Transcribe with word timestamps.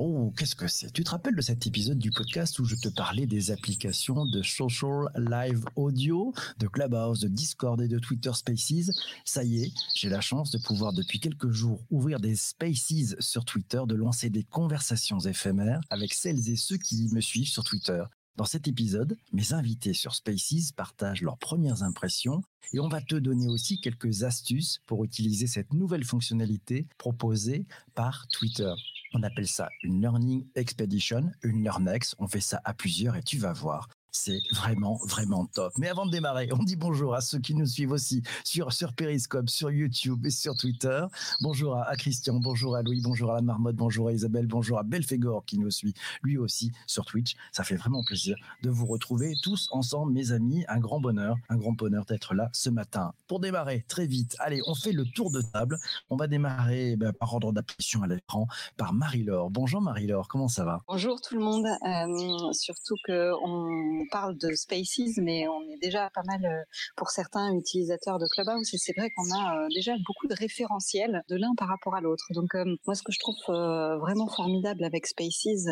Oh, 0.00 0.32
qu'est-ce 0.38 0.54
que 0.54 0.68
c'est? 0.68 0.92
Tu 0.92 1.02
te 1.02 1.10
rappelles 1.10 1.34
de 1.34 1.40
cet 1.40 1.66
épisode 1.66 1.98
du 1.98 2.12
podcast 2.12 2.56
où 2.60 2.64
je 2.64 2.76
te 2.76 2.88
parlais 2.88 3.26
des 3.26 3.50
applications 3.50 4.26
de 4.26 4.44
social 4.44 5.08
live 5.16 5.64
audio, 5.74 6.32
de 6.60 6.68
Clubhouse, 6.68 7.18
de 7.18 7.26
Discord 7.26 7.80
et 7.80 7.88
de 7.88 7.98
Twitter 7.98 8.30
Spaces? 8.32 8.92
Ça 9.24 9.42
y 9.42 9.64
est, 9.64 9.72
j'ai 9.96 10.08
la 10.08 10.20
chance 10.20 10.52
de 10.52 10.58
pouvoir 10.58 10.92
depuis 10.92 11.18
quelques 11.18 11.50
jours 11.50 11.84
ouvrir 11.90 12.20
des 12.20 12.36
Spaces 12.36 13.16
sur 13.18 13.44
Twitter, 13.44 13.82
de 13.88 13.96
lancer 13.96 14.30
des 14.30 14.44
conversations 14.44 15.18
éphémères 15.18 15.80
avec 15.90 16.14
celles 16.14 16.48
et 16.48 16.54
ceux 16.54 16.78
qui 16.78 17.08
me 17.12 17.20
suivent 17.20 17.48
sur 17.48 17.64
Twitter. 17.64 18.04
Dans 18.36 18.44
cet 18.44 18.68
épisode, 18.68 19.16
mes 19.32 19.52
invités 19.52 19.94
sur 19.94 20.14
Spaces 20.14 20.70
partagent 20.70 21.22
leurs 21.22 21.38
premières 21.38 21.82
impressions 21.82 22.40
et 22.72 22.78
on 22.78 22.88
va 22.88 23.00
te 23.00 23.16
donner 23.16 23.48
aussi 23.48 23.80
quelques 23.80 24.22
astuces 24.22 24.78
pour 24.86 25.04
utiliser 25.04 25.48
cette 25.48 25.72
nouvelle 25.74 26.04
fonctionnalité 26.04 26.86
proposée 26.98 27.66
par 27.96 28.28
Twitter. 28.28 28.72
On 29.14 29.22
appelle 29.22 29.48
ça 29.48 29.68
une 29.82 30.00
Learning 30.00 30.46
Expedition, 30.54 31.30
une 31.42 31.62
LearnX. 31.62 32.14
On 32.18 32.28
fait 32.28 32.40
ça 32.40 32.60
à 32.64 32.74
plusieurs 32.74 33.16
et 33.16 33.22
tu 33.22 33.38
vas 33.38 33.52
voir. 33.52 33.88
C'est 34.10 34.40
vraiment, 34.52 34.96
vraiment 35.06 35.46
top. 35.46 35.72
Mais 35.76 35.88
avant 35.88 36.06
de 36.06 36.10
démarrer, 36.10 36.48
on 36.52 36.62
dit 36.62 36.76
bonjour 36.76 37.14
à 37.14 37.20
ceux 37.20 37.38
qui 37.38 37.54
nous 37.54 37.66
suivent 37.66 37.92
aussi 37.92 38.22
sur, 38.42 38.72
sur 38.72 38.94
Periscope, 38.94 39.50
sur 39.50 39.70
YouTube 39.70 40.24
et 40.24 40.30
sur 40.30 40.56
Twitter. 40.56 41.04
Bonjour 41.42 41.76
à, 41.76 41.94
Christian, 41.96 42.40
bonjour 42.40 42.74
à 42.74 42.82
Louis, 42.82 43.02
bonjour 43.02 43.30
à 43.30 43.34
la 43.34 43.42
Marmotte, 43.42 43.76
bonjour 43.76 44.08
à 44.08 44.12
Isabelle, 44.12 44.46
bonjour 44.46 44.78
à 44.78 44.82
Belfegor 44.82 45.44
qui 45.44 45.58
nous 45.58 45.70
suit 45.70 45.92
lui 46.22 46.38
aussi 46.38 46.72
sur 46.86 47.04
Twitch. 47.04 47.36
Ça 47.52 47.64
fait 47.64 47.76
vraiment 47.76 48.02
plaisir 48.02 48.36
de 48.62 48.70
vous 48.70 48.86
retrouver 48.86 49.34
tous 49.42 49.68
ensemble, 49.72 50.12
mes 50.12 50.32
amis. 50.32 50.64
Un 50.68 50.78
grand 50.78 51.00
bonheur, 51.00 51.36
un 51.50 51.56
grand 51.56 51.72
bonheur 51.72 52.06
d'être 52.06 52.34
là 52.34 52.48
ce 52.52 52.70
matin. 52.70 53.12
Pour 53.26 53.40
démarrer 53.40 53.84
très 53.88 54.06
vite, 54.06 54.36
allez, 54.38 54.62
on 54.66 54.74
fait 54.74 54.92
le 54.92 55.04
tour 55.04 55.30
de 55.30 55.42
table. 55.42 55.78
On 56.08 56.16
va 56.16 56.28
démarrer 56.28 56.96
ben, 56.96 57.12
par 57.12 57.34
ordre 57.34 57.52
d'apparition 57.52 58.02
à 58.02 58.06
l'écran 58.06 58.46
par 58.78 58.94
Marie-Laure. 58.94 59.50
Bonjour 59.50 59.82
Marie-Laure, 59.82 60.28
comment 60.28 60.48
ça 60.48 60.64
va? 60.64 60.80
Bonjour 60.88 61.20
tout 61.20 61.34
le 61.34 61.44
monde. 61.44 61.66
Euh, 61.66 62.52
surtout 62.52 62.96
que 63.04 63.32
on 63.44 63.97
on 63.98 64.06
parle 64.10 64.36
de 64.36 64.54
Spaces, 64.54 65.16
mais 65.18 65.48
on 65.48 65.62
est 65.62 65.78
déjà 65.80 66.10
pas 66.14 66.22
mal, 66.26 66.44
euh, 66.44 66.62
pour 66.96 67.10
certains, 67.10 67.52
utilisateurs 67.54 68.18
de 68.18 68.26
Clubhouse. 68.32 68.72
Et 68.74 68.78
c'est 68.78 68.96
vrai 68.96 69.10
qu'on 69.10 69.30
a 69.32 69.64
euh, 69.64 69.68
déjà 69.74 69.92
beaucoup 70.06 70.26
de 70.26 70.34
référentiels 70.34 71.22
de 71.28 71.36
l'un 71.36 71.54
par 71.56 71.68
rapport 71.68 71.94
à 71.94 72.00
l'autre. 72.00 72.24
Donc, 72.30 72.54
euh, 72.54 72.64
moi, 72.86 72.94
ce 72.94 73.02
que 73.02 73.12
je 73.12 73.18
trouve 73.18 73.36
vraiment 73.48 74.28
formidable 74.28 74.84
avec 74.84 75.06
Spaces, 75.06 75.68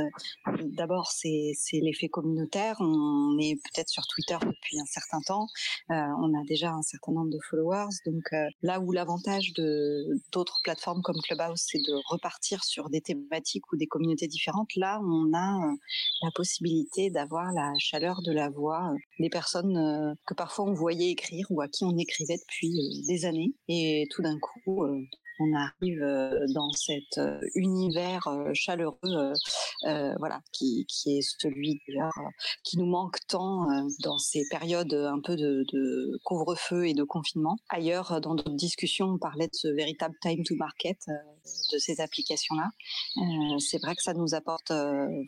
d'abord, 0.65 1.11
c'est 1.11 1.55
l'effet 1.73 2.09
communautaire. 2.09 2.77
On 2.81 3.37
est 3.39 3.57
peut-être 3.57 3.89
sur 3.89 4.07
Twitter 4.07 4.37
depuis 4.41 4.81
un 4.81 4.87
certain 4.87 5.21
temps. 5.21 5.47
on 5.89 6.39
a 6.39 6.45
déjà 6.47 6.71
un 6.71 6.83
certain 6.83 7.13
nombre 7.13 7.31
de 7.31 7.39
followers. 7.49 7.95
Donc, 8.07 8.25
là 8.63 8.81
où 8.81 8.93
l'avantage 8.93 9.53
d'autres 10.33 10.59
plateformes 10.63 11.03
comme 11.03 11.21
Clubhouse, 11.23 11.63
c'est 11.67 11.79
de 11.79 11.95
repartir 12.09 12.65
sur 12.65 12.89
des 12.91 13.01
thématiques 13.01 13.71
ou 13.73 13.77
des 13.77 13.87
communautés 13.87 14.29
différentes, 14.29 14.75
là, 14.77 15.01
on 15.03 15.33
a 15.35 15.75
la 16.23 16.31
possibilité 16.35 17.11
d'avoir 17.11 17.53
la 17.53 17.73
chaleur 17.79 18.16
de 18.23 18.33
la 18.33 18.51
voix 18.51 18.93
euh, 18.93 18.97
des 19.19 19.29
personnes 19.29 19.77
euh, 19.77 20.15
que 20.27 20.35
parfois 20.35 20.65
on 20.67 20.75
voyait 20.75 21.11
écrire 21.11 21.47
ou 21.51 21.61
à 21.61 21.69
qui 21.69 21.85
on 21.85 21.97
écrivait 21.97 22.37
depuis 22.37 22.69
euh, 22.69 23.07
des 23.07 23.25
années. 23.25 23.55
Et 23.69 24.07
tout 24.11 24.23
d'un 24.23 24.39
coup, 24.39 24.85
on 25.39 25.53
arrive 25.55 26.01
dans 26.55 26.71
cet 26.71 27.21
univers 27.55 28.29
chaleureux, 28.55 29.33
voilà, 29.83 30.41
qui, 30.53 30.87
est 31.07 31.23
celui 31.41 31.81
qui 32.65 32.79
nous 32.79 32.87
manque 32.87 33.19
tant 33.29 33.67
dans 34.03 34.19
ces 34.19 34.45
périodes 34.51 34.95
un 34.95 35.21
peu 35.21 35.37
de, 35.37 35.65
couvre-feu 36.25 36.89
et 36.89 36.95
de 36.95 37.05
confinement. 37.05 37.57
Ailleurs, 37.69 38.21
dans 38.21 38.35
d'autres 38.35 38.57
discussions, 38.57 39.07
on 39.07 39.19
parlait 39.19 39.49
de 39.49 39.55
ce 39.55 39.69
véritable 39.69 40.15
time 40.21 40.43
to 40.45 40.55
market 40.57 40.99
de 41.73 41.79
ces 41.79 42.01
applications-là. 42.01 42.71
C'est 43.59 43.79
vrai 43.79 43.95
que 43.95 44.03
ça 44.03 44.15
nous 44.15 44.35
apporte 44.35 44.73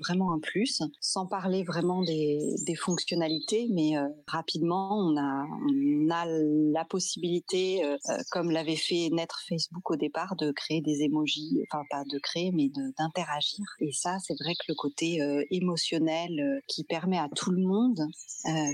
vraiment 0.05 0.33
un 0.33 0.41
plus, 0.41 0.83
sans 1.01 1.27
parler 1.27 1.65
vraiment 1.65 2.03
des, 2.03 2.57
fonctionnalités, 2.77 3.69
mais 3.73 3.95
rapidement, 4.27 4.99
on 4.99 5.17
a, 5.17 5.45
on 5.45 6.11
a 6.11 6.27
la 6.27 6.85
possibilité, 6.85 7.83
comme 8.31 8.51
l'avait 8.51 8.77
fait 8.77 9.09
naître 9.11 9.41
Facebook 9.49 9.91
au 9.91 9.97
départ, 9.99 10.37
de 10.37 10.51
créer 10.53 10.81
des 10.81 11.03
emojis, 11.03 11.61
enfin 11.71 11.85
pas 11.91 12.05
de 12.05 12.19
créer, 12.19 12.53
mais 12.53 12.71
d'interagir. 12.99 13.65
Et 13.81 13.93
ça, 13.93 14.19
c'est 14.21 14.35
vrai 14.41 14.55
que 14.55 14.65
le 14.69 14.75
côté 14.75 15.21
émotionnel 15.51 16.63
qui 16.67 16.85
permet 16.85 17.19
à 17.19 17.29
tout 17.35 17.51
le 17.51 17.63
monde, 17.63 18.01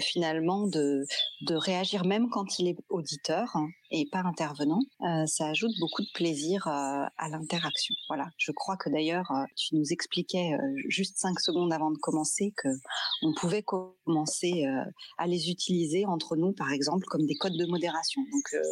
finalement, 0.01 0.67
de, 0.67 1.05
de 1.43 1.55
réagir 1.55 2.05
même 2.05 2.29
quand 2.31 2.59
il 2.59 2.69
est 2.69 2.77
auditeur, 2.89 3.51
hein, 3.55 3.69
et 3.91 4.09
pas 4.11 4.21
intervenant, 4.21 4.81
euh, 5.03 5.27
ça 5.27 5.47
ajoute 5.47 5.73
beaucoup 5.79 6.03
de 6.03 6.09
plaisir 6.15 6.67
euh, 6.67 7.05
à 7.17 7.29
l'interaction. 7.31 7.95
Voilà. 8.09 8.29
Je 8.39 8.53
crois 8.53 8.77
que 8.77 8.89
d'ailleurs, 8.91 9.31
euh, 9.31 9.45
tu 9.57 9.77
nous 9.77 9.93
expliquais 9.93 10.53
juste 10.89 11.17
cinq 11.19 11.41
secondes 11.41 11.73
avant 11.73 11.91
de 11.91 11.99
commencer 11.99 12.53
que 12.57 12.69
on 13.23 13.33
pouvait 13.35 13.63
commencer 13.63 14.65
à 15.19 15.27
les 15.27 15.51
utiliser 15.51 16.07
entre 16.07 16.37
nous, 16.37 16.53
par 16.53 16.71
exemple, 16.73 17.05
comme 17.07 17.27
des 17.27 17.35
codes 17.35 17.57
de 17.57 17.67
modération. 17.67 18.23
Donc 18.33 18.63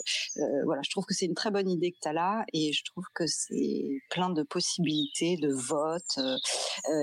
voilà, 0.65 0.83
je 0.83 0.91
trouve 0.91 1.05
que 1.05 1.15
c'est 1.15 1.27
une 1.27 1.35
très 1.35 1.51
bonne 1.51 1.69
idée 1.69 1.93
que 1.93 1.99
tu 2.01 2.09
as 2.09 2.13
là 2.13 2.45
et 2.53 2.73
je 2.73 2.85
trouve 2.85 3.05
que 3.15 3.27
c'est 3.27 4.01
plein 4.11 4.31
de 4.31 4.43
possibilités 4.43 5.37
de 5.37 5.53
vote 5.53 6.19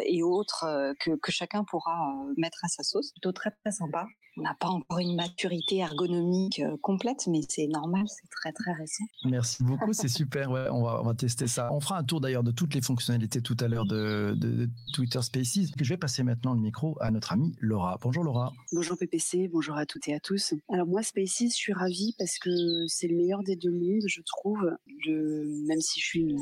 et 0.06 0.24
autres 0.24 0.94
que, 1.00 1.16
que 1.16 1.32
chacun 1.32 1.64
pourra 1.64 2.14
mettre 2.38 2.64
à 2.64 2.68
sa 2.68 2.84
sauce. 2.84 3.12
Plutôt 3.12 3.32
très 3.32 3.52
très 3.52 3.72
sympa. 3.72 4.06
On 4.40 4.44
n'a 4.44 4.56
pas 4.58 4.70
encore 4.70 5.00
une 5.00 5.16
maturité 5.16 5.80
ergonomique 5.80 6.62
complète, 6.82 7.28
mais 7.28 7.42
c'est 7.50 7.68
normal 7.68 8.06
c'est 8.08 8.30
très 8.30 8.54
très 8.54 8.72
récent. 8.72 9.04
Merci 9.26 9.64
beaucoup, 9.64 9.92
c'est 9.92 10.08
super. 10.08 10.50
Ouais, 10.50 10.68
on 10.72 10.82
va, 10.82 11.02
on 11.02 11.04
va 11.04 11.14
tester 11.14 11.48
ça. 11.48 11.70
On 11.74 11.82
fera 11.82 11.98
un 11.98 12.04
tour 12.06 12.22
d'ailleurs 12.22 12.44
de 12.44 12.52
toutes 12.52 12.74
les 12.74 12.82
fonctionnalités 12.82 13.42
tout 13.42 13.58
à 13.60 13.68
l'heure 13.68 13.86
de, 13.86 14.34
de, 14.38 14.70
Twitter 14.94 15.22
Spaces. 15.22 15.72
Je 15.78 15.90
vais 15.90 15.98
passer 15.98 16.24
maintenant 16.24 16.54
le 16.54 16.62
micro 16.62 16.98
à 17.02 17.12
notre 17.12 17.34
amie 17.34 17.54
Laura. 17.60 17.98
Bonjour 18.02 18.24
Laura. 18.24 18.54
Bonjour 18.72 18.98
PPC, 18.98 19.50
bonjour 19.50 19.76
à 19.76 19.86
toutes 19.86 20.08
et 20.08 20.14
à 20.14 20.22
tous. 20.22 20.54
Alors 20.72 20.88
moi 20.88 21.04
Spaces, 21.04 21.50
je 21.50 21.56
suis 21.56 21.74
ravie 21.74 22.16
parce 22.18 22.40
que 22.40 22.50
c'est 22.88 23.08
le 23.08 23.18
meilleur 23.18 23.44
des 23.44 23.58
deux 23.58 23.72
mondes, 23.72 24.08
je 24.08 24.22
trouve. 24.22 24.72
Je, 25.06 25.68
même 25.68 25.82
si 25.82 26.00
je 26.00 26.06
suis, 26.06 26.36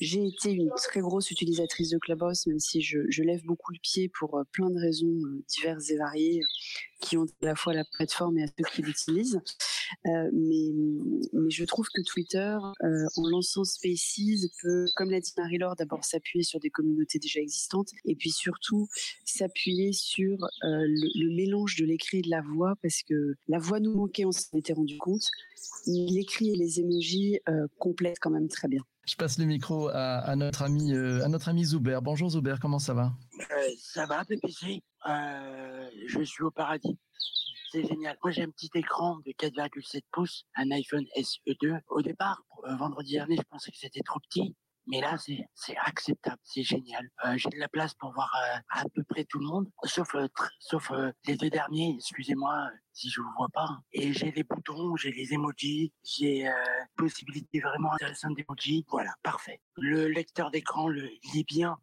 j'ai 0.00 0.26
été 0.26 0.52
une 0.52 0.70
très 0.76 1.00
grosse 1.00 1.30
utilisatrice 1.30 1.90
de 1.90 1.98
Clubhouse, 1.98 2.46
même 2.46 2.58
si 2.58 2.80
je, 2.80 3.00
je 3.10 3.22
lève 3.22 3.44
beaucoup 3.44 3.72
le 3.72 3.78
pied 3.82 4.10
pour 4.18 4.38
euh, 4.38 4.44
plein 4.52 4.70
de 4.70 4.78
raisons 4.78 5.06
euh, 5.06 5.44
diverses 5.48 5.90
et 5.90 5.96
variées 5.96 6.40
qui 7.02 7.16
ont 7.16 7.26
à 7.42 7.46
la 7.46 7.54
fois 7.54 7.74
la 7.74 7.84
plateforme 7.84 8.38
et 8.38 8.44
à 8.44 8.46
ceux 8.46 8.64
qui 8.74 8.82
l'utilisent. 8.82 9.40
Euh, 10.06 10.30
mais, 10.32 10.70
mais 11.32 11.50
je 11.50 11.64
trouve 11.64 11.86
que 11.92 12.00
Twitter, 12.02 12.56
euh, 12.82 13.06
en 13.16 13.28
lançant 13.28 13.64
Spaces, 13.64 14.48
peut, 14.62 14.86
comme 14.96 15.10
l'a 15.10 15.20
dit 15.20 15.32
Marie-Laure, 15.36 15.76
d'abord 15.76 16.04
s'appuyer 16.04 16.44
sur 16.44 16.60
des 16.60 16.70
communautés 16.70 17.18
déjà 17.18 17.40
existantes 17.40 17.90
et 18.04 18.14
puis 18.14 18.30
surtout 18.30 18.88
s'appuyer 19.24 19.92
sur 19.92 20.44
euh, 20.44 20.48
le, 20.64 21.36
mélange 21.36 21.76
de 21.76 21.84
l'écrit 21.84 22.18
et 22.18 22.22
de 22.22 22.30
la 22.30 22.40
voix 22.40 22.74
parce 22.82 23.02
que 23.02 23.34
la 23.48 23.58
voix 23.58 23.80
nous 23.80 23.94
manquait, 23.94 24.24
on 24.24 24.32
s'en 24.32 24.56
était 24.56 24.72
rendu 24.72 24.96
compte. 24.98 25.26
L'écrit 25.86 26.50
et 26.50 26.56
les 26.56 26.80
emojis 26.80 27.40
complètent 27.78 28.18
quand 28.20 28.30
même 28.30 28.48
très 28.48 28.68
bien. 28.68 28.82
Je 29.06 29.16
passe 29.16 29.38
le 29.38 29.46
micro 29.46 29.88
à, 29.88 30.34
notre 30.36 30.62
ami 30.62 30.94
à 30.94 31.28
notre 31.28 31.48
ami 31.48 31.64
Zuber. 31.64 31.98
Bonjour 32.02 32.30
Zuber, 32.30 32.56
comment 32.60 32.78
ça 32.78 32.94
va? 32.94 33.12
Ça 33.78 34.06
va, 34.06 34.24
PPC. 34.24 34.82
je 35.06 36.22
suis 36.22 36.42
au 36.42 36.50
paradis 36.50 36.98
c'est 37.72 37.86
génial. 37.86 38.16
Moi, 38.22 38.30
j'ai 38.32 38.42
un 38.42 38.50
petit 38.50 38.70
écran 38.74 39.18
de 39.24 39.32
4,7 39.32 40.02
pouces, 40.12 40.44
un 40.56 40.70
iPhone 40.72 41.04
SE2. 41.16 41.80
Au 41.88 42.02
départ, 42.02 42.42
euh, 42.64 42.76
vendredi 42.76 43.14
dernier, 43.14 43.36
je 43.36 43.42
pensais 43.50 43.70
que 43.70 43.78
c'était 43.78 44.02
trop 44.02 44.20
petit. 44.20 44.54
Mais 44.88 45.00
là, 45.00 45.16
c'est 45.16 45.76
acceptable, 45.76 46.40
c'est 46.42 46.64
génial. 46.64 47.08
Euh, 47.24 47.36
j'ai 47.36 47.48
de 47.50 47.58
la 47.58 47.68
place 47.68 47.94
pour 47.94 48.12
voir 48.12 48.34
euh, 48.34 48.58
à 48.68 48.84
peu 48.92 49.04
près 49.04 49.24
tout 49.24 49.38
le 49.38 49.46
monde, 49.46 49.70
sauf 49.84 50.16
sauf 50.58 50.90
les 51.24 51.36
deux 51.36 51.50
derniers. 51.50 51.94
Excusez-moi 51.96 52.68
si 52.92 53.08
je 53.08 53.20
vous 53.20 53.30
vois 53.38 53.48
pas. 53.54 53.68
Et 53.92 54.12
j'ai 54.12 54.32
les 54.32 54.42
boutons, 54.42 54.96
j'ai 54.96 55.12
les 55.12 55.34
emojis, 55.34 55.92
j'ai 56.02 56.50
possibilité 56.96 57.60
vraiment 57.60 57.92
intéressante 57.92 58.36
d'emojis. 58.36 58.84
Voilà, 58.88 59.14
parfait. 59.22 59.60
Le 59.76 60.08
lecteur 60.08 60.50
d'écran, 60.50 60.88
le 60.88 61.08
lit 61.32 61.44
bien 61.44 61.78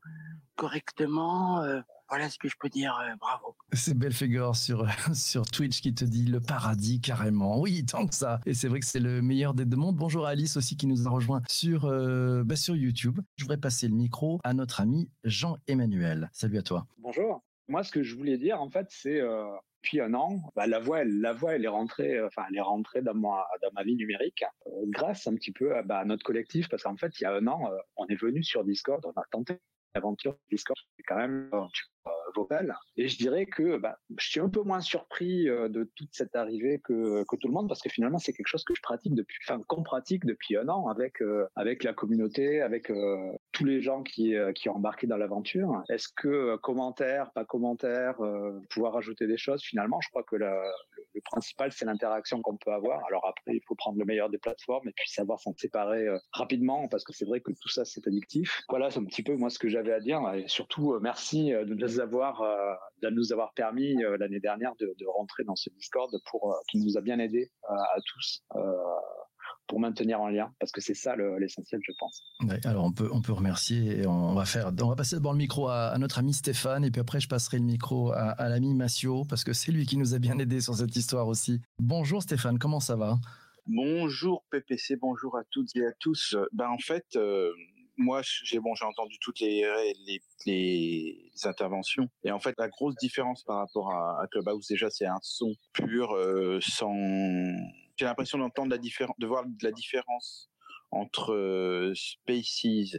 correctement. 0.60 1.64
Voilà 2.10 2.28
ce 2.30 2.40
que 2.40 2.48
je 2.48 2.56
peux 2.60 2.70
dire. 2.70 2.98
Euh, 3.00 3.16
bravo. 3.20 3.56
C'est 3.72 3.94
Belfegor 3.94 4.56
sur 4.56 4.88
sur 5.14 5.46
Twitch 5.46 5.80
qui 5.82 5.94
te 5.94 6.04
dit 6.04 6.26
le 6.26 6.40
paradis 6.40 7.00
carrément. 7.00 7.60
Oui, 7.60 7.86
tant 7.86 8.08
que 8.08 8.16
ça. 8.16 8.40
Et 8.48 8.56
c'est 8.56 8.68
vrai 8.68 8.80
que 8.80 8.88
c'est 8.88 9.00
le 9.00 9.22
meilleur 9.22 9.54
des 9.54 9.66
deux 9.66 9.78
mondes. 9.78 9.96
Bonjour 9.96 10.26
Alice 10.26 10.58
aussi 10.58 10.76
qui 10.76 10.88
nous 10.88 11.08
a 11.08 11.12
rejoint 11.12 11.44
sur 11.48 11.86
euh, 11.86 12.44
bah, 12.44 12.56
sur 12.56 12.76
YouTube. 12.76 13.20
Je 13.36 13.44
voudrais 13.44 13.60
passer 13.60 13.88
le 13.88 13.94
micro 13.94 14.40
à 14.44 14.56
notre 14.56 14.82
ami 14.82 15.12
Jean-Emmanuel. 15.24 16.32
Salut 16.34 16.58
à 16.58 16.64
toi. 16.64 16.88
Bonjour. 16.98 17.44
Moi, 17.68 17.84
ce 17.84 17.92
que 17.92 18.02
je 18.02 18.16
voulais 18.16 18.40
dire, 18.40 18.60
en 18.60 18.72
fait, 18.72 18.88
c'est 18.90 19.22
euh, 19.22 19.46
depuis 19.84 20.02
un 20.02 20.16
an, 20.16 20.42
bah, 20.56 20.66
la 20.66 20.80
voix, 20.80 21.02
elle, 21.02 21.22
la 21.22 21.34
voix, 21.34 21.54
elle 21.54 21.64
est 21.64 21.68
rentrée, 21.68 22.18
euh, 22.18 22.26
enfin, 22.26 22.46
elle 22.50 22.58
est 22.58 22.62
rentrée 22.62 23.04
dans 23.04 23.14
ma 23.14 23.46
dans 23.62 23.70
ma 23.74 23.84
vie 23.84 23.96
numérique 23.96 24.44
grâce 24.88 25.28
un 25.28 25.36
petit 25.36 25.52
peu 25.52 25.78
à, 25.78 25.84
bah, 25.84 26.04
notre 26.06 26.24
collectif, 26.24 26.68
parce 26.70 26.82
qu'en 26.82 26.98
fait, 26.98 27.20
il 27.20 27.24
y 27.26 27.28
a 27.28 27.34
un 27.36 27.46
an, 27.46 27.70
on 27.98 28.08
est 28.08 28.20
venu 28.20 28.42
sur 28.42 28.64
Discord, 28.64 29.06
on 29.06 29.12
a 29.12 29.24
tenté 29.30 29.60
l'aventure 29.96 30.38
Discord, 30.52 30.78
c'est 30.98 31.04
quand 31.04 31.18
même 31.18 31.50
vocale. 32.36 32.76
Et 32.98 33.08
je 33.08 33.18
dirais 33.18 33.46
que 33.46 33.78
bah, 33.78 33.98
je 34.18 34.28
suis 34.28 34.40
un 34.40 34.50
peu 34.50 34.62
moins 34.62 34.82
surpris 34.82 35.46
de 35.46 35.90
toute 35.96 36.10
cette 36.12 36.36
arrivée 36.36 36.80
que, 36.84 37.24
que 37.28 37.36
tout 37.36 37.48
le 37.48 37.54
monde 37.54 37.68
parce 37.68 37.82
que 37.82 37.90
finalement 37.90 38.18
c'est 38.18 38.34
quelque 38.34 38.48
chose 38.48 38.64
que 38.64 38.76
je 38.76 38.82
pratique 38.82 39.16
depuis, 39.16 39.38
enfin 39.44 39.62
qu'on 39.68 39.84
pratique 39.84 40.26
depuis 40.26 40.58
un 40.58 40.68
an 40.70 40.88
avec 40.88 41.22
avec 41.56 41.84
la 41.84 41.94
communauté, 41.94 42.62
avec 42.62 42.92
tous 43.52 43.66
les 43.66 43.82
gens 43.82 44.04
qui 44.04 44.36
qui 44.56 44.70
ont 44.70 44.76
embarqué 44.76 45.08
dans 45.08 45.18
l'aventure. 45.18 45.84
Est-ce 45.90 46.10
que 46.16 46.56
commentaires, 46.58 47.32
pas 47.32 47.46
commentaires, 47.46 48.18
pouvoir 48.70 48.98
ajouter 48.98 49.28
des 49.28 49.38
choses? 49.38 49.64
Finalement, 49.64 50.00
je 50.02 50.10
crois 50.10 50.24
que 50.24 50.36
la, 50.36 50.62
le, 51.16 51.22
principal 51.22 51.72
c'est 51.72 51.86
l'interaction 51.86 52.42
qu'on 52.42 52.58
peut 52.58 52.72
avoir. 52.72 53.04
Alors 53.08 53.26
après 53.28 53.56
il 53.56 53.62
faut 53.68 53.76
prendre 53.76 54.00
le 54.00 54.06
meilleur 54.06 54.30
des 54.30 54.38
plateformes 54.38 54.88
et 54.88 54.94
puis 54.96 55.10
savoir 55.10 55.40
s'en 55.40 55.54
séparer 55.56 56.08
rapidement 56.34 56.88
parce 56.88 57.04
que 57.04 57.14
c'est 57.14 57.26
vrai 57.26 57.42
que 57.42 57.52
tout 57.52 57.70
ça 57.70 57.86
c'est 57.86 58.08
addictif. 58.08 58.62
Voilà, 58.70 58.90
c'est 58.90 59.00
un 59.00 59.06
petit 59.06 59.24
peu 59.24 59.36
moi 59.36 59.50
ce 59.50 59.60
que 59.60 59.70
j'avais 59.80 59.94
à 59.94 60.00
dire 60.00 60.22
et 60.34 60.48
surtout 60.48 60.94
euh, 60.94 61.00
merci 61.02 61.54
euh, 61.54 61.66
de 61.66 61.74
nous 61.74 62.00
avoir 62.00 62.42
euh, 62.42 62.74
de 63.02 63.10
nous 63.10 63.32
avoir 63.32 63.54
permis 63.54 63.96
l'année 64.20 64.40
dernière 64.40 64.74
de, 64.80 64.94
de, 65.00 65.06
rentrer 65.06 65.44
dans 65.46 65.56
ce 65.56 65.70
Discord 65.70 66.14
pour 66.30 66.56
qui 66.70 66.80
nous 66.80 66.98
a 66.98 67.02
bien 67.02 67.20
aidé 67.20 67.50
à 67.70 67.98
tous 68.06 68.44
pour 69.68 69.80
maintenir 69.80 70.20
en 70.20 70.28
lien 70.28 70.52
parce 70.60 70.72
que 70.72 70.82
c'est 70.82 70.94
ça 70.94 71.16
l'essentiel 71.16 71.80
je 71.86 71.94
pense. 71.98 72.22
alors 72.66 72.84
on 72.84 72.92
peut 72.92 73.10
on 73.14 73.22
peut 73.22 73.32
remercier 73.32 74.00
et 74.00 74.08
on 74.08 74.34
va 74.34 74.46
faire 74.46 74.72
on 74.82 74.88
va 74.90 74.96
passer 74.96 75.16
d'abord 75.16 75.32
le 75.32 75.38
micro 75.38 75.70
à, 75.70 75.98
notre 75.98 76.20
ami 76.20 76.34
Stéphane 76.34 76.84
et 76.84 76.92
puis 76.92 77.00
après 77.00 77.22
je 77.22 77.30
passerai 77.30 77.58
le 77.58 77.64
micro 77.64 78.12
à, 78.12 78.32
à 78.32 78.50
l'ami 78.50 78.74
Massio 78.74 79.24
parce 79.30 79.46
que 79.46 79.54
c'est 79.54 79.72
lui 79.72 79.86
qui 79.86 79.98
nous 79.98 80.14
a 80.14 80.20
bien 80.20 80.38
aidé 80.40 80.60
sur 80.60 80.76
cette 80.76 80.96
histoire 80.96 81.28
aussi. 81.28 81.62
Bonjour 81.80 82.22
Stéphane, 82.22 82.60
comment 82.60 82.82
ça 82.82 82.98
va? 82.98 83.18
Bonjour 83.66 84.44
PPC, 84.52 84.98
bonjour 84.98 85.38
à 85.38 85.44
toutes 85.52 85.74
et 85.76 85.86
à 85.86 85.92
tous. 86.00 86.36
Ben 86.52 86.68
en 86.68 86.80
fait, 86.80 87.18
moi, 88.00 88.22
j'ai 88.24 88.60
bon, 88.60 88.74
j'ai 88.76 88.86
entendu 88.86 89.18
toutes 89.20 89.40
les, 89.42 89.62
les, 90.08 90.22
les, 90.46 91.32
interventions. 91.44 92.10
Et 92.24 92.32
en 92.32 92.40
fait, 92.40 92.56
la 92.58 92.70
grosse 92.70 92.96
différence 92.96 93.44
par 93.44 93.58
rapport 93.58 93.92
à, 93.92 94.22
à 94.22 94.28
Clubhouse, 94.28 94.68
déjà, 94.68 94.90
c'est 94.90 95.06
un 95.06 95.20
son 95.22 95.54
pur, 95.74 96.16
euh, 96.16 96.60
sans. 96.62 96.96
J'ai 97.98 98.06
l'impression 98.06 98.38
d'entendre 98.38 98.72
la 98.72 98.78
différence, 98.78 99.16
de 99.20 99.28
voir 99.28 99.44
la 99.62 99.72
différence 99.72 100.50
entre 100.92 101.34
euh, 101.34 101.94
Spaces 101.94 102.98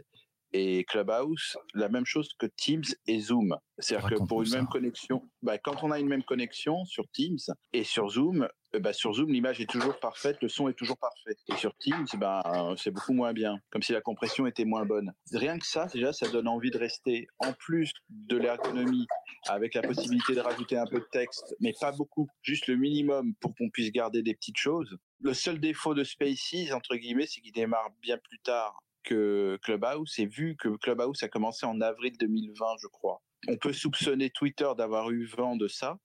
et 0.53 0.83
Clubhouse, 0.85 1.57
la 1.73 1.89
même 1.89 2.05
chose 2.05 2.29
que 2.37 2.45
Teams 2.45 2.83
et 3.07 3.19
Zoom. 3.19 3.55
C'est-à-dire 3.77 4.09
que 4.09 4.23
pour 4.25 4.43
une 4.43 4.51
même 4.51 4.67
connexion, 4.67 5.27
bah, 5.41 5.57
quand 5.57 5.83
on 5.83 5.91
a 5.91 5.99
une 5.99 6.07
même 6.07 6.23
connexion 6.23 6.85
sur 6.85 7.09
Teams 7.11 7.39
et 7.73 7.83
sur 7.83 8.09
Zoom, 8.09 8.47
euh, 8.75 8.79
bah, 8.79 8.93
sur 8.93 9.13
Zoom, 9.13 9.31
l'image 9.31 9.59
est 9.59 9.69
toujours 9.69 9.99
parfaite, 9.99 10.37
le 10.41 10.49
son 10.49 10.67
est 10.67 10.73
toujours 10.73 10.97
parfait. 10.97 11.35
Et 11.47 11.55
sur 11.55 11.75
Teams, 11.77 12.05
bah, 12.17 12.43
c'est 12.77 12.91
beaucoup 12.91 13.13
moins 13.13 13.33
bien, 13.33 13.57
comme 13.71 13.81
si 13.81 13.91
la 13.91 14.01
compression 14.01 14.45
était 14.45 14.65
moins 14.65 14.85
bonne. 14.85 15.11
Rien 15.33 15.57
que 15.57 15.65
ça, 15.65 15.87
déjà, 15.87 16.13
ça 16.13 16.27
donne 16.29 16.47
envie 16.47 16.71
de 16.71 16.77
rester, 16.77 17.27
en 17.39 17.53
plus 17.53 17.91
de 18.09 18.37
l'ergonomie, 18.37 19.07
avec 19.47 19.73
la 19.73 19.81
possibilité 19.81 20.35
de 20.35 20.41
rajouter 20.41 20.77
un 20.77 20.85
peu 20.85 20.99
de 20.99 21.07
texte, 21.11 21.55
mais 21.59 21.73
pas 21.79 21.91
beaucoup, 21.91 22.27
juste 22.43 22.67
le 22.67 22.75
minimum 22.75 23.33
pour 23.39 23.55
qu'on 23.55 23.69
puisse 23.69 23.91
garder 23.91 24.21
des 24.21 24.35
petites 24.35 24.57
choses. 24.57 24.97
Le 25.21 25.33
seul 25.33 25.59
défaut 25.59 25.93
de 25.93 26.03
Spaces, 26.03 26.71
entre 26.73 26.95
guillemets, 26.95 27.27
c'est 27.27 27.41
qu'il 27.41 27.53
démarre 27.53 27.89
bien 28.01 28.17
plus 28.17 28.39
tard 28.39 28.81
que 29.03 29.57
Clubhouse, 29.63 30.19
et 30.19 30.25
vu 30.25 30.55
que 30.57 30.69
Clubhouse 30.77 31.23
a 31.23 31.27
commencé 31.27 31.65
en 31.65 31.81
avril 31.81 32.13
2020, 32.19 32.65
je 32.81 32.87
crois, 32.87 33.21
on 33.47 33.57
peut 33.57 33.73
soupçonner 33.73 34.29
Twitter 34.29 34.69
d'avoir 34.77 35.09
eu 35.11 35.25
vent 35.25 35.55
de 35.55 35.67
ça 35.67 35.97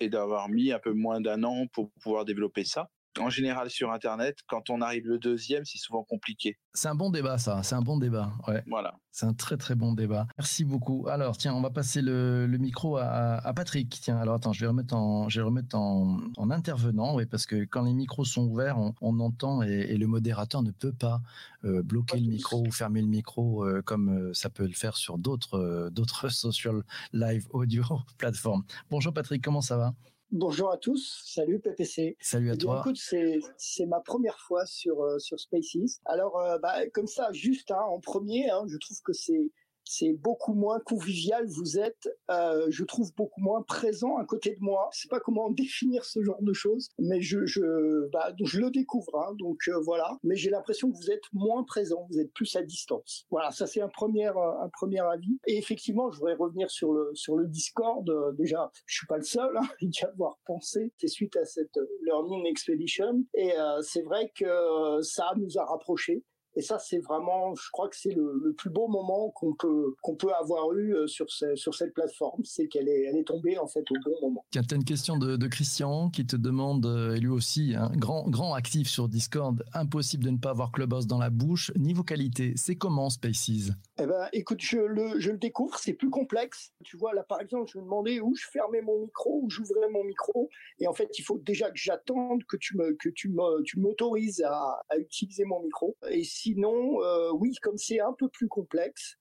et 0.00 0.08
d'avoir 0.08 0.48
mis 0.48 0.72
un 0.72 0.78
peu 0.78 0.92
moins 0.92 1.20
d'un 1.20 1.44
an 1.44 1.66
pour 1.72 1.90
pouvoir 2.02 2.24
développer 2.24 2.64
ça 2.64 2.88
en 3.18 3.30
général 3.30 3.70
sur 3.70 3.92
Internet, 3.92 4.38
quand 4.46 4.70
on 4.70 4.80
arrive 4.80 5.06
le 5.06 5.18
deuxième, 5.18 5.64
c'est 5.64 5.78
souvent 5.78 6.04
compliqué. 6.04 6.58
C'est 6.74 6.88
un 6.88 6.94
bon 6.94 7.10
débat, 7.10 7.38
ça. 7.38 7.62
C'est 7.62 7.74
un 7.74 7.82
bon 7.82 7.98
débat. 7.98 8.32
Ouais. 8.48 8.62
Voilà. 8.66 8.94
C'est 9.10 9.26
un 9.26 9.34
très 9.34 9.58
très 9.58 9.74
bon 9.74 9.92
débat. 9.92 10.26
Merci 10.38 10.64
beaucoup. 10.64 11.06
Alors, 11.08 11.36
tiens, 11.36 11.54
on 11.54 11.60
va 11.60 11.70
passer 11.70 12.00
le, 12.00 12.46
micro 12.58 12.96
à, 12.96 13.52
Patrick. 13.54 13.98
Tiens, 14.00 14.16
alors 14.18 14.36
attends, 14.36 14.52
je 14.52 14.60
vais 14.60 14.66
remettre 14.66 14.94
en, 14.94 15.28
je 15.28 15.40
vais 15.40 15.44
remettre 15.44 15.76
en, 15.76 16.50
intervenant, 16.50 17.14
oui, 17.14 17.26
parce 17.26 17.46
que 17.46 17.64
quand 17.64 17.82
les 17.82 17.92
micros 17.92 18.24
sont 18.24 18.44
ouverts, 18.44 18.78
on, 19.00 19.20
entend 19.20 19.62
et, 19.62 19.96
le 19.96 20.06
modérateur 20.06 20.62
ne 20.62 20.70
peut 20.70 20.92
pas 20.92 21.20
euh, 21.64 21.82
bloquer 21.82 22.18
le 22.18 22.26
micro 22.26 22.66
ou 22.66 22.70
fermer 22.70 23.02
le 23.02 23.08
micro 23.08 23.64
euh, 23.64 23.82
comme 23.82 24.08
euh, 24.08 24.34
ça 24.34 24.50
peut 24.50 24.66
le 24.66 24.72
faire 24.72 24.96
sur 24.96 25.18
d'autres 25.18 25.90
d'autres 25.92 26.28
social 26.32 26.82
live 27.12 27.46
audio 27.50 27.84
plateformes. 28.18 28.64
Bonjour 28.90 29.12
Patrick, 29.12 29.42
comment 29.42 29.60
ça 29.60 29.76
va? 29.76 29.94
Bonjour 30.32 30.72
à 30.72 30.78
tous, 30.78 31.20
salut 31.26 31.60
PPC. 31.60 32.16
Salut 32.18 32.50
à 32.52 32.54
eh 32.54 32.56
toi. 32.56 32.78
Écoute, 32.80 32.96
c'est 32.96 33.86
ma 33.86 34.00
première 34.00 34.38
fois 34.40 34.64
sur 34.64 35.02
euh, 35.02 35.18
sur 35.18 35.38
Spaces. 35.38 36.00
Alors 36.06 36.38
euh, 36.38 36.56
bah, 36.56 36.88
comme 36.94 37.06
ça, 37.06 37.30
juste 37.32 37.70
hein, 37.70 37.82
en 37.86 38.00
premier, 38.00 38.48
hein, 38.48 38.64
je 38.66 38.78
trouve 38.78 38.98
que 39.02 39.12
c'est 39.12 39.50
c'est 39.84 40.12
beaucoup 40.12 40.54
moins 40.54 40.80
convivial. 40.80 41.46
Vous 41.46 41.78
êtes, 41.78 42.08
euh, 42.30 42.66
je 42.70 42.84
trouve, 42.84 43.14
beaucoup 43.14 43.40
moins 43.40 43.62
présent 43.62 44.16
à 44.16 44.24
côté 44.24 44.54
de 44.56 44.60
moi. 44.60 44.88
Je 44.92 45.02
sais 45.02 45.08
pas 45.08 45.20
comment 45.20 45.50
définir 45.62 46.04
ce 46.04 46.22
genre 46.22 46.42
de 46.42 46.52
choses, 46.52 46.88
mais 46.98 47.20
je, 47.20 47.46
je, 47.46 48.08
bah, 48.12 48.34
je 48.42 48.60
le 48.60 48.70
découvre. 48.70 49.16
Hein, 49.16 49.34
donc 49.38 49.58
euh, 49.68 49.80
voilà. 49.84 50.18
Mais 50.22 50.36
j'ai 50.36 50.50
l'impression 50.50 50.90
que 50.90 50.96
vous 50.96 51.10
êtes 51.10 51.24
moins 51.32 51.64
présent. 51.64 52.06
Vous 52.10 52.18
êtes 52.18 52.32
plus 52.32 52.54
à 52.56 52.62
distance. 52.62 53.26
Voilà, 53.30 53.50
ça 53.50 53.66
c'est 53.66 53.80
un 53.80 53.88
premier, 53.88 54.26
un 54.26 54.68
premier 54.72 55.00
avis. 55.00 55.38
Et 55.46 55.58
effectivement, 55.58 56.10
je 56.10 56.18
voudrais 56.18 56.34
revenir 56.34 56.70
sur 56.70 56.92
le 56.92 57.10
sur 57.14 57.36
le 57.36 57.46
Discord. 57.48 58.08
Euh, 58.08 58.32
déjà, 58.32 58.70
je 58.86 58.96
suis 58.96 59.06
pas 59.06 59.18
le 59.18 59.24
seul. 59.24 59.56
Hein, 59.56 59.68
à 60.02 60.06
avoir 60.06 60.38
pensé. 60.44 60.92
C'est 60.98 61.08
suite 61.08 61.36
à 61.36 61.44
cette 61.44 61.78
Learning 62.02 62.46
Expedition. 62.46 63.24
Et 63.34 63.52
c'est 63.82 64.02
vrai 64.02 64.32
que 64.34 65.00
ça 65.02 65.32
nous 65.36 65.58
a 65.58 65.64
rapprochés. 65.64 66.24
Et 66.54 66.62
ça, 66.62 66.78
c'est 66.78 66.98
vraiment, 66.98 67.54
je 67.54 67.70
crois 67.70 67.88
que 67.88 67.96
c'est 67.96 68.14
le, 68.14 68.54
plus 68.56 68.70
beau 68.70 68.86
moment 68.86 69.30
qu'on 69.30 69.54
peut 69.54 69.94
qu'on 70.02 70.14
peut 70.14 70.32
avoir 70.34 70.72
eu 70.74 70.94
euh, 70.94 71.06
sur 71.06 71.30
cette 71.30 71.94
plateforme, 71.94 72.44
c'est 72.44 72.66
qu'elle 72.66 72.88
est 72.88 73.26
tombée 73.26 73.58
en 73.58 73.66
fait 73.66 73.84
au 73.90 73.94
bon 74.04 74.28
moment. 74.28 74.44
Il 74.52 74.56
y 74.56 74.58
a 74.58 74.74
une 74.74 74.84
question 74.84 75.16
de, 75.16 75.36
de, 75.36 75.46
Christian 75.46 76.10
qui 76.10 76.26
te 76.26 76.36
demande, 76.36 76.84
euh, 76.86 77.14
et 77.14 77.20
lui 77.20 77.28
aussi, 77.28 77.74
un 77.74 77.84
hein, 77.84 77.92
grand 77.96 78.28
grand 78.28 78.54
actif 78.54 78.88
sur 78.88 79.08
Discord, 79.08 79.64
impossible 79.72 80.24
de 80.24 80.30
ne 80.30 80.38
pas 80.38 80.50
avoir 80.50 80.72
Clubhouse 80.72 81.06
dans 81.06 81.18
la 81.18 81.30
bouche. 81.30 81.72
Niveau 81.76 82.02
qualité, 82.02 82.52
c'est 82.56 82.76
comment 82.76 83.08
Spaces? 83.10 83.72
Eh 84.02 84.06
ben, 84.06 84.28
écoute, 84.32 84.60
je 84.60 84.78
le 84.78 85.38
découvre, 85.38 85.78
c'est 85.78 85.92
plus 85.92 86.10
complexe. 86.10 86.72
Tu 86.82 86.96
vois, 86.96 87.14
là 87.14 87.22
par 87.22 87.40
exemple, 87.40 87.70
je 87.72 87.78
me 87.78 87.84
demandais 87.84 88.18
où 88.18 88.34
je 88.34 88.44
fermais 88.50 88.82
mon 88.82 88.98
micro, 88.98 89.42
où 89.44 89.48
j'ouvrais 89.48 89.88
mon 89.90 90.02
micro, 90.02 90.50
et 90.80 90.88
en 90.88 90.92
fait, 90.92 91.16
il 91.20 91.22
faut 91.22 91.38
déjà 91.38 91.70
que 91.70 91.78
j'attende 91.78 92.42
que 92.48 92.56
tu 92.56 92.76
me 92.76 92.94
que 92.94 93.10
tu 93.10 93.28
me 93.28 93.62
tu 93.62 93.78
m'autorises 93.78 94.42
à, 94.44 94.80
utiliser 94.98 95.44
mon 95.44 95.60
micro. 95.62 95.96
Et 96.10 96.24
sinon, 96.24 97.00
euh, 97.00 97.30
oui, 97.30 97.54
comme 97.62 97.78
c'est 97.78 98.00
un 98.00 98.12
peu 98.12 98.28
plus 98.28 98.48
complexe, 98.48 99.18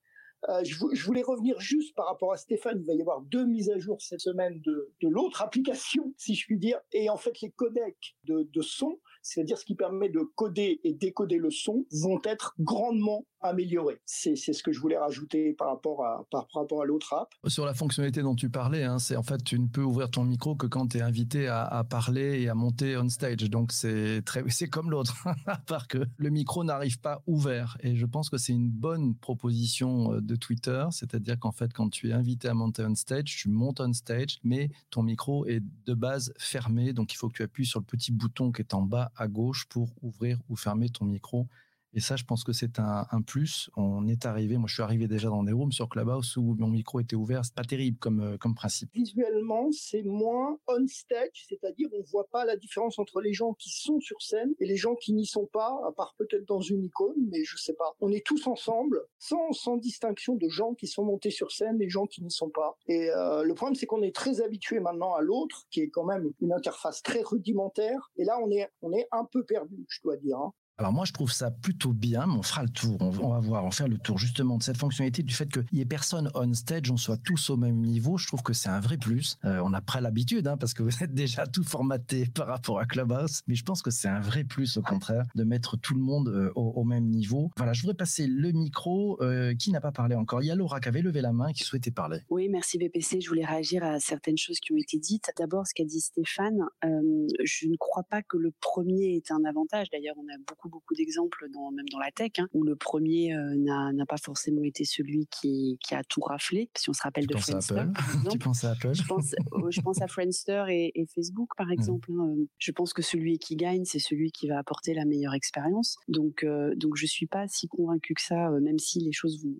euh, 0.49 0.63
je, 0.63 1.05
voulais 1.05 1.21
revenir 1.21 1.59
juste 1.59 1.95
par 1.95 2.07
rapport 2.07 2.33
à 2.33 2.37
Stéphane. 2.37 2.79
Il 2.81 2.87
va 2.87 2.95
y 2.95 3.01
avoir 3.01 3.21
deux 3.21 3.45
mises 3.45 3.69
à 3.69 3.77
jour 3.77 4.01
cette 4.01 4.21
semaine 4.21 4.59
de, 4.61 4.91
l'autre 5.03 5.43
application, 5.43 6.11
si 6.17 6.33
je 6.33 6.47
puis 6.47 6.57
dire. 6.57 6.79
Et 6.91 7.07
en 7.11 7.17
fait, 7.17 7.39
les 7.41 7.51
codecs 7.51 8.15
de, 8.23 8.49
de 8.51 8.61
son, 8.63 8.99
c'est-à-dire 9.21 9.59
ce 9.59 9.65
qui 9.65 9.75
permet 9.75 10.09
de 10.09 10.21
coder 10.33 10.81
et 10.83 10.93
décoder 10.93 11.37
le 11.37 11.51
son, 11.51 11.85
vont 11.91 12.19
être 12.25 12.55
grandement 12.59 13.27
améliorer. 13.41 13.99
C'est 14.05 14.35
ce 14.35 14.63
que 14.63 14.71
je 14.71 14.79
voulais 14.79 14.97
rajouter 14.97 15.53
par 15.53 15.69
rapport 15.69 16.05
à, 16.05 16.25
par, 16.29 16.47
rapport 16.53 16.81
à 16.81 16.85
l'autre 16.85 17.13
app. 17.13 17.29
Sur 17.47 17.65
la 17.65 17.73
fonctionnalité 17.73 18.21
dont 18.21 18.35
tu 18.35 18.49
parlais, 18.49 18.83
hein, 18.83 18.99
c'est 18.99 19.15
en 19.15 19.23
fait 19.23 19.43
tu 19.43 19.59
ne 19.59 19.67
peux 19.67 19.81
ouvrir 19.81 20.09
ton 20.09 20.23
micro 20.23 20.55
que 20.55 20.67
quand 20.67 20.87
tu 20.87 20.97
es 20.97 21.01
invité 21.01 21.47
à, 21.47 21.63
à, 21.63 21.83
parler 21.83 22.41
et 22.41 22.49
à 22.49 22.55
monter 22.55 22.97
on 22.97 23.09
stage. 23.09 23.37
Donc 23.49 23.71
c'est 23.71 24.69
comme 24.69 24.91
l'autre, 24.91 25.25
à 25.45 25.57
part 25.57 25.87
que 25.87 26.05
le 26.17 26.29
micro 26.29 26.63
n'arrive 26.63 26.99
pas 26.99 27.21
ouvert. 27.27 27.77
Et 27.81 27.95
je 27.95 28.05
pense 28.05 28.29
que 28.29 28.37
c'est 28.37 28.53
une 28.53 28.69
bonne 28.69 29.15
proposition 29.15 30.13
euh, 30.13 30.21
de 30.21 30.35
Twitter, 30.35 30.85
c'est-à-dire 30.91 31.39
qu'en 31.39 31.51
fait 31.51 31.73
quand 31.73 31.89
tu 31.89 32.09
es 32.09 32.13
invité 32.13 32.47
à 32.47 32.53
monter 32.53 32.85
on 32.85 32.95
stage, 32.95 33.25
tu 33.25 33.49
montes 33.49 33.79
on 33.79 33.93
stage, 33.93 34.39
mais 34.43 34.69
ton 34.89 35.03
micro 35.03 35.45
est 35.45 35.61
de 35.85 35.93
base 35.93 36.33
fermé, 36.37 36.93
donc 36.93 37.13
il 37.13 37.17
faut 37.17 37.27
que 37.29 37.35
tu 37.35 37.43
appuies 37.43 37.65
sur 37.65 37.79
le 37.79 37.85
petit 37.85 38.11
bouton 38.11 38.51
qui 38.51 38.61
est 38.61 38.73
en 38.73 38.81
bas 38.81 39.11
à 39.15 39.27
gauche 39.27 39.65
pour 39.67 39.89
ouvrir 40.01 40.39
ou 40.49 40.55
fermer 40.55 40.89
ton 40.89 41.05
micro 41.05 41.47
et 41.93 41.99
ça, 41.99 42.15
je 42.15 42.23
pense 42.23 42.43
que 42.43 42.53
c'est 42.53 42.79
un, 42.79 43.21
plus. 43.25 43.69
On 43.75 44.07
est 44.07 44.25
arrivé, 44.25 44.57
moi 44.57 44.67
je 44.67 44.75
suis 44.75 44.83
arrivé 44.83 45.07
déjà 45.07 45.29
dans 45.29 45.43
des 45.43 45.51
rooms 45.51 45.71
sur 45.71 45.89
Clubhouse 45.89 46.37
où 46.37 46.55
mon 46.57 46.67
micro 46.67 46.99
était 46.99 47.15
ouvert. 47.15 47.43
C'est 47.43 47.53
pas 47.53 47.63
terrible 47.63 47.97
comme, 47.99 48.21
euh, 48.21 48.37
comme 48.37 48.55
principe. 48.55 48.89
Visuellement, 48.93 49.69
c'est 49.71 50.03
moins 50.03 50.57
on 50.67 50.87
stage, 50.87 51.45
c'est-à-dire 51.47 51.89
on 51.93 52.01
voit 52.03 52.27
pas 52.31 52.45
la 52.45 52.55
différence 52.55 52.97
entre 52.97 53.21
les 53.21 53.33
gens 53.33 53.53
qui 53.53 53.69
sont 53.69 53.99
sur 53.99 54.21
scène 54.21 54.53
et 54.59 54.65
les 54.65 54.77
gens 54.77 54.95
qui 54.95 55.13
n'y 55.13 55.25
sont 55.25 55.45
pas, 55.45 55.79
à 55.87 55.91
part 55.91 56.15
peut-être 56.17 56.47
dans 56.47 56.61
une 56.61 56.83
icône, 56.83 57.15
mais 57.29 57.43
je 57.43 57.57
sais 57.57 57.73
pas. 57.73 57.93
On 57.99 58.11
est 58.11 58.25
tous 58.25 58.47
ensemble, 58.47 59.01
sans, 59.19 59.51
sans 59.51 59.77
distinction 59.77 60.35
de 60.35 60.47
gens 60.47 60.73
qui 60.73 60.87
sont 60.87 61.03
montés 61.03 61.31
sur 61.31 61.51
scène 61.51 61.81
et 61.81 61.89
gens 61.89 62.05
qui 62.05 62.23
n'y 62.23 62.31
sont 62.31 62.49
pas. 62.49 62.77
Et 62.87 63.09
euh, 63.11 63.43
le 63.43 63.53
problème, 63.53 63.75
c'est 63.75 63.85
qu'on 63.85 64.01
est 64.01 64.15
très 64.15 64.41
habitué 64.41 64.79
maintenant 64.79 65.13
à 65.13 65.21
l'autre, 65.21 65.67
qui 65.69 65.81
est 65.81 65.89
quand 65.89 66.05
même 66.05 66.31
une 66.39 66.53
interface 66.53 67.03
très 67.03 67.21
rudimentaire. 67.21 68.11
Et 68.17 68.23
là, 68.23 68.39
on 68.41 68.49
est, 68.49 68.69
on 68.81 68.93
est 68.93 69.07
un 69.11 69.25
peu 69.25 69.43
perdu, 69.43 69.85
je 69.89 70.01
dois 70.01 70.17
dire. 70.17 70.37
Hein. 70.37 70.53
Alors 70.81 70.93
moi, 70.93 71.05
je 71.05 71.13
trouve 71.13 71.31
ça 71.31 71.51
plutôt 71.51 71.93
bien, 71.93 72.25
mais 72.25 72.33
on 72.33 72.41
fera 72.41 72.63
le 72.63 72.69
tour. 72.69 72.97
On, 73.01 73.11
va 73.11 73.39
voir, 73.39 73.61
on 73.61 73.67
va 73.67 73.71
faire 73.71 73.87
le 73.87 73.99
tour 73.99 74.17
justement 74.17 74.57
de 74.57 74.63
cette 74.63 74.77
fonctionnalité, 74.77 75.21
du 75.21 75.31
fait 75.31 75.47
qu'il 75.47 75.77
y 75.77 75.79
ait 75.79 75.85
personne 75.85 76.31
on 76.33 76.51
stage, 76.55 76.89
on 76.89 76.97
soit 76.97 77.17
tous 77.17 77.51
au 77.51 77.55
même 77.55 77.81
niveau. 77.81 78.17
Je 78.17 78.25
trouve 78.25 78.41
que 78.41 78.53
c'est 78.53 78.69
un 78.69 78.79
vrai 78.79 78.97
plus. 78.97 79.37
Euh, 79.45 79.61
on 79.63 79.73
a 79.73 79.81
pris 79.81 80.01
l'habitude, 80.01 80.47
hein, 80.47 80.57
parce 80.57 80.73
que 80.73 80.81
vous 80.81 81.03
êtes 81.03 81.13
déjà 81.13 81.45
tout 81.45 81.63
formaté 81.63 82.25
par 82.33 82.47
rapport 82.47 82.79
à 82.79 82.87
Clubhouse, 82.87 83.43
mais 83.45 83.53
je 83.53 83.63
pense 83.63 83.83
que 83.83 83.91
c'est 83.91 84.07
un 84.07 84.21
vrai 84.21 84.43
plus 84.43 84.77
au 84.77 84.81
contraire 84.81 85.27
de 85.35 85.43
mettre 85.43 85.77
tout 85.77 85.93
le 85.93 86.01
monde 86.01 86.29
euh, 86.29 86.51
au, 86.55 86.83
même 86.83 87.05
niveau. 87.05 87.51
Voilà, 87.57 87.73
je 87.73 87.81
voudrais 87.81 87.93
passer 87.93 88.25
le 88.25 88.51
micro. 88.51 89.21
Euh, 89.21 89.53
qui 89.53 89.71
n'a 89.71 89.81
pas 89.81 89.91
parlé 89.91 90.15
encore 90.15 90.41
Il 90.41 90.47
y 90.47 90.51
a 90.51 90.55
Laura 90.55 90.79
qui 90.79 90.89
avait 90.89 91.03
levé 91.03 91.21
la 91.21 91.31
main 91.31 91.49
et 91.49 91.53
qui 91.53 91.63
souhaitait 91.63 91.91
parler. 91.91 92.21
Oui, 92.31 92.49
merci 92.49 92.79
VPC. 92.79 93.21
Je 93.21 93.29
voulais 93.29 93.45
réagir 93.45 93.83
à 93.83 93.99
certaines 93.99 94.37
choses 94.37 94.59
qui 94.59 94.73
ont 94.73 94.77
été 94.77 94.97
dites. 94.97 95.29
D'abord, 95.37 95.67
ce 95.67 95.75
qu'a 95.75 95.85
dit 95.85 96.01
Stéphane, 96.01 96.65
je 96.81 97.67
ne 97.67 97.75
crois 97.77 98.03
pas 98.03 98.23
que 98.23 98.37
le 98.37 98.51
premier 98.59 99.15
est 99.15 99.29
un 99.29 99.45
avantage. 99.45 99.91
D'ailleurs, 99.91 100.15
on 100.17 100.27
a 100.33 100.37
beaucoup 100.47 100.70
beaucoup 100.71 100.95
d'exemples, 100.95 101.45
dans, 101.53 101.71
même 101.71 101.87
dans 101.91 101.99
la 101.99 102.11
tech, 102.11 102.31
hein, 102.39 102.47
où 102.53 102.63
le 102.63 102.75
premier 102.75 103.35
euh, 103.35 103.55
n'a 103.55 104.05
pas 104.07 104.17
forcément 104.17 104.63
été 104.63 104.85
celui 104.85 105.27
qui, 105.27 105.77
qui, 105.81 105.93
a 105.93 106.03
tout 106.03 106.21
raflé. 106.21 106.69
Si 106.77 106.89
on 106.89 106.93
se 106.93 107.01
rappelle 107.01 107.27
de 107.27 107.37
Friendster, 107.37 107.83
tu 108.31 108.39
penses 108.39 108.63
à 108.63 108.71
Apple 108.71 108.93
je 108.93 109.03
pense, 109.03 109.35
je 109.69 109.81
pense 109.81 110.01
à 110.01 110.07
Friendster 110.07 110.65
et, 110.69 110.91
et 110.99 111.05
Facebook, 111.05 111.49
par 111.57 111.67
mmh. 111.67 111.73
exemple. 111.73 112.11
Hein. 112.11 112.35
Je 112.57 112.71
pense 112.71 112.93
que 112.93 113.01
celui 113.01 113.39
qui 113.39 113.55
gagne, 113.55 113.85
c'est 113.85 113.99
celui 113.99 114.31
qui 114.31 114.47
va 114.47 114.57
apporter 114.57 114.93
la 114.93 115.05
meilleure 115.05 115.33
expérience. 115.33 115.97
Donc, 116.07 116.43
euh, 116.43 116.73
donc 116.75 116.95
je 116.95 117.05
suis 117.05 117.27
pas 117.27 117.47
si 117.47 117.67
convaincu 117.67 118.13
que 118.13 118.21
ça, 118.21 118.49
euh, 118.49 118.59
même 118.59 118.79
si 118.79 118.99
les 118.99 119.11
choses 119.11 119.43
vont, 119.43 119.55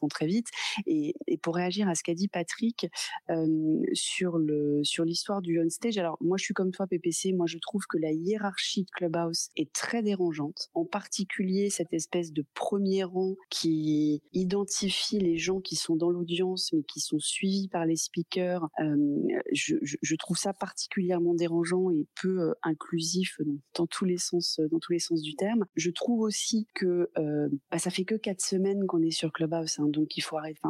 vont, 0.00 0.08
très 0.08 0.26
vite. 0.26 0.48
Et, 0.86 1.14
et, 1.26 1.38
pour 1.38 1.56
réagir 1.56 1.88
à 1.88 1.94
ce 1.94 2.02
qu'a 2.02 2.14
dit 2.14 2.28
Patrick 2.28 2.86
euh, 3.30 3.80
sur 3.92 4.38
le 4.38 4.80
sur 4.82 5.04
l'histoire 5.04 5.42
du 5.42 5.60
on 5.60 5.68
stage, 5.68 5.98
alors 5.98 6.16
moi 6.20 6.36
je 6.36 6.44
suis 6.44 6.54
comme 6.54 6.70
toi 6.70 6.86
PPC, 6.86 7.32
moi 7.32 7.46
je 7.46 7.58
trouve 7.58 7.82
que 7.88 7.98
la 7.98 8.12
hiérarchie 8.12 8.84
de 8.84 8.90
Clubhouse 8.90 9.48
est 9.56 9.72
très 9.72 10.02
dérangeante 10.02 10.49
en 10.74 10.84
particulier 10.84 11.70
cette 11.70 11.92
espèce 11.92 12.32
de 12.32 12.44
premier 12.54 13.04
rang 13.04 13.36
qui 13.48 14.22
identifie 14.32 15.18
les 15.18 15.36
gens 15.36 15.60
qui 15.60 15.76
sont 15.76 15.96
dans 15.96 16.10
l'audience 16.10 16.72
mais 16.72 16.82
qui 16.82 17.00
sont 17.00 17.18
suivis 17.18 17.68
par 17.68 17.86
les 17.86 17.96
speakers. 17.96 18.68
Euh, 18.80 18.96
je, 19.52 20.14
trouve 20.16 20.36
ça 20.36 20.52
particulièrement 20.52 21.34
dérangeant 21.34 21.90
et 21.90 22.06
peu 22.20 22.40
euh, 22.40 22.52
inclusif 22.62 23.40
dans, 23.74 23.86
tous 23.86 24.04
les 24.04 24.18
sens, 24.18 24.60
dans 24.70 24.78
tous 24.78 24.92
les 24.92 24.98
sens 24.98 25.22
du 25.22 25.34
terme. 25.34 25.64
Je 25.76 25.90
trouve 25.90 26.20
aussi 26.20 26.66
que 26.74 27.10
euh, 27.18 27.48
bah, 27.70 27.78
ça 27.78 27.90
fait 27.90 28.04
que 28.04 28.14
quatre 28.14 28.42
semaines 28.42 28.86
qu'on 28.86 29.02
est 29.02 29.10
sur 29.10 29.32
Clubhouse, 29.32 29.78
hein, 29.78 29.88
donc 29.88 30.16
il 30.16 30.20
faut 30.20 30.36
arrêter. 30.36 30.60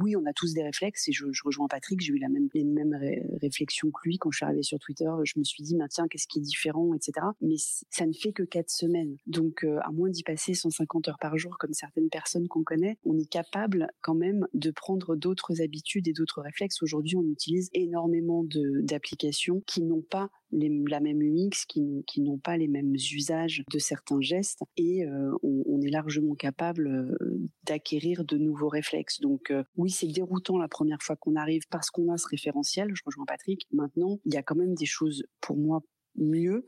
Oui, 0.00 0.16
on 0.16 0.24
a 0.26 0.32
tous 0.32 0.54
des 0.54 0.62
réflexes 0.62 1.08
et 1.08 1.12
je, 1.12 1.26
rejoins 1.44 1.68
Patrick. 1.68 2.00
J'ai 2.00 2.14
eu 2.14 2.18
la 2.18 2.28
même 2.28 2.48
les 2.54 2.64
mêmes 2.64 2.96
réflexions 3.42 3.90
que 3.90 4.00
lui 4.04 4.18
quand 4.18 4.30
je 4.30 4.38
suis 4.38 4.44
arrivée 4.44 4.62
sur 4.62 4.78
Twitter. 4.78 5.10
Je 5.24 5.38
me 5.38 5.44
suis 5.44 5.62
dit, 5.62 5.76
tiens, 5.90 6.08
qu'est-ce 6.08 6.26
qui 6.26 6.38
est 6.38 6.42
différent, 6.42 6.94
etc. 6.94 7.26
Mais 7.40 7.56
ça 7.90 8.06
ne 8.06 8.12
fait 8.12 8.32
que 8.32 8.42
quatre 8.42 8.70
semaines. 8.70 8.97
Donc, 9.26 9.64
euh, 9.64 9.78
à 9.82 9.90
moins 9.90 10.10
d'y 10.10 10.22
passer 10.22 10.54
150 10.54 11.08
heures 11.08 11.18
par 11.20 11.36
jour, 11.36 11.56
comme 11.58 11.72
certaines 11.72 12.08
personnes 12.08 12.48
qu'on 12.48 12.62
connaît, 12.62 12.98
on 13.04 13.18
est 13.18 13.28
capable 13.28 13.88
quand 14.00 14.14
même 14.14 14.46
de 14.54 14.70
prendre 14.70 15.16
d'autres 15.16 15.60
habitudes 15.62 16.08
et 16.08 16.12
d'autres 16.12 16.40
réflexes. 16.40 16.82
Aujourd'hui, 16.82 17.16
on 17.16 17.24
utilise 17.24 17.68
énormément 17.72 18.44
d'applications 18.82 19.62
qui 19.66 19.82
n'ont 19.82 20.02
pas 20.02 20.30
la 20.50 21.00
même 21.00 21.20
UX, 21.20 21.66
qui, 21.66 22.20
n'ont 22.22 22.38
pas 22.38 22.56
les 22.56 22.68
mêmes 22.68 22.94
usages 22.94 23.62
de 23.70 23.78
certains 23.78 24.20
gestes, 24.20 24.62
et 24.78 25.04
euh, 25.04 25.30
on, 25.42 25.80
est 25.82 25.90
largement 25.90 26.34
capable 26.34 26.88
euh, 26.88 27.48
d'acquérir 27.64 28.24
de 28.24 28.38
nouveaux 28.38 28.68
réflexes. 28.68 29.20
Donc 29.20 29.52
oui, 29.76 29.90
c'est 29.90 30.06
déroutant 30.06 30.58
la 30.58 30.68
première 30.68 31.02
fois 31.02 31.16
qu'on 31.16 31.36
arrive 31.36 31.62
parce 31.70 31.90
qu'on 31.90 32.12
a 32.12 32.16
ce 32.16 32.26
référentiel. 32.28 32.90
Je 32.94 33.02
rejoins 33.04 33.26
Patrick. 33.26 33.66
Maintenant, 33.72 34.18
il 34.24 34.34
y 34.34 34.36
a 34.36 34.42
quand 34.42 34.56
même 34.56 34.74
des 34.74 34.86
choses 34.86 35.24
pour 35.40 35.56
moi 35.56 35.82
mieux 36.18 36.64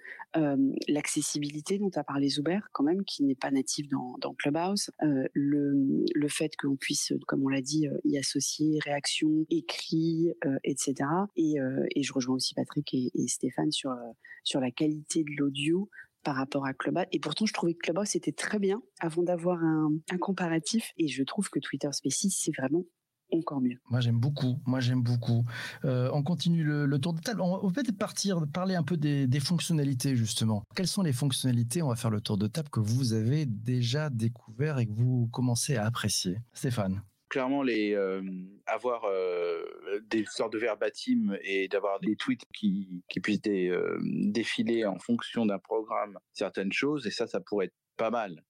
l'accessibilité 0.89 1.79
dont 1.79 1.91
a 1.97 2.05
parlé 2.05 2.29
Zuber 2.29 2.61
quand 2.73 2.85
même 2.85 3.05
qui 3.05 3.25
n'est 3.25 3.35
pas 3.35 3.51
native 3.51 3.89
dans, 3.89 4.35
Clubhouse 4.35 4.91
le, 5.33 6.05
le 6.15 6.29
fait 6.29 6.57
qu'on 6.57 6.77
puisse 6.77 7.13
comme 7.27 7.45
on 7.45 7.49
l'a 7.49 7.61
dit 7.61 7.87
y 8.05 8.19
associer 8.19 8.79
réaction 8.85 9.45
écrit 9.51 10.33
etc 10.63 10.95
et, 11.37 11.57
et 11.97 12.03
je 12.03 12.13
rejoins 12.13 12.37
aussi 12.37 12.55
Patrick 12.55 12.95
et, 12.95 13.11
Stéphane 13.27 13.73
sur 13.73 13.93
sur 14.45 14.61
la 14.61 14.71
qualité 14.71 15.25
de 15.25 15.33
l'audio 15.37 15.89
par 16.23 16.37
rapport 16.37 16.67
à 16.67 16.75
Clubhouse. 16.75 17.07
Et 17.13 17.21
pourtant, 17.21 17.47
je 17.47 17.53
trouvais 17.53 17.75
que 17.75 17.79
Clubhouse 17.79 18.15
était 18.17 18.33
très 18.33 18.59
bien 18.59 18.83
avant 19.01 19.23
d'avoir 19.23 19.63
un, 19.63 19.93
un 20.11 20.19
comparatif. 20.19 20.93
Et 20.99 21.09
je 21.09 21.23
trouve 21.23 21.49
que 21.51 21.59
Twitter 21.59 21.89
Spaces, 21.93 22.27
c'est 22.31 22.55
vraiment 22.57 22.85
encore 23.33 23.61
mieux. 23.61 23.79
Moi 23.89 24.01
j'aime 24.01 24.19
beaucoup, 24.19 24.59
moi 24.67 24.81
j'aime 24.81 25.03
beaucoup. 25.03 25.45
Euh, 25.85 26.11
on 26.13 26.23
continue 26.23 26.65
le, 26.65 26.99
tour 26.99 27.13
de 27.13 27.21
table. 27.21 27.41
On 27.41 27.67
va 27.67 27.73
peut-être 27.73 27.97
partir, 27.97 28.47
parler 28.53 28.75
un 28.75 28.83
peu 28.83 28.97
des, 28.97 29.41
fonctionnalités 29.41 30.17
justement. 30.17 30.63
Quelles 30.75 30.87
sont 30.87 31.03
les 31.03 31.13
fonctionnalités 31.13 31.83
On 31.83 31.89
va 31.89 31.97
faire 31.97 32.11
le 32.11 32.21
tour 32.21 32.37
de 32.37 32.47
table 32.47 32.69
que 32.69 32.81
vous 32.81 33.15
avez 33.15 33.47
déjà 33.47 34.11
découvert 34.11 34.79
et 34.79 34.87
que 34.87 34.93
vous 34.93 35.29
commencez 35.33 35.77
à 35.77 35.87
apprécier? 35.87 36.39
Stéphane 36.53 37.03
clairement 37.29 37.63
les 37.63 37.95
euh, 37.95 38.23
avoir 38.67 39.05
euh, 39.05 39.63
des 40.11 40.25
sortes 40.27 40.53
de 40.53 40.59
verbatim 40.59 41.39
et 41.45 41.69
d'avoir 41.69 42.01
des 42.01 42.17
tweets 42.17 42.43
qui, 42.53 43.05
qui 43.09 43.21
puissent 43.21 43.41
défiler 43.41 44.85
en 44.85 44.99
fonction 44.99 45.47
d'un 45.47 45.61
programme 45.61 46.19
certaines 46.33 46.73
choses 46.73 47.07
et 47.07 47.13
ça 47.13 47.29
ça 47.29 47.39
pourrait 47.39 47.67
être 47.67 47.77
pas 47.97 48.11
mal 48.11 48.43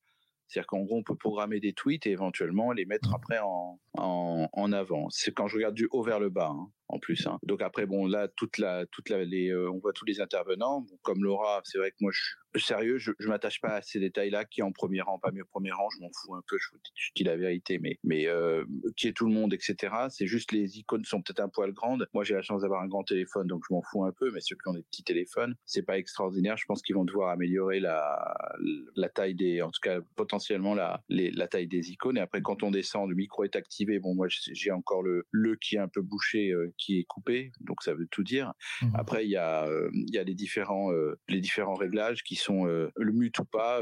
c'est-à-dire 0.50 0.66
qu'en 0.66 0.80
gros, 0.80 0.98
on 0.98 1.02
peut 1.04 1.14
programmer 1.14 1.60
des 1.60 1.72
tweets 1.72 2.06
et 2.06 2.10
éventuellement 2.10 2.72
les 2.72 2.84
mettre 2.84 3.10
mmh. 3.10 3.14
après 3.14 3.38
en, 3.38 3.78
en, 3.96 4.48
en 4.52 4.72
avant. 4.72 5.08
C'est 5.10 5.32
quand 5.32 5.46
je 5.46 5.56
regarde 5.56 5.74
du 5.74 5.88
haut 5.92 6.02
vers 6.02 6.18
le 6.18 6.28
bas. 6.28 6.50
Hein 6.52 6.70
en 6.90 6.98
plus. 6.98 7.26
Hein. 7.26 7.38
Donc 7.42 7.62
après, 7.62 7.86
bon, 7.86 8.06
là, 8.06 8.28
toute 8.36 8.58
les, 8.58 9.50
euh, 9.50 9.70
on 9.70 9.78
voit 9.78 9.92
tous 9.92 10.04
les 10.04 10.20
intervenants. 10.20 10.84
comme 11.02 11.22
Laura, 11.22 11.60
c'est 11.64 11.78
vrai 11.78 11.90
que 11.90 11.96
moi, 12.00 12.10
je 12.12 12.20
suis 12.58 12.66
sérieux, 12.66 12.98
je, 12.98 13.12
je 13.18 13.28
m'attache 13.28 13.60
pas 13.60 13.76
à 13.76 13.82
ces 13.82 14.00
détails-là. 14.00 14.44
Qui 14.44 14.60
est 14.60 14.64
en 14.64 14.72
premier 14.72 15.00
rang, 15.00 15.18
pas 15.18 15.30
mieux 15.30 15.44
premier 15.44 15.70
rang, 15.70 15.88
je 15.90 16.00
m'en 16.00 16.10
fous 16.22 16.34
un 16.34 16.42
peu. 16.48 16.56
Je, 16.58 16.68
je, 16.94 17.10
dis 17.14 17.24
la 17.24 17.36
vérité, 17.36 17.80
mais, 18.02 18.26
euh, 18.26 18.64
qui 18.96 19.08
est 19.08 19.12
tout 19.12 19.26
le 19.26 19.32
monde, 19.32 19.54
etc. 19.54 19.94
C'est 20.08 20.26
juste 20.26 20.52
les 20.52 20.78
icônes 20.78 21.04
sont 21.04 21.22
peut-être 21.22 21.40
un 21.40 21.48
poil 21.48 21.72
grandes. 21.72 22.08
Moi, 22.14 22.24
j'ai 22.24 22.34
la 22.34 22.42
chance 22.42 22.62
d'avoir 22.62 22.82
un 22.82 22.88
grand 22.88 23.04
téléphone, 23.04 23.46
donc 23.46 23.62
je 23.68 23.74
m'en 23.74 23.82
fous 23.82 24.04
un 24.04 24.12
peu. 24.12 24.30
Mais 24.32 24.40
ceux 24.40 24.56
qui 24.56 24.68
ont 24.68 24.74
des 24.74 24.82
petits 24.82 25.04
téléphones, 25.04 25.54
c'est 25.66 25.82
pas 25.82 25.98
extraordinaire. 25.98 26.56
Je 26.56 26.64
pense 26.66 26.82
qu'ils 26.82 26.96
vont 26.96 27.04
devoir 27.04 27.30
améliorer 27.30 27.80
la, 27.80 29.08
taille 29.14 29.34
des, 29.34 29.62
en 29.62 29.70
tout 29.70 29.80
cas 29.82 30.00
potentiellement 30.16 30.74
la, 30.74 31.02
taille 31.48 31.68
des 31.68 31.90
icônes. 31.90 32.16
Et 32.16 32.20
après, 32.20 32.42
quand 32.42 32.62
on 32.62 32.70
descend, 32.70 33.08
le 33.08 33.14
micro 33.14 33.44
est 33.44 33.56
activé. 33.56 33.98
Bon, 33.98 34.14
moi, 34.14 34.26
j'ai 34.28 34.70
encore 34.70 35.02
le 35.02 35.24
le 35.30 35.56
qui 35.56 35.76
est 35.76 35.78
un 35.78 35.88
peu 35.88 36.02
bouché. 36.02 36.50
Euh, 36.50 36.72
qui 36.80 36.98
est 36.98 37.04
coupé, 37.04 37.52
donc 37.60 37.82
ça 37.82 37.94
veut 37.94 38.08
tout 38.10 38.24
dire. 38.24 38.52
Mmh. 38.82 38.86
Après, 38.94 39.24
il 39.24 39.30
y 39.30 39.36
a 39.36 39.66
euh, 39.66 39.90
il 39.92 40.14
y 40.14 40.18
a 40.18 40.24
les 40.24 40.34
différents 40.34 40.92
euh, 40.92 41.18
les 41.28 41.40
différents 41.40 41.74
réglages 41.74 42.22
qui 42.22 42.34
sont 42.34 42.66
euh, 42.66 42.90
le 42.96 43.12
mute 43.12 43.38
ou 43.38 43.44
pas, 43.44 43.80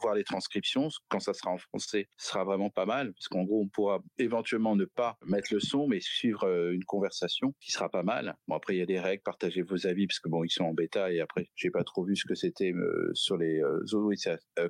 voir 0.00 0.14
les 0.14 0.24
transcriptions 0.24 0.88
quand 1.08 1.20
ça 1.20 1.34
sera 1.34 1.50
en 1.50 1.58
français, 1.58 2.08
ce 2.16 2.28
sera 2.28 2.44
vraiment 2.44 2.70
pas 2.70 2.86
mal 2.86 3.12
parce 3.12 3.28
qu'en 3.28 3.44
gros, 3.44 3.62
on 3.62 3.68
pourra 3.68 4.02
éventuellement 4.18 4.76
ne 4.76 4.84
pas 4.84 5.16
mettre 5.26 5.52
le 5.52 5.60
son, 5.60 5.86
mais 5.86 6.00
suivre 6.00 6.48
une 6.72 6.84
conversation 6.84 7.54
qui 7.60 7.72
sera 7.72 7.88
pas 7.88 8.02
mal. 8.02 8.36
Bon 8.48 8.54
après, 8.54 8.74
il 8.74 8.78
y 8.78 8.82
a 8.82 8.86
des 8.86 9.00
règles, 9.00 9.22
partagez 9.22 9.62
vos 9.62 9.86
avis 9.86 10.06
parce 10.06 10.20
que 10.20 10.28
bon, 10.28 10.44
ils 10.44 10.50
sont 10.50 10.64
en 10.64 10.74
bêta 10.74 11.12
et 11.12 11.20
après, 11.20 11.50
j'ai 11.54 11.70
pas 11.70 11.84
trop 11.84 12.04
vu 12.04 12.16
ce 12.16 12.26
que 12.26 12.34
c'était 12.34 12.72
sur 13.12 13.36
les 13.36 13.62
oui, 13.92 14.16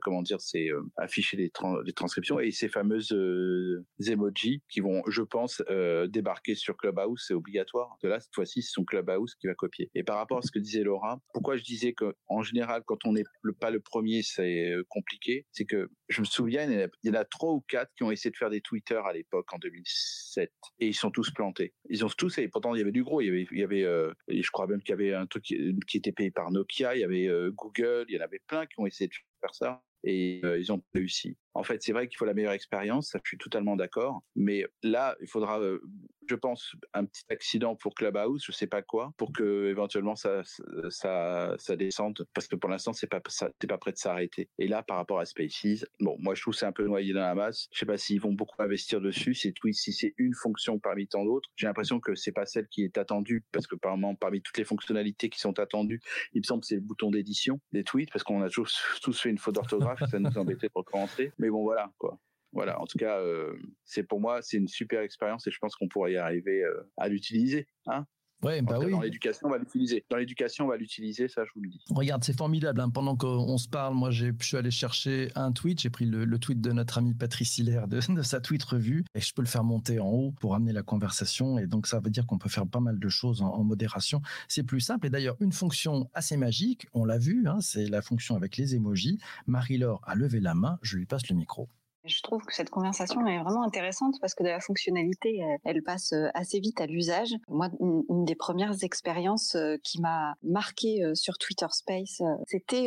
comment 0.03 0.23
dire, 0.23 0.41
c'est 0.41 0.69
afficher 0.97 1.37
les, 1.37 1.53
les 1.85 1.93
transcriptions 1.93 2.41
et 2.41 2.51
ces 2.51 2.69
fameuses 2.69 3.15
emojis 4.07 4.63
qui 4.69 4.81
vont, 4.81 5.03
je 5.09 5.23
pense, 5.23 5.63
débarquer 6.09 6.55
sur 6.55 6.77
Clubhouse, 6.77 7.25
c'est 7.27 7.35
obligatoire. 7.45 7.97
Que 8.01 8.07
là, 8.07 8.21
cette 8.21 8.35
fois-ci, 8.35 8.63
c'est 8.63 8.73
son 8.73 8.85
Clubhouse 8.85 9.35
qui 9.37 9.47
va 9.47 9.55
copier. 9.55 9.91
Et 9.95 10.03
par 10.03 10.17
rapport 10.17 10.39
à 10.39 10.43
ce 10.43 10.51
que 10.51 10.59
disait 10.59 10.83
Laura, 10.83 11.21
pourquoi 11.33 11.57
je 11.57 11.63
disais 11.63 11.93
que 11.93 12.15
en 12.29 12.43
général, 12.43 12.83
quand 12.87 13.05
on 13.05 13.13
n'est 13.13 13.25
pas 13.61 13.71
le 13.71 13.81
premier, 13.81 14.23
c'est 14.23 14.71
euh, 14.71 14.85
compliqué, 14.89 15.47
c'est 15.53 15.65
que 15.65 15.91
je 16.09 16.21
me 16.21 16.27
souviens, 16.27 16.65
il 16.71 16.91
y, 17.05 17.11
en 17.11 17.15
a, 17.15 17.25
trois 17.25 17.53
ou 17.53 17.61
quatre 17.69 17.93
qui 17.97 18.03
ont 18.03 18.11
essayé 18.11 18.31
de 18.31 18.37
faire 18.37 18.51
des 18.51 18.61
Twitter 18.61 19.01
à 19.05 19.13
l'époque 19.13 19.53
en 19.53 19.59
2007 19.59 20.51
et 20.81 20.89
ils 20.89 20.95
sont 20.95 21.11
tous 21.11 21.31
plantés. 21.31 21.75
Ils 21.89 22.05
ont 22.05 22.09
tous 22.09 22.39
et 22.39 22.49
pourtant 22.49 22.75
il 22.75 22.79
y 22.79 22.83
avait 22.83 22.93
du 22.93 23.05
gros. 23.05 23.21
Il 23.21 23.27
y 23.27 23.31
avait, 23.31 23.47
il 23.51 23.59
y 23.59 23.65
avait, 23.65 23.85
euh, 23.85 24.13
je 24.29 24.51
crois 24.51 24.67
même 24.67 24.83
qu'il 24.83 24.91
y 24.91 24.95
avait 24.95 25.15
un 25.15 25.27
truc 25.27 25.45
qui, 25.45 25.97
était 25.97 26.13
payé 26.13 26.31
par 26.31 26.51
Nokia. 26.51 26.97
Il 26.97 27.01
y 27.01 27.05
avait 27.05 27.29
euh, 27.29 27.51
Google. 27.53 28.07
Il 28.09 28.15
y 28.15 28.19
en 28.19 28.25
avait 28.25 28.41
plein 28.47 28.67
qui 28.67 28.75
ont 28.79 28.87
essayé 28.87 29.09
de 29.09 29.15
faire 29.41 29.55
ça 29.55 29.83
et 30.03 30.41
ils 30.41 30.71
ont 30.71 30.83
réussi. 30.93 31.37
En 31.55 31.63
fait, 31.63 31.83
c'est 31.83 31.93
vrai 31.93 32.09
qu'il 32.09 32.17
faut 32.17 32.25
la 32.25 32.35
meilleure 32.35 32.53
expérience, 32.53 33.09
ça, 33.11 33.21
je 33.23 33.29
suis 33.29 33.39
totalement 33.39 33.77
d'accord. 33.77 34.23
Mais 34.35 34.65
là, 34.83 35.17
il 35.21 35.29
faudra, 35.29 35.61
euh, 35.61 35.81
je 36.29 36.35
pense, 36.35 36.75
un 36.95 37.05
petit 37.05 37.25
accident 37.31 37.77
pour 37.77 37.95
Clubhouse, 37.95 38.43
je 38.45 38.53
sais 38.53 38.67
pas 38.67 38.83
quoi, 38.83 39.13
pour 39.17 39.33
que 39.33 39.69
éventuellement 39.69 40.17
ça, 40.17 40.43
ça, 40.89 41.55
ça 41.59 41.77
descende, 41.77 42.27
parce 42.35 42.49
que 42.49 42.57
pour 42.57 42.71
l'instant, 42.71 42.93
c'est 42.93 43.07
pas, 43.07 43.21
pas 43.21 43.79
prêt 43.79 43.93
de 43.93 43.97
s'arrêter. 43.99 44.49
Et 44.59 44.67
là, 44.67 44.83
par 44.83 44.97
rapport 44.97 45.21
à 45.21 45.25
Spaces, 45.27 45.85
bon, 46.01 46.17
moi, 46.19 46.35
je 46.35 46.43
trouve 46.43 46.55
c'est 46.55 46.67
un 46.67 46.73
peu 46.73 46.85
noyé 46.85 47.13
dans 47.13 47.21
la 47.21 47.35
masse. 47.35 47.69
Je 47.73 47.79
sais 47.79 47.87
pas 47.87 47.99
s'ils 47.99 48.21
vont 48.21 48.33
beaucoup 48.33 48.61
investir 48.61 49.01
dessus. 49.01 49.35
C'est 49.35 49.55
oui, 49.63 49.75
si 49.75 49.93
c'est 49.93 50.15
une 50.19 50.35
fonction 50.35 50.79
parmi 50.79 51.07
tant 51.07 51.25
d'autres, 51.25 51.49
j'ai 51.57 51.67
l'impression 51.67 52.01
que 52.01 52.15
c'est 52.15 52.33
pas 52.33 52.47
celle 52.47 52.67
qui 52.69 52.85
est 52.85 52.99
attendue, 52.99 53.45
parce 53.53 53.67
que 53.67 53.77
apparemment, 53.77 54.15
parmi 54.15 54.43
toutes 54.43 54.59
les 54.59 54.65
fonctionnalités 54.65 55.29
qui 55.29 55.39
sont 55.39 55.59
attendues, 55.59 56.01
il 56.33 56.41
me 56.41 56.45
semble 56.45 56.63
que 56.63 56.67
c'est 56.67 56.75
le 56.75 56.81
bouton 56.81 57.11
d'édition 57.11 57.61
des 57.73 57.85
tweets, 57.85 58.11
parce 58.11 58.25
qu'on 58.25 58.43
a 58.43 58.49
tous, 58.49 58.83
tous 59.03 59.21
fait 59.21 59.31
une 59.31 59.39
faute 59.39 59.55
d'orthographe, 59.55 60.03
ça 60.11 60.19
nous 60.19 60.37
embêtait 60.37 60.69
pour 60.69 60.85
commencer. 60.85 61.33
Mais 61.45 61.51
bon, 61.51 61.63
voilà, 61.63 61.93
quoi. 61.99 62.19
Voilà, 62.53 62.81
en 62.81 62.87
tout 62.87 62.97
cas, 62.97 63.21
euh, 63.21 63.55
c'est 63.85 64.03
pour 64.03 64.19
moi, 64.19 64.41
c'est 64.41 64.57
une 64.57 64.67
super 64.67 65.03
expérience 65.03 65.47
et 65.47 65.51
je 65.51 65.59
pense 65.59 65.77
qu'on 65.77 65.89
pourrait 65.89 66.13
y 66.13 66.17
arriver 66.17 66.63
euh, 66.65 66.91
à 66.97 67.09
l'utiliser. 67.09 67.67
Hein 67.87 68.07
Ouais, 68.43 68.61
bah 68.61 68.79
oui. 68.79 68.91
Dans 68.91 69.01
l'éducation, 69.01 69.49
on 69.49 69.51
va 69.51 69.59
l'utiliser. 69.59 70.05
Dans 70.11 70.17
l'éducation, 70.17 70.67
on 70.67 70.69
va 70.69 70.77
l'utiliser, 70.77 71.29
ça, 71.29 71.45
je 71.45 71.51
vous 71.55 71.63
le 71.63 71.71
dis. 71.71 71.81
Regarde, 71.91 72.23
c'est 72.25 72.37
formidable. 72.37 72.81
Hein. 72.81 72.91
Pendant 72.91 73.17
qu'on 73.17 73.57
se 73.57 73.69
parle, 73.69 73.95
moi, 73.95 74.11
je 74.11 74.27
suis 74.41 74.57
allé 74.57 74.71
chercher 74.71 75.31
un 75.35 75.53
tweet. 75.53 75.81
J'ai 75.81 75.91
pris 75.91 76.05
le, 76.05 76.39
tweet 76.39 76.61
de 76.61 76.73
notre 76.73 76.99
ami 76.99 77.15
Patrice 77.15 77.59
Hilaire 77.59 77.89
de, 77.89 78.01
de, 78.15 78.23
sa 78.23 78.41
tweet 78.41 78.63
revue 78.65 79.05
et 79.15 79.21
je 79.21 79.33
peux 79.33 79.43
le 79.43 79.49
faire 79.49 79.65
monter 79.65 79.99
en 79.99 80.09
haut 80.09 80.33
pour 80.41 80.55
amener 80.55 80.73
la 80.73 80.83
conversation. 80.83 81.59
Et 81.59 81.67
donc, 81.67 81.87
ça 81.87 82.01
veut 82.01 82.11
dire 82.11 82.27
qu'on 82.27 82.39
peut 82.39 82.49
faire 82.49 82.67
pas 82.67 82.81
mal 82.81 82.99
de 82.99 83.09
choses 83.09 83.41
en, 83.43 83.65
modération. 83.65 84.21
C'est 84.49 84.63
plus 84.63 84.81
simple. 84.81 85.07
Et 85.07 85.11
d'ailleurs, 85.11 85.37
une 85.41 85.53
fonction 85.53 86.11
assez 86.13 86.37
magique, 86.37 86.87
on 86.93 87.05
l'a 87.05 87.19
vu, 87.19 87.47
hein, 87.49 87.59
c'est 87.61 87.87
la 87.87 88.03
fonction 88.03 88.37
avec 88.37 88.57
les 88.57 88.75
emojis. 88.75 89.19
Marie-Laure 89.47 90.03
a 90.05 90.15
levé 90.15 90.41
la 90.41 90.55
main. 90.55 90.79
Je 90.83 90.99
lui 90.99 91.07
passe 91.07 91.29
le 91.29 91.37
micro. 91.37 91.69
Je 92.05 92.21
trouve 92.21 92.45
que 92.45 92.55
cette 92.55 92.69
conversation 92.69 93.27
est 93.27 93.43
vraiment 93.43 93.63
intéressante 93.63 94.17
parce 94.21 94.35
que 94.35 94.43
de 94.43 94.49
la 94.49 94.61
fonctionnalité, 94.61 95.41
elle, 95.65 95.83
passe 95.83 96.13
euh, 96.13 96.29
assez 96.35 96.61
vite 96.61 96.79
à 96.81 96.87
l'usage. 96.87 97.35
Moi, 97.49 97.71
une, 97.81 98.27
des 98.27 98.35
premières 98.35 98.85
expériences 98.85 99.55
euh, 99.55 99.77
qui 99.83 100.03
m'a 100.03 100.35
marqué 100.43 101.03
euh, 101.03 101.15
sur 101.15 101.39
Twitter 101.39 101.67
Space, 101.71 102.21
c'était 102.47 102.87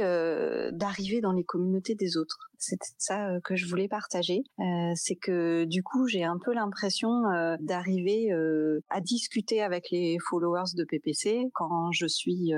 d'arriver 0.72 1.22
dans 1.22 1.32
les 1.32 1.44
communautés 1.44 1.96
des 1.96 2.18
autres. 2.18 2.50
C'est 2.58 2.80
ça 2.98 3.30
que 3.44 3.56
je 3.56 3.68
voulais 3.68 3.88
partager. 3.88 4.44
c'est 4.96 5.16
que 5.16 5.66
du 5.66 5.84
coup, 5.84 6.08
j'ai 6.08 6.24
un 6.24 6.38
peu 6.44 6.54
l'impression 6.54 7.22
d'arriver 7.60 8.32
à 8.90 9.02
discuter 9.02 9.62
avec 9.62 9.90
les 9.92 10.18
followers 10.30 10.76
de 10.76 10.84
PPC 10.84 11.50
quand 11.54 11.92
je 11.92 12.08
suis 12.08 12.52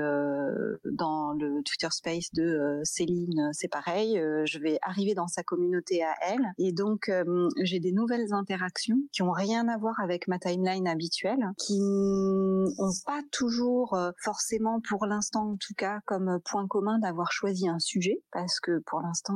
dans 0.84 1.32
le 1.32 1.62
Twitter 1.62 1.88
Space 1.90 2.32
de 2.32 2.80
Céline. 2.84 3.50
C'est 3.52 3.68
pareil. 3.68 4.20
je 4.44 4.58
vais 4.58 4.78
arriver 4.82 5.14
dans 5.14 5.28
sa 5.28 5.42
communauté 5.42 6.02
à 6.02 6.14
elle 6.28 6.50
et 6.58 6.72
donc, 6.72 7.08
euh, 7.08 7.48
j'ai 7.62 7.80
des 7.80 7.92
nouvelles 7.92 8.32
interactions 8.32 8.98
qui 9.12 9.22
ont 9.22 9.30
rien 9.30 9.68
à 9.68 9.78
voir 9.78 9.94
avec 10.00 10.28
ma 10.28 10.38
timeline 10.38 10.86
habituelle, 10.86 11.44
qui 11.58 11.78
n'ont 11.80 12.92
pas 13.06 13.20
toujours 13.32 13.94
euh, 13.94 14.10
forcément, 14.22 14.80
pour 14.88 15.06
l'instant 15.06 15.52
en 15.52 15.56
tout 15.56 15.74
cas, 15.76 16.00
comme 16.06 16.38
point 16.44 16.66
commun 16.66 16.98
d'avoir 16.98 17.32
choisi 17.32 17.68
un 17.68 17.78
sujet, 17.78 18.22
parce 18.32 18.60
que 18.60 18.82
pour 18.86 19.00
l'instant, 19.00 19.34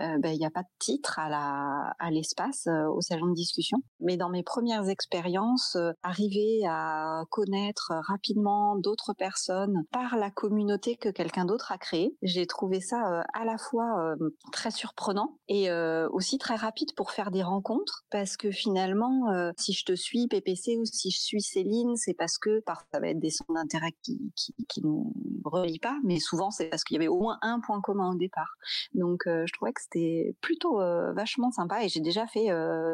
euh, 0.00 0.01
il 0.02 0.38
n'y 0.38 0.46
a 0.46 0.50
pas 0.50 0.62
de 0.62 0.68
titre 0.78 1.18
à 1.18 2.10
l'espace 2.10 2.66
au 2.66 3.00
salon 3.00 3.28
de 3.28 3.34
discussion. 3.34 3.78
Mais 4.00 4.16
dans 4.16 4.28
mes 4.28 4.42
premières 4.42 4.88
expériences, 4.88 5.76
arriver 6.02 6.62
à 6.68 7.24
connaître 7.30 7.92
rapidement 8.08 8.76
d'autres 8.76 9.14
personnes 9.14 9.84
par 9.90 10.16
la 10.16 10.30
communauté 10.30 10.96
que 10.96 11.08
quelqu'un 11.08 11.44
d'autre 11.44 11.72
a 11.72 11.78
créée, 11.78 12.16
j'ai 12.22 12.46
trouvé 12.46 12.80
ça 12.80 13.24
à 13.32 13.44
la 13.44 13.58
fois 13.58 14.14
très 14.52 14.70
surprenant 14.70 15.38
et 15.48 15.70
aussi 16.10 16.38
très 16.38 16.56
rapide 16.56 16.94
pour 16.96 17.10
faire 17.10 17.30
des 17.30 17.42
rencontres 17.42 18.04
parce 18.10 18.36
que 18.36 18.50
finalement, 18.50 19.30
euh, 19.30 19.52
si 19.56 19.72
je 19.72 19.84
te 19.84 19.94
suis 19.94 20.28
PPC 20.28 20.76
ou 20.78 20.84
si 20.84 21.10
je 21.10 21.20
suis 21.20 21.42
Céline, 21.42 21.96
c'est 21.96 22.14
parce 22.14 22.38
que 22.38 22.60
par 22.60 22.84
ça 22.92 23.00
va 23.00 23.08
être 23.08 23.18
des 23.18 23.30
centres 23.30 23.54
d'intérêt 23.54 23.92
qui, 24.02 24.32
qui, 24.68 24.82
nous 24.82 25.12
relient 25.44 25.78
pas, 25.78 25.98
mais 26.04 26.18
souvent 26.18 26.50
c'est 26.50 26.66
parce 26.66 26.84
qu'il 26.84 26.96
y 26.96 26.98
avait 26.98 27.08
au 27.08 27.20
moins 27.20 27.38
un 27.42 27.60
point 27.60 27.80
commun 27.80 28.12
au 28.12 28.16
départ. 28.16 28.54
Donc 28.94 29.26
euh, 29.26 29.44
je 29.46 29.52
trouvais 29.52 29.72
que 29.72 29.80
c'était 29.92 30.36
plutôt 30.40 30.80
euh, 30.80 31.12
vachement 31.12 31.50
sympa 31.50 31.84
et 31.84 31.88
j'ai 31.88 32.00
déjà 32.00 32.26
fait 32.26 32.48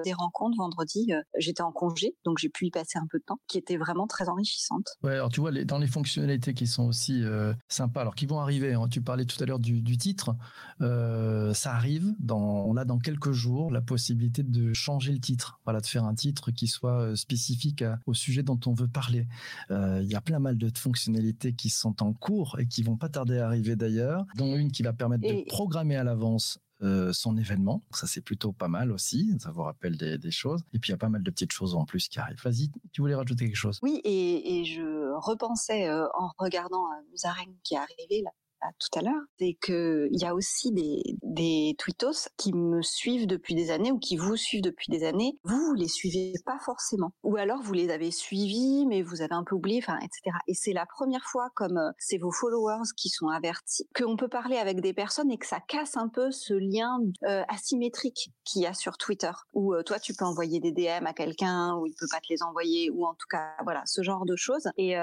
des 0.04 0.12
rencontres 0.12 0.56
vendredi. 0.56 1.12
J'étais 1.36 1.62
en 1.62 1.72
congé, 1.72 2.16
donc 2.24 2.38
j'ai 2.38 2.48
pu 2.48 2.66
y 2.66 2.70
passer 2.70 2.98
un 2.98 3.06
peu 3.10 3.18
de 3.18 3.24
temps, 3.24 3.40
qui 3.46 3.58
étaient 3.58 3.76
vraiment 3.76 4.06
très 4.06 4.28
enrichissantes. 4.28 4.96
Ouais, 5.02 5.12
alors 5.12 5.28
tu 5.28 5.40
vois, 5.40 5.50
les, 5.50 5.64
dans 5.64 5.78
les 5.78 5.86
fonctionnalités 5.86 6.54
qui 6.54 6.66
sont 6.66 6.86
aussi 6.86 7.22
sympas, 7.68 8.00
alors 8.00 8.14
qui 8.14 8.26
vont 8.26 8.40
arriver, 8.40 8.74
hein, 8.74 8.88
tu 8.90 9.00
parlais 9.00 9.24
tout 9.24 9.42
à 9.42 9.46
l'heure 9.46 9.58
du, 9.58 9.82
du, 9.82 9.96
titre, 9.96 10.34
ça 10.80 11.72
arrive, 11.72 12.14
dans, 12.18 12.64
on 12.66 12.74
l'a 12.74 12.84
dans 12.84 12.98
quelques 12.98 13.32
jours 13.32 13.70
la 13.70 13.80
possibilité 13.80 14.42
de 14.42 14.72
changer 14.72 15.12
le 15.12 15.20
titre, 15.20 15.60
voilà, 15.64 15.80
de 15.80 15.86
faire 15.86 16.04
un 16.04 16.14
titre 16.14 16.50
qui 16.50 16.66
soit 16.66 17.00
euh, 17.00 17.16
spécifique 17.16 17.84
au 18.06 18.14
sujet 18.14 18.42
dont 18.42 18.58
on 18.66 18.74
veut 18.74 18.88
parler. 18.88 19.26
Euh, 19.70 20.00
il 20.02 20.10
y 20.10 20.14
a 20.14 20.20
plein 20.20 20.38
mal 20.38 20.56
de 20.56 20.70
fonctionnalités 20.76 21.52
qui 21.52 21.70
sont 21.70 22.02
en 22.02 22.12
cours 22.12 22.58
et 22.58 22.66
qui 22.66 22.82
vont 22.82 22.96
pas 22.96 23.08
tarder 23.08 23.38
à 23.38 23.46
arriver 23.46 23.76
d'ailleurs, 23.76 24.24
dont 24.36 24.56
une 24.56 24.70
qui 24.70 24.82
va 24.82 24.92
permettre 24.92 25.22
de 25.22 25.46
programmer 25.48 25.96
à 25.96 26.04
l'avance 26.04 26.58
euh, 26.82 27.12
son 27.12 27.36
événement. 27.36 27.82
Ça, 27.92 28.06
c'est 28.06 28.20
plutôt 28.20 28.52
pas 28.52 28.68
mal 28.68 28.92
aussi. 28.92 29.34
Ça 29.38 29.50
vous 29.50 29.62
rappelle 29.62 29.96
des, 29.96 30.30
choses. 30.30 30.62
Et 30.72 30.78
puis, 30.78 30.90
il 30.90 30.92
y 30.92 30.94
a 30.94 30.98
pas 30.98 31.08
mal 31.08 31.22
de 31.22 31.30
petites 31.30 31.52
choses 31.52 31.74
en 31.74 31.84
plus 31.84 32.08
qui 32.08 32.18
arrivent. 32.18 32.40
Vas-y, 32.42 32.70
tu 32.92 33.00
voulais 33.00 33.14
rajouter 33.14 33.46
quelque 33.46 33.56
chose? 33.56 33.78
Oui, 33.82 34.00
et, 34.04 34.64
je 34.64 35.14
repensais 35.16 35.90
en 35.90 36.30
regardant 36.38 36.84
Musareng 37.10 37.54
qui 37.62 37.74
est 37.74 37.78
arrivé 37.78 38.22
là, 38.22 38.30
tout 38.78 38.98
à 38.98 39.02
l'heure, 39.02 39.22
c'est 39.38 39.56
qu'il 39.62 40.08
y 40.12 40.24
a 40.24 40.34
aussi 40.34 40.72
des, 40.72 41.02
des 41.22 41.74
tweetos 41.78 42.28
qui 42.36 42.52
me 42.52 42.82
suivent 42.82 43.26
depuis 43.26 43.54
des 43.54 43.70
années 43.70 43.92
ou 43.92 43.98
qui 43.98 44.16
vous 44.16 44.36
suivent 44.36 44.62
depuis 44.62 44.90
des 44.90 45.04
années. 45.04 45.38
Vous, 45.44 45.58
vous 45.58 45.74
les 45.74 45.88
suivez 45.88 46.32
pas 46.44 46.58
forcément. 46.58 47.12
Ou 47.22 47.36
alors 47.36 47.62
vous 47.62 47.72
les 47.72 47.90
avez 47.90 48.10
suivis, 48.10 48.86
mais 48.86 49.02
vous 49.02 49.22
avez 49.22 49.34
un 49.34 49.44
peu 49.44 49.54
oublié, 49.54 49.78
etc. 49.78 50.36
Et 50.46 50.54
c'est 50.54 50.72
la 50.72 50.86
première 50.86 51.24
fois, 51.24 51.50
comme 51.54 51.78
euh, 51.78 51.90
c'est 51.98 52.18
vos 52.18 52.32
followers 52.32 52.88
qui 52.96 53.08
sont 53.08 53.28
avertis, 53.28 53.88
qu'on 53.94 54.16
peut 54.16 54.28
parler 54.28 54.56
avec 54.56 54.80
des 54.80 54.92
personnes 54.92 55.30
et 55.30 55.38
que 55.38 55.46
ça 55.46 55.60
casse 55.60 55.96
un 55.96 56.08
peu 56.08 56.30
ce 56.30 56.54
lien 56.54 56.98
euh, 57.24 57.42
asymétrique 57.48 58.32
qu'il 58.44 58.62
y 58.62 58.66
a 58.66 58.74
sur 58.74 58.98
Twitter, 58.98 59.30
où 59.52 59.74
euh, 59.74 59.82
toi 59.82 59.98
tu 59.98 60.14
peux 60.14 60.24
envoyer 60.24 60.60
des 60.60 60.72
DM 60.72 61.06
à 61.06 61.12
quelqu'un, 61.12 61.76
ou 61.76 61.86
il 61.86 61.94
peut 61.94 62.06
pas 62.10 62.20
te 62.20 62.26
les 62.30 62.42
envoyer, 62.42 62.90
ou 62.90 63.06
en 63.06 63.14
tout 63.14 63.26
cas, 63.30 63.54
voilà, 63.64 63.82
ce 63.86 64.02
genre 64.02 64.24
de 64.24 64.36
choses. 64.36 64.68
Et, 64.76 64.94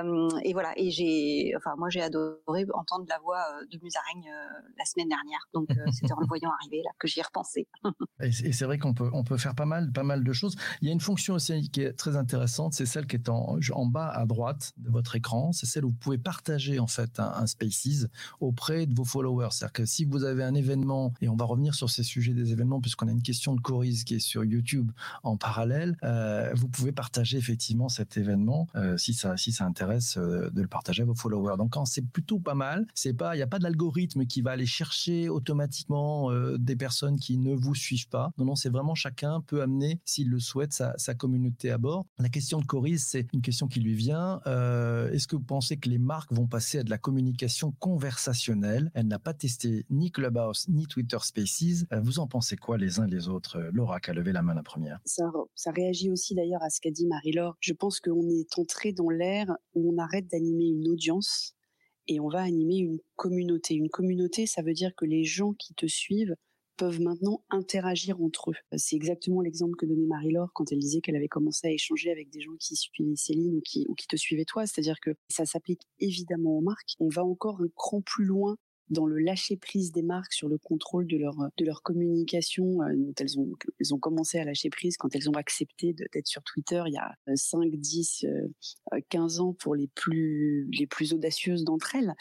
et 0.43 0.53
voilà, 0.53 0.73
et 0.75 0.91
j'ai, 0.91 1.53
enfin, 1.57 1.75
moi 1.77 1.89
j'ai 1.89 2.01
adoré 2.01 2.65
entendre 2.73 3.05
la 3.07 3.19
voix 3.19 3.44
de 3.71 3.79
Musaraigne 3.81 4.29
euh, 4.29 4.69
la 4.77 4.85
semaine 4.85 5.09
dernière. 5.09 5.39
Donc 5.53 5.69
euh, 5.71 5.91
c'était 5.91 6.13
en 6.13 6.19
le 6.19 6.27
voyant 6.27 6.51
arriver 6.61 6.81
là 6.83 6.91
que 6.99 7.07
j'y 7.07 7.19
ai 7.19 7.23
repensé. 7.23 7.67
et 8.19 8.31
c'est 8.31 8.65
vrai 8.65 8.77
qu'on 8.77 8.93
peut 8.93 9.09
on 9.13 9.23
peut 9.23 9.37
faire 9.37 9.55
pas 9.55 9.65
mal 9.65 9.91
pas 9.91 10.03
mal 10.03 10.23
de 10.23 10.33
choses. 10.33 10.55
Il 10.81 10.87
y 10.87 10.91
a 10.91 10.93
une 10.93 10.99
fonction 10.99 11.35
aussi 11.35 11.69
qui 11.69 11.81
est 11.81 11.93
très 11.93 12.15
intéressante, 12.15 12.73
c'est 12.73 12.85
celle 12.85 13.07
qui 13.07 13.15
est 13.15 13.29
en, 13.29 13.57
en 13.71 13.85
bas 13.85 14.09
à 14.09 14.25
droite 14.25 14.73
de 14.77 14.89
votre 14.89 15.15
écran. 15.15 15.51
C'est 15.51 15.65
celle 15.65 15.85
où 15.85 15.89
vous 15.89 15.95
pouvez 15.95 16.17
partager 16.17 16.79
en 16.79 16.87
fait 16.87 17.19
un, 17.19 17.45
Spaces 17.45 18.07
auprès 18.39 18.87
de 18.87 18.95
vos 18.95 19.03
followers. 19.03 19.49
C'est-à-dire 19.51 19.73
que 19.73 19.85
si 19.85 20.03
vous 20.03 20.23
avez 20.23 20.43
un 20.43 20.55
événement 20.55 21.13
et 21.21 21.29
on 21.29 21.35
va 21.35 21.45
revenir 21.45 21.75
sur 21.75 21.89
ces 21.89 22.03
sujets 22.03 22.33
des 22.33 22.51
événements 22.51 22.81
puisqu'on 22.81 23.07
a 23.07 23.11
une 23.11 23.21
question 23.21 23.53
de 23.53 23.61
Coris 23.61 24.03
qui 24.03 24.15
est 24.15 24.19
sur 24.19 24.43
YouTube 24.43 24.91
en 25.23 25.37
parallèle, 25.37 25.97
vous 26.55 26.67
pouvez 26.67 26.91
partager 26.91 27.37
effectivement 27.37 27.89
cet 27.89 28.17
événement 28.17 28.67
si 28.97 29.13
ça 29.13 29.37
si 29.37 29.51
ça 29.51 29.65
intéresse 29.65 30.17
de 30.17 30.61
le 30.61 30.67
partager 30.67 31.03
à 31.03 31.05
vos 31.05 31.15
followers. 31.15 31.57
Donc 31.57 31.75
c'est 31.85 32.01
plutôt 32.01 32.39
pas 32.39 32.55
mal. 32.55 32.87
C'est 32.93 33.13
pas 33.13 33.34
il 33.35 33.39
y 33.39 33.43
a 33.43 33.47
pas 33.47 33.59
de 33.59 33.63
l'algorithme 33.63 34.25
qui 34.25 34.41
va 34.41 34.51
aller 34.51 34.65
chercher 34.65 35.29
automatiquement 35.29 36.31
euh, 36.31 36.57
des 36.57 36.75
personnes 36.75 37.19
qui 37.19 37.37
ne 37.37 37.53
vous 37.53 37.75
suivent 37.75 38.09
pas. 38.09 38.31
Non, 38.37 38.45
non, 38.45 38.55
c'est 38.55 38.69
vraiment 38.69 38.95
chacun 38.95 39.41
peut 39.41 39.61
amener, 39.61 39.99
s'il 40.05 40.29
le 40.29 40.39
souhaite, 40.39 40.73
sa, 40.73 41.13
communauté 41.15 41.71
à 41.71 41.77
bord. 41.77 42.05
La 42.19 42.29
question 42.29 42.59
de 42.59 42.65
Coris, 42.65 42.99
c'est 42.99 43.27
une 43.33 43.41
question 43.41 43.67
qui 43.67 43.79
lui 43.79 43.93
vient. 43.93 44.41
Euh, 44.47 45.11
est-ce 45.11 45.27
que 45.27 45.35
vous 45.35 45.43
pensez 45.43 45.77
que 45.77 45.89
les 45.89 45.97
marques 45.97 46.33
vont 46.33 46.47
passer 46.47 46.79
à 46.79 46.83
de 46.83 46.89
la 46.89 46.97
communication 46.97 47.71
conversationnelle? 47.79 48.91
Elle 48.93 49.07
n'a 49.07 49.19
pas 49.19 49.33
testé 49.33 49.85
ni 49.89 50.11
Clubhouse 50.11 50.67
ni 50.67 50.87
Twitter 50.87 51.17
Spaces. 51.21 51.85
Euh, 51.91 52.01
vous 52.01 52.19
en 52.19 52.27
pensez 52.27 52.57
quoi 52.57 52.77
les 52.77 52.99
uns 52.99 53.07
les 53.07 53.27
autres? 53.27 53.59
Laura 53.71 53.99
qui 53.99 54.09
a 54.09 54.13
levé 54.13 54.31
la 54.31 54.41
main 54.41 54.53
la 54.53 54.63
première. 54.63 54.99
Ça 55.05 55.71
réagit 55.71 56.09
aussi 56.09 56.35
d'ailleurs 56.35 56.63
à 56.63 56.69
ce 56.69 56.79
qu'a 56.81 56.91
dit 56.91 57.07
Marie-Laure. 57.07 57.57
Je 57.59 57.73
pense 57.73 57.99
qu'on 57.99 58.29
est 58.29 58.57
entré 58.57 58.93
dans 58.93 59.09
l'ère 59.09 59.55
où 59.73 59.93
on 59.93 59.97
arrête 59.97 60.29
d'animer 60.29 60.67
une 60.67 60.87
audience 60.87 61.54
et 62.07 62.19
on 62.19 62.29
va 62.29 62.41
animer 62.41 62.77
une 62.77 62.99
communauté. 63.15 63.75
Une 63.75 63.89
communauté, 63.89 64.45
ça 64.45 64.61
veut 64.61 64.73
dire 64.73 64.95
que 64.95 65.05
les 65.05 65.23
gens 65.23 65.53
qui 65.53 65.73
te 65.73 65.87
suivent 65.87 66.35
peuvent 66.77 67.01
maintenant 67.01 67.43
interagir 67.49 68.21
entre 68.21 68.51
eux. 68.51 68.77
C'est 68.77 68.95
exactement 68.95 69.41
l'exemple 69.41 69.75
que 69.77 69.85
donnait 69.85 70.07
Marie-Laure 70.07 70.51
quand 70.53 70.71
elle 70.71 70.79
disait 70.79 71.01
qu'elle 71.01 71.15
avait 71.15 71.27
commencé 71.27 71.67
à 71.67 71.71
échanger 71.71 72.11
avec 72.11 72.29
des 72.29 72.41
gens 72.41 72.55
qui 72.59 72.75
suivaient 72.75 73.15
Céline 73.15 73.55
ou 73.55 73.61
qui, 73.61 73.85
ou 73.87 73.95
qui 73.95 74.07
te 74.07 74.15
suivaient 74.15 74.45
toi. 74.45 74.65
C'est-à-dire 74.65 74.99
que 74.99 75.11
ça 75.29 75.45
s'applique 75.45 75.83
évidemment 75.99 76.57
aux 76.57 76.61
marques. 76.61 76.95
On 76.99 77.09
va 77.09 77.23
encore 77.23 77.61
un 77.61 77.69
cran 77.75 78.01
plus 78.01 78.25
loin 78.25 78.57
dans 78.89 79.05
le 79.05 79.17
lâcher 79.19 79.57
prise 79.57 79.91
des 79.91 80.03
marques 80.03 80.33
sur 80.33 80.47
le 80.47 80.57
contrôle 80.57 81.07
de 81.07 81.17
leur 81.17 81.35
de 81.57 81.65
leur 81.65 81.81
communication 81.81 82.81
euh, 82.81 82.95
dont 82.95 83.13
elles 83.19 83.39
ont 83.39 83.51
elles 83.79 83.93
ont 83.93 83.99
commencé 83.99 84.37
à 84.39 84.45
lâcher 84.45 84.69
prise 84.69 84.97
quand 84.97 85.15
elles 85.15 85.29
ont 85.29 85.33
accepté 85.33 85.93
d'être 85.93 86.27
sur 86.27 86.43
Twitter 86.43 86.83
il 86.87 86.93
y 86.93 86.97
a 86.97 87.15
5 87.35 87.71
10 87.71 88.25
15 89.09 89.39
ans 89.39 89.53
pour 89.53 89.75
les 89.75 89.87
plus 89.87 90.69
les 90.77 90.87
plus 90.87 91.13
audacieuses 91.13 91.63
d'entre 91.63 91.95
elles 91.95 92.13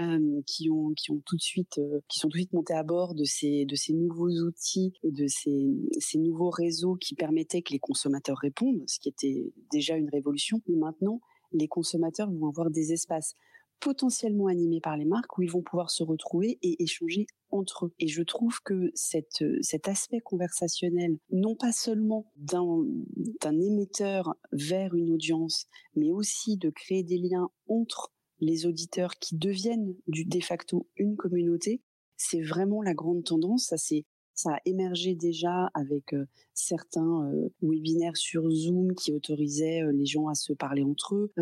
euh, 0.00 0.40
qui 0.46 0.70
ont 0.70 0.92
qui 0.94 1.10
ont 1.10 1.22
tout 1.24 1.36
de 1.36 1.42
suite 1.42 1.78
euh, 1.78 2.00
qui 2.08 2.18
sont 2.18 2.28
tout 2.28 2.36
de 2.36 2.42
suite 2.42 2.52
montées 2.52 2.74
à 2.74 2.82
bord 2.82 3.14
de 3.14 3.24
ces 3.24 3.64
de 3.64 3.74
ces 3.74 3.92
nouveaux 3.92 4.30
outils 4.30 4.92
et 5.02 5.12
de 5.12 5.26
ces 5.26 5.74
ces 5.98 6.18
nouveaux 6.18 6.50
réseaux 6.50 6.96
qui 6.96 7.14
permettaient 7.14 7.62
que 7.62 7.72
les 7.72 7.78
consommateurs 7.78 8.38
répondent 8.38 8.82
ce 8.86 8.98
qui 8.98 9.08
était 9.08 9.52
déjà 9.72 9.96
une 9.96 10.10
révolution. 10.10 10.60
Mais 10.68 10.76
maintenant 10.76 11.20
les 11.52 11.68
consommateurs 11.68 12.30
vont 12.30 12.48
avoir 12.48 12.70
des 12.70 12.92
espaces 12.92 13.34
potentiellement 13.80 14.46
animés 14.46 14.80
par 14.80 14.96
les 14.96 15.04
marques 15.04 15.38
où 15.38 15.42
ils 15.42 15.50
vont 15.50 15.62
pouvoir 15.62 15.90
se 15.90 16.02
retrouver 16.02 16.58
et 16.62 16.82
échanger 16.82 17.26
entre 17.50 17.86
eux. 17.86 17.94
Et 17.98 18.08
je 18.08 18.22
trouve 18.22 18.60
que 18.62 18.90
cette, 18.94 19.44
cet 19.62 19.88
aspect 19.88 20.20
conversationnel, 20.20 21.18
non 21.30 21.56
pas 21.56 21.72
seulement 21.72 22.30
d'un 22.36 23.58
émetteur 23.58 24.34
vers 24.52 24.94
une 24.94 25.10
audience, 25.10 25.66
mais 25.96 26.12
aussi 26.12 26.56
de 26.56 26.70
créer 26.70 27.02
des 27.02 27.18
liens 27.18 27.50
entre 27.66 28.12
les 28.38 28.66
auditeurs 28.66 29.16
qui 29.16 29.36
deviennent 29.36 29.94
du 30.06 30.24
de 30.24 30.40
facto 30.40 30.88
une 30.96 31.16
communauté, 31.16 31.82
c'est 32.16 32.42
vraiment 32.42 32.82
la 32.82 32.94
grande 32.94 33.24
tendance. 33.24 33.66
Ça 33.66 33.78
s'est 33.78 34.04
Ça 34.34 34.54
a 34.54 34.58
émergé 34.64 35.14
déjà 35.14 35.70
avec 35.74 36.14
certains 36.54 37.30
webinaires 37.62 38.16
sur 38.16 38.48
Zoom 38.50 38.94
qui 38.94 39.12
autorisaient 39.12 39.82
les 39.92 40.06
gens 40.06 40.28
à 40.28 40.34
se 40.34 40.52
parler 40.52 40.82
entre 40.82 41.14
eux. 41.14 41.32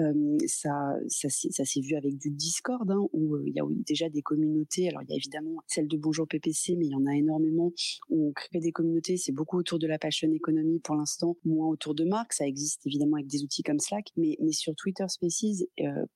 ça, 0.46 0.96
ça, 1.08 1.28
ça 1.28 1.64
s'est 1.64 1.80
vu 1.80 1.96
avec 1.96 2.18
du 2.18 2.30
Discord, 2.30 2.90
hein, 2.90 3.06
où 3.12 3.36
il 3.46 3.54
y 3.54 3.60
a 3.60 3.64
déjà 3.86 4.08
des 4.08 4.22
communautés. 4.22 4.88
Alors 4.88 5.02
il 5.02 5.10
y 5.10 5.12
a 5.12 5.16
évidemment 5.16 5.62
celle 5.66 5.88
de 5.88 5.96
Bonjour 5.96 6.26
PPC, 6.26 6.76
mais 6.76 6.86
il 6.86 6.92
y 6.92 6.94
en 6.94 7.06
a 7.06 7.14
énormément 7.14 7.72
où 8.08 8.28
on 8.28 8.32
crée 8.32 8.60
des 8.60 8.72
communautés. 8.72 9.16
C'est 9.16 9.32
beaucoup 9.32 9.58
autour 9.58 9.78
de 9.78 9.86
la 9.86 9.98
passion 9.98 10.30
économie 10.32 10.80
pour 10.80 10.94
l'instant, 10.94 11.36
moins 11.44 11.68
autour 11.68 11.94
de 11.94 12.04
marques. 12.04 12.32
Ça 12.32 12.46
existe 12.46 12.86
évidemment 12.86 13.16
avec 13.16 13.28
des 13.28 13.42
outils 13.42 13.62
comme 13.62 13.78
Slack, 13.78 14.06
mais, 14.16 14.36
mais 14.40 14.52
sur 14.52 14.74
Twitter 14.74 15.04
Spaces, 15.08 15.64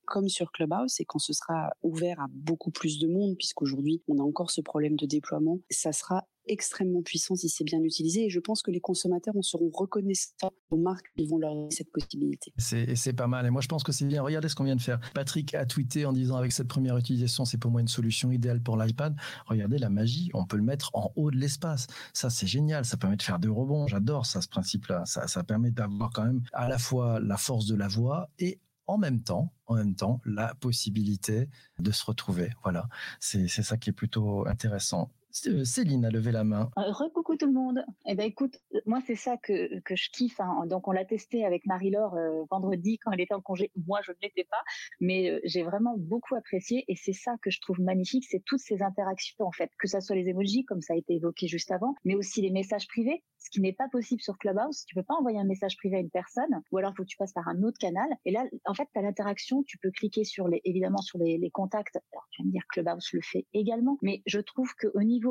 comme 0.07 0.29
sur 0.29 0.51
Clubhouse, 0.53 1.01
et 1.01 1.05
quand 1.05 1.19
ce 1.19 1.33
sera 1.33 1.71
ouvert 1.83 2.21
à 2.21 2.27
beaucoup 2.31 2.71
plus 2.71 2.99
de 2.99 3.09
monde, 3.09 3.37
puisqu'aujourd'hui 3.37 4.03
on 4.09 4.19
a 4.19 4.23
encore 4.23 4.51
ce 4.51 4.61
problème 4.61 4.97
de 4.97 5.07
déploiement, 5.07 5.61
ça 5.71 5.93
sera 5.93 6.27
extrêmement 6.47 7.03
puissant 7.03 7.35
si 7.35 7.49
c'est 7.49 7.65
bien 7.65 7.81
utilisé. 7.83 8.27
Et 8.27 8.31
je 8.31 8.41
pense 8.41 8.63
que 8.63 8.71
les 8.71 8.81
consommateurs 8.81 9.37
en 9.37 9.43
seront 9.43 9.71
reconnaissants 9.73 10.53
aux 10.71 10.77
marques 10.77 11.11
qui 11.17 11.27
vont 11.27 11.39
leur 11.39 11.55
donner 11.55 11.71
cette 11.71 11.91
possibilité. 11.91 12.53
C'est 12.59 13.13
pas 13.13 13.27
mal. 13.27 13.47
Et 13.47 13.51
moi, 13.51 13.61
je 13.61 13.69
pense 13.69 13.83
que 13.83 13.93
c'est 13.93 14.05
bien. 14.05 14.23
Regardez 14.23 14.49
ce 14.49 14.55
qu'on 14.55 14.65
vient 14.65 14.77
de 14.77 14.83
faire. 14.83 15.01
Patrick 15.15 15.55
a 15.55 15.67
tweeté 15.67 16.07
en 16.07 16.13
disant 16.13 16.37
avec 16.37 16.53
cette 16.53 16.69
première 16.69 16.97
utilisation, 16.97 17.45
c'est 17.45 17.59
pour 17.59 17.71
moi 17.71 17.81
une 17.81 17.89
solution 17.89 18.31
idéale 18.31 18.63
pour 18.63 18.77
l'iPad. 18.77 19.17
Regardez 19.47 19.79
la 19.79 19.91
magie. 19.91 20.31
On 20.35 20.45
peut 20.45 20.57
le 20.57 20.63
mettre 20.63 20.91
en 20.95 21.13
haut 21.17 21.31
de 21.31 21.37
l'espace. 21.37 21.87
Ça, 22.13 22.31
c'est 22.31 22.47
génial. 22.47 22.85
Ça 22.85 22.97
permet 22.97 23.17
de 23.17 23.23
faire 23.23 23.39
des 23.39 23.49
rebonds. 23.49 23.87
J'adore 23.87 24.27
ça, 24.27 24.41
ce 24.41 24.49
principe-là. 24.49 25.05
Ça, 25.07 25.27
ça 25.29 25.45
permet 25.45 25.71
d'avoir 25.71 26.11
quand 26.11 26.25
même 26.25 26.43
à 26.53 26.69
la 26.69 26.79
fois 26.79 27.21
la 27.21 27.37
force 27.37 27.67
de 27.67 27.75
la 27.75 27.89
voix 27.89 28.31
et 28.39 28.59
en 28.89 28.99
même 28.99 29.23
temps, 29.23 29.53
en 29.67 29.77
même 29.77 29.95
temps, 29.95 30.21
la 30.25 30.55
possibilité 30.57 31.49
de 31.79 31.93
se 31.93 32.05
retrouver. 32.05 32.51
Voilà, 32.63 32.89
c'est 33.21 33.49
ça 33.49 33.77
qui 33.77 33.91
est 33.91 33.93
plutôt 33.93 34.47
intéressant. 34.47 35.11
Euh, 35.47 35.65
Céline 35.65 36.05
a 36.05 36.11
levé 36.11 36.33
la 36.33 36.45
main. 36.45 36.71
Euh, 36.79 36.91
recoucou 36.93 37.37
tout 37.37 37.47
le 37.47 37.53
monde. 37.53 37.85
Eh 38.07 38.15
ben 38.15 38.25
écoute, 38.25 38.59
euh, 38.75 38.81
moi 38.87 39.01
c'est 39.07 39.17
ça 39.17 39.37
que, 39.37 39.81
que 39.81 39.97
je 39.97 40.11
kiffe. 40.11 40.41
Hein. 40.41 40.67
Donc 40.67 40.89
on 40.89 40.93
l'a 40.93 41.05
testé 41.05 41.45
avec 41.45 41.67
Marie-Laure 41.67 42.17
vendredi 42.51 42.99
quand 42.99 43.13
elle 43.13 43.21
était 43.21 43.35
en 43.35 43.41
congé. 43.41 43.71
Moi 43.87 44.01
je 44.05 44.13
ne 44.13 44.17
l'étais 44.23 44.45
pas, 44.45 44.63
mais 45.01 45.41
j'ai 45.45 45.63
vraiment 45.63 45.95
beaucoup 45.97 46.35
apprécié 46.35 46.85
et 46.89 46.97
c'est 46.97 47.13
ça 47.13 47.37
que 47.43 47.51
je 47.51 47.61
trouve 47.61 47.81
magnifique, 47.81 48.25
c'est 48.29 48.43
toutes 48.45 48.61
ces 48.61 48.83
interactions 48.83 49.47
en 49.47 49.53
fait, 49.53 49.71
que 49.79 49.89
ça 49.89 50.01
soit 50.01 50.17
les 50.17 50.29
emojis 50.29 50.65
comme 50.65 50.81
ça 50.81 50.95
a 50.95 50.97
été 50.97 51.15
évoqué 51.15 51.49
juste 51.49 51.71
avant, 51.71 51.95
mais 52.05 52.15
aussi 52.15 52.43
les 52.43 52.51
messages 52.51 52.87
privés, 52.87 53.23
ce 53.39 53.51
qui 53.51 53.61
n'est 53.61 53.73
pas 53.73 53.89
possible 53.89 54.21
sur 54.21 54.39
Clubhouse. 54.39 54.85
Tu 54.87 54.95
peux 54.95 55.03
pas 55.03 55.15
envoyer 55.15 55.39
un 55.39 55.45
message 55.45 55.77
privé 55.77 55.97
à 55.97 56.01
une 56.01 56.11
personne, 56.11 56.63
ou 56.71 56.79
alors 56.79 56.95
faut 56.97 57.03
que 57.03 57.09
tu 57.09 57.17
passes 57.17 57.33
par 57.33 57.49
un 57.49 57.63
autre 57.63 57.79
canal. 57.79 58.09
Et 58.25 58.31
là, 58.31 58.45
en 58.67 58.75
fait, 58.75 58.89
tu 58.93 58.99
as 58.99 59.03
l'interaction. 59.03 59.63
Tu 59.65 59.79
peux 59.79 59.91
cliquer 59.91 60.25
sur 60.25 60.49
les, 60.49 60.61
évidemment 60.65 61.03
sur 61.03 61.19
les, 61.19 61.51
contacts. 61.51 61.97
Alors 62.13 62.27
tu 62.31 62.43
vas 62.43 62.47
me 62.47 62.53
dire 62.53 62.63
Clubhouse 62.69 63.11
le 63.13 63.21
fait 63.21 63.47
également, 63.53 63.99
mais 64.03 64.23
je 64.27 64.39
trouve 64.41 64.73
qu'au 64.75 65.03
niveau 65.03 65.22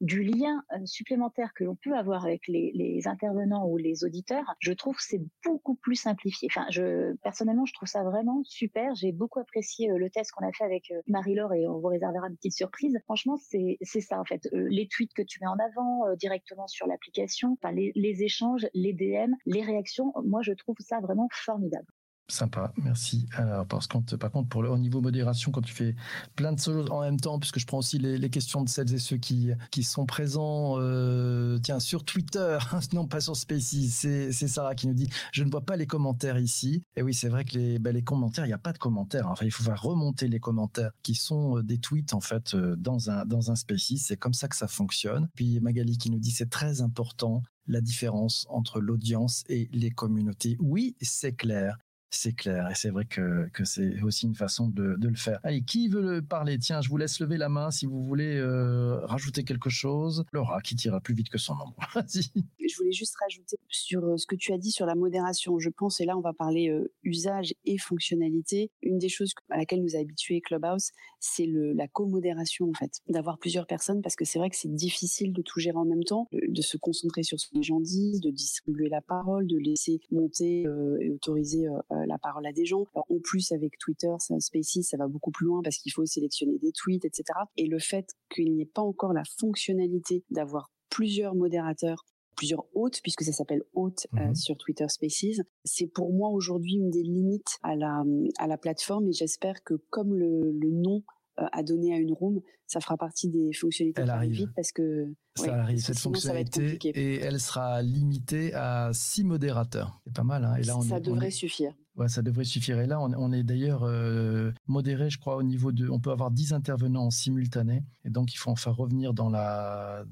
du 0.00 0.22
lien 0.22 0.62
euh, 0.72 0.84
supplémentaire 0.84 1.52
que 1.54 1.64
l'on 1.64 1.76
peut 1.76 1.96
avoir 1.96 2.24
avec 2.24 2.46
les, 2.48 3.02
intervenants 3.06 3.66
ou 3.66 3.76
les 3.76 4.04
auditeurs, 4.04 4.54
je 4.60 4.72
trouve 4.72 4.96
c'est 4.98 5.20
beaucoup 5.44 5.74
plus 5.74 5.96
simplifié. 5.96 6.48
Enfin, 6.50 6.66
je, 6.70 7.14
personnellement, 7.16 7.66
je 7.66 7.74
trouve 7.74 7.88
ça 7.88 8.02
vraiment 8.02 8.42
super. 8.44 8.94
J'ai 8.94 9.12
beaucoup 9.12 9.40
apprécié 9.40 9.90
euh, 9.90 9.98
le 9.98 10.10
test 10.10 10.32
qu'on 10.32 10.46
a 10.46 10.52
fait 10.52 10.64
avec 10.64 10.90
euh, 10.90 11.00
Marie-Laure 11.06 11.52
et 11.54 11.66
on 11.66 11.78
vous 11.78 11.88
réservera 11.88 12.28
une 12.28 12.36
petite 12.36 12.54
surprise. 12.54 12.98
Franchement, 13.04 13.36
c'est, 13.36 13.78
c'est 13.82 14.00
ça, 14.00 14.20
en 14.20 14.24
fait. 14.24 14.48
Les 14.52 14.88
tweets 14.88 15.14
que 15.14 15.22
tu 15.22 15.38
mets 15.40 15.46
en 15.46 15.58
avant 15.58 16.14
directement 16.16 16.66
sur 16.66 16.86
l'application, 16.86 17.56
enfin, 17.60 17.72
les 17.72 18.22
échanges, 18.22 18.66
les 18.74 18.92
DM, 18.92 19.34
les 19.46 19.62
réactions, 19.62 20.12
moi, 20.24 20.42
je 20.42 20.52
trouve 20.52 20.76
ça 20.80 21.00
vraiment 21.00 21.28
formidable. 21.32 21.86
Sympa, 22.28 22.72
merci. 22.78 23.26
Alors, 23.36 23.66
parce 23.66 23.86
que 23.86 24.16
par 24.16 24.30
contre, 24.30 24.48
pour 24.48 24.62
au 24.62 24.78
niveau 24.78 25.02
modération, 25.02 25.52
quand 25.52 25.60
tu 25.60 25.74
fais 25.74 25.94
plein 26.36 26.54
de 26.54 26.58
choses 26.58 26.90
en 26.90 27.02
même 27.02 27.20
temps, 27.20 27.38
puisque 27.38 27.58
je 27.58 27.66
prends 27.66 27.78
aussi 27.78 27.98
les, 27.98 28.30
questions 28.30 28.62
de 28.62 28.68
celles 28.70 28.94
et 28.94 28.98
ceux 28.98 29.18
qui, 29.18 29.50
qui 29.70 29.82
sont 29.82 30.06
présents, 30.06 30.76
euh, 30.78 31.58
tiens, 31.58 31.80
sur 31.80 32.02
Twitter, 32.02 32.56
non 32.94 33.06
pas 33.06 33.20
sur 33.20 33.36
Spaces, 33.36 33.76
c'est, 33.90 34.32
Sarah 34.32 34.74
qui 34.74 34.86
nous 34.86 34.94
dit, 34.94 35.10
je 35.32 35.44
ne 35.44 35.50
vois 35.50 35.60
pas 35.60 35.76
les 35.76 35.86
commentaires 35.86 36.38
ici. 36.38 36.82
Et 36.96 37.02
oui, 37.02 37.12
c'est 37.12 37.28
vrai 37.28 37.44
que 37.44 37.58
les, 37.58 37.78
ben, 37.78 37.92
les 37.92 38.02
commentaires, 38.02 38.46
il 38.46 38.48
n'y 38.48 38.54
a 38.54 38.58
pas 38.58 38.72
de 38.72 38.78
commentaires. 38.78 39.28
Enfin, 39.28 39.44
il 39.44 39.52
faut 39.52 39.62
faire 39.62 39.82
remonter 39.82 40.26
les 40.26 40.40
commentaires 40.40 40.92
qui 41.02 41.14
sont 41.14 41.58
euh, 41.58 41.62
des 41.62 41.76
tweets, 41.76 42.14
en 42.14 42.20
fait, 42.20 42.54
euh, 42.54 42.74
dans 42.76 43.10
un, 43.10 43.26
dans 43.26 43.50
un 43.50 43.56
Spaces. 43.56 43.98
C'est 43.98 44.16
comme 44.16 44.34
ça 44.34 44.48
que 44.48 44.56
ça 44.56 44.66
fonctionne. 44.66 45.28
Puis 45.34 45.60
Magali 45.60 45.98
qui 45.98 46.10
nous 46.10 46.20
dit, 46.20 46.30
c'est 46.30 46.48
très 46.48 46.80
important 46.80 47.42
la 47.66 47.82
différence 47.82 48.46
entre 48.48 48.80
l'audience 48.80 49.44
et 49.48 49.68
les 49.72 49.90
communautés. 49.90 50.56
Oui, 50.58 50.96
c'est 51.02 51.34
clair 51.34 51.76
c'est 52.14 52.32
clair. 52.32 52.68
Et 52.70 52.74
c'est 52.74 52.90
vrai 52.90 53.04
que, 53.04 53.48
c'est 53.64 54.00
aussi 54.02 54.26
une 54.26 54.34
façon 54.34 54.68
de, 54.68 54.96
le 55.00 55.16
faire. 55.16 55.40
Allez, 55.42 55.62
qui 55.62 55.88
veut 55.88 56.00
le 56.00 56.22
parler? 56.22 56.58
Tiens, 56.58 56.80
je 56.80 56.88
vous 56.88 56.96
laisse 56.96 57.20
lever 57.20 57.36
la 57.36 57.48
main 57.48 57.70
si 57.70 57.86
vous 57.86 58.02
voulez 58.02 58.36
euh, 58.36 59.00
rajouter 59.04 59.44
quelque 59.44 59.70
chose. 59.70 60.24
Laura, 60.32 60.60
qui 60.60 60.76
tira 60.76 61.00
plus 61.00 61.14
vite 61.14 61.28
que 61.28 61.38
son 61.38 61.54
nombre. 61.56 61.74
Vas-y. 61.94 62.30
Je 62.66 62.76
voulais 62.76 62.92
juste 62.92 63.14
rajouter 63.20 63.56
sur 63.68 64.04
euh, 64.04 64.16
ce 64.16 64.26
que 64.26 64.36
tu 64.36 64.52
as 64.52 64.58
dit 64.58 64.70
sur 64.70 64.86
la 64.86 64.94
modération. 64.94 65.58
Je 65.58 65.70
pense, 65.70 66.00
et 66.00 66.04
là 66.04 66.16
on 66.16 66.20
va 66.20 66.32
parler 66.32 66.68
euh, 66.68 66.92
usage 67.02 67.54
et 67.64 67.78
fonctionnalité. 67.78 68.70
Une 68.82 68.98
des 68.98 69.08
choses 69.08 69.32
à 69.50 69.56
laquelle 69.56 69.82
nous 69.82 69.96
a 69.96 69.98
habitué 69.98 70.40
Clubhouse, 70.40 70.90
c'est 71.20 71.46
la 71.46 71.88
co-modération 71.88 72.68
en 72.68 72.74
fait. 72.78 73.00
D'avoir 73.08 73.38
plusieurs 73.38 73.66
personnes 73.66 74.02
parce 74.02 74.16
que 74.16 74.24
c'est 74.24 74.38
vrai 74.38 74.50
que 74.50 74.56
c'est 74.56 74.74
difficile 74.74 75.32
de 75.32 75.42
tout 75.42 75.60
gérer 75.60 75.76
en 75.76 75.84
même 75.84 76.04
temps, 76.04 76.28
de 76.32 76.62
se 76.62 76.76
concentrer 76.76 77.22
sur 77.22 77.40
ce 77.40 77.48
que 77.48 77.56
les 77.56 77.62
gens 77.62 77.80
disent, 77.80 78.20
de 78.20 78.30
distribuer 78.30 78.88
la 78.88 79.00
parole, 79.00 79.46
de 79.46 79.56
laisser 79.56 80.00
monter 80.10 80.64
et 81.00 81.10
autoriser 81.10 81.66
la 82.06 82.18
parole 82.18 82.46
à 82.46 82.52
des 82.52 82.64
gens. 82.64 82.86
en 82.94 83.18
plus, 83.22 83.52
avec 83.52 83.78
Twitter, 83.78 84.12
ça, 84.18 84.38
Spaces, 84.40 84.82
ça 84.82 84.96
va 84.96 85.06
beaucoup 85.08 85.30
plus 85.30 85.46
loin 85.46 85.60
parce 85.62 85.78
qu'il 85.78 85.92
faut 85.92 86.04
sélectionner 86.04 86.58
des 86.58 86.72
tweets, 86.72 87.04
etc. 87.04 87.24
Et 87.56 87.66
le 87.66 87.78
fait 87.78 88.06
qu'il 88.30 88.54
n'y 88.54 88.62
ait 88.62 88.70
pas 88.72 88.82
encore 88.82 89.12
la 89.12 89.24
fonctionnalité 89.38 90.24
d'avoir 90.30 90.70
plusieurs 90.90 91.34
modérateurs 91.34 92.04
plusieurs 92.34 92.64
hôtes, 92.74 93.00
puisque 93.02 93.22
ça 93.22 93.32
s'appelle 93.32 93.62
hôte 93.74 94.06
euh, 94.14 94.26
mhm. 94.26 94.34
sur 94.34 94.56
Twitter 94.56 94.88
Spaces. 94.88 95.40
C'est 95.64 95.86
pour 95.86 96.12
moi 96.12 96.30
aujourd'hui 96.30 96.74
une 96.74 96.90
des 96.90 97.02
limites 97.02 97.58
à 97.62 97.76
la, 97.76 98.02
à 98.38 98.46
la 98.46 98.58
plateforme 98.58 99.08
et 99.08 99.12
j'espère 99.12 99.62
que 99.64 99.74
comme 99.90 100.14
le, 100.14 100.50
le 100.50 100.70
nom 100.70 101.02
euh, 101.40 101.46
à 101.52 101.62
donner 101.62 101.92
à 101.94 101.98
une 101.98 102.12
room, 102.12 102.40
ça 102.74 102.80
fera 102.80 102.96
partie 102.96 103.28
des 103.28 103.52
fonctionnalités 103.52 104.02
elle 104.02 104.10
arrive 104.10 104.32
vite 104.32 104.50
parce 104.56 104.72
que 104.72 105.14
ça 105.36 105.62
arrive 105.62 105.78
cette 105.78 105.98
fonctionnalité 105.98 106.78
et 106.82 107.20
elle 107.20 107.40
sera 107.40 107.82
limitée 107.82 108.54
à 108.54 108.90
six 108.92 109.24
modérateurs. 109.24 110.00
C'est 110.04 110.14
pas 110.14 110.22
mal. 110.22 110.44
Hein. 110.44 110.56
et 110.56 110.62
là, 110.62 110.76
on 110.76 110.82
ça 110.82 111.00
devrait 111.00 111.30
suffire. 111.30 111.72
Ouais, 111.96 112.08
ça 112.08 112.22
devrait 112.22 112.44
suffire. 112.44 112.80
Et 112.80 112.86
là, 112.86 113.00
on, 113.00 113.32
est 113.32 113.44
d'ailleurs 113.44 113.82
euh, 113.84 114.52
modéré, 114.66 115.10
je 115.10 115.18
crois, 115.18 115.36
au 115.36 115.42
niveau 115.42 115.70
de. 115.72 115.88
On 115.88 116.00
peut 116.00 116.10
avoir 116.10 116.30
10 116.30 116.52
intervenants 116.52 117.06
en 117.06 117.10
simultané. 117.10 117.84
Et 118.04 118.10
donc, 118.10 118.32
il 118.32 118.36
faut 118.36 118.50
enfin 118.50 118.70
revenir 118.70 119.12
dans 119.14 119.28
la. 119.28 120.04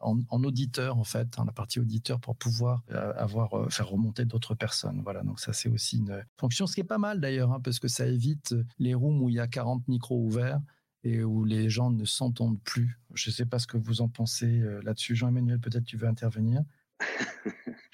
En, 0.00 0.18
en 0.28 0.44
auditeur, 0.44 0.98
en 0.98 1.04
fait, 1.04 1.28
dans 1.36 1.44
la 1.44 1.52
partie 1.52 1.80
auditeur, 1.80 2.20
pour 2.20 2.36
pouvoir 2.36 2.82
euh, 2.90 3.12
avoir, 3.16 3.70
faire 3.70 3.88
remonter 3.88 4.24
d'autres 4.24 4.54
personnes. 4.54 5.00
Voilà. 5.04 5.22
Donc, 5.22 5.40
ça, 5.40 5.52
c'est 5.52 5.68
aussi 5.68 5.98
une 5.98 6.22
fonction, 6.38 6.66
ce 6.66 6.74
qui 6.74 6.80
est 6.80 6.84
pas 6.84 6.98
mal 6.98 7.20
d'ailleurs, 7.20 7.52
hein, 7.52 7.60
parce 7.62 7.78
que 7.78 7.88
ça 7.88 8.06
évite 8.06 8.54
les 8.78 8.94
rooms 8.94 9.22
où 9.22 9.28
il 9.28 9.36
y 9.36 9.40
a 9.40 9.46
40 9.46 9.88
micros 9.88 10.18
ouverts 10.18 10.60
et 11.04 11.22
où 11.22 11.44
les 11.44 11.68
gens 11.68 11.90
ne 11.90 12.04
s'entendent 12.04 12.62
plus. 12.62 12.98
Je 13.12 13.30
ne 13.30 13.34
sais 13.34 13.46
pas 13.46 13.58
ce 13.58 13.66
que 13.66 13.76
vous 13.76 14.00
en 14.00 14.08
pensez 14.08 14.60
euh, 14.60 14.80
là-dessus. 14.82 15.14
Jean-Emmanuel, 15.14 15.60
peut-être 15.60 15.84
tu 15.84 15.96
veux 15.96 16.08
intervenir 16.08 16.62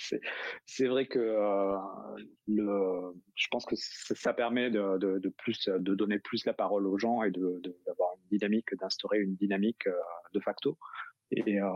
c'est 0.67 0.87
vrai 0.87 1.07
que 1.07 1.19
euh, 1.19 3.13
je 3.35 3.49
pense 3.51 3.65
que 3.67 3.75
ça 3.77 4.33
permet 4.33 4.71
de, 4.71 5.29
plus 5.39 5.69
de 5.69 5.95
donner 5.95 6.19
plus 6.19 6.45
la 6.45 6.53
parole 6.53 6.87
aux 6.87 6.99
gens 6.99 7.23
et 7.23 7.31
d'avoir 7.31 8.11
une 8.17 8.39
dynamique, 8.39 8.75
d'instaurer 8.79 9.19
une 9.19 9.35
dynamique 9.37 9.87
euh, 9.87 9.93
de 10.35 10.41
facto. 10.41 10.79
Et, 11.33 11.61
euh, 11.61 11.69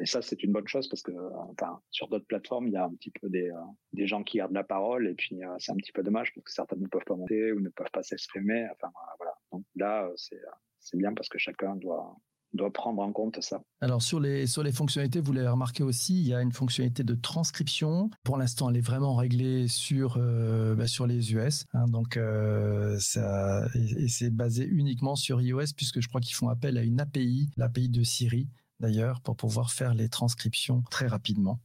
et 0.00 0.06
ça, 0.06 0.20
c'est 0.20 0.42
une 0.42 0.52
bonne 0.52 0.68
chose 0.68 0.88
parce 0.88 1.02
que 1.02 1.12
enfin, 1.50 1.80
sur 1.90 2.08
d'autres 2.08 2.26
plateformes, 2.26 2.68
il 2.68 2.74
y 2.74 2.76
a 2.76 2.84
un 2.84 2.94
petit 2.94 3.10
peu 3.10 3.28
des, 3.28 3.50
des 3.92 4.06
gens 4.06 4.22
qui 4.22 4.38
gardent 4.38 4.52
la 4.52 4.64
parole 4.64 5.08
et 5.08 5.14
puis 5.14 5.40
c'est 5.58 5.72
un 5.72 5.76
petit 5.76 5.92
peu 5.92 6.02
dommage 6.02 6.32
parce 6.34 6.44
que 6.44 6.52
certains 6.52 6.76
ne 6.76 6.86
peuvent 6.86 7.04
pas 7.06 7.16
monter 7.16 7.52
ou 7.52 7.60
ne 7.60 7.70
peuvent 7.70 7.90
pas 7.92 8.02
s'exprimer. 8.02 8.66
Enfin 8.72 8.92
voilà. 9.18 9.32
Donc 9.52 9.64
là, 9.76 10.10
c'est 10.16 10.40
c'est 10.80 10.96
bien 10.96 11.12
parce 11.14 11.28
que 11.28 11.38
chacun 11.38 11.76
doit 11.76 12.16
doit 12.54 12.72
prendre 12.72 13.02
en 13.02 13.12
compte 13.12 13.42
ça. 13.42 13.60
Alors 13.82 14.02
sur 14.02 14.20
les 14.20 14.46
sur 14.46 14.62
les 14.62 14.72
fonctionnalités, 14.72 15.20
vous 15.20 15.32
l'avez 15.32 15.48
remarqué 15.48 15.82
aussi, 15.82 16.18
il 16.18 16.28
y 16.28 16.34
a 16.34 16.40
une 16.40 16.52
fonctionnalité 16.52 17.04
de 17.04 17.14
transcription. 17.14 18.08
Pour 18.24 18.38
l'instant, 18.38 18.70
elle 18.70 18.78
est 18.78 18.86
vraiment 18.86 19.14
réglée 19.16 19.68
sur 19.68 20.16
euh, 20.16 20.74
bah, 20.74 20.86
sur 20.86 21.06
les 21.06 21.34
US, 21.34 21.66
hein, 21.74 21.86
donc 21.88 22.16
euh, 22.16 22.96
ça 22.98 23.66
et, 23.74 24.08
c'est 24.08 24.34
basé 24.34 24.64
uniquement 24.64 25.14
sur 25.14 25.42
iOS 25.42 25.74
puisque 25.76 26.00
je 26.00 26.08
crois 26.08 26.20
qu'ils 26.20 26.34
font 26.34 26.48
appel 26.48 26.78
à 26.78 26.82
une 26.82 27.00
API, 27.00 27.50
l'API 27.56 27.90
de 27.90 28.02
Siri 28.02 28.48
d'ailleurs, 28.80 29.20
pour 29.20 29.36
pouvoir 29.36 29.70
faire 29.70 29.94
les 29.94 30.08
transcriptions 30.08 30.82
très 30.90 31.06
rapidement 31.06 31.60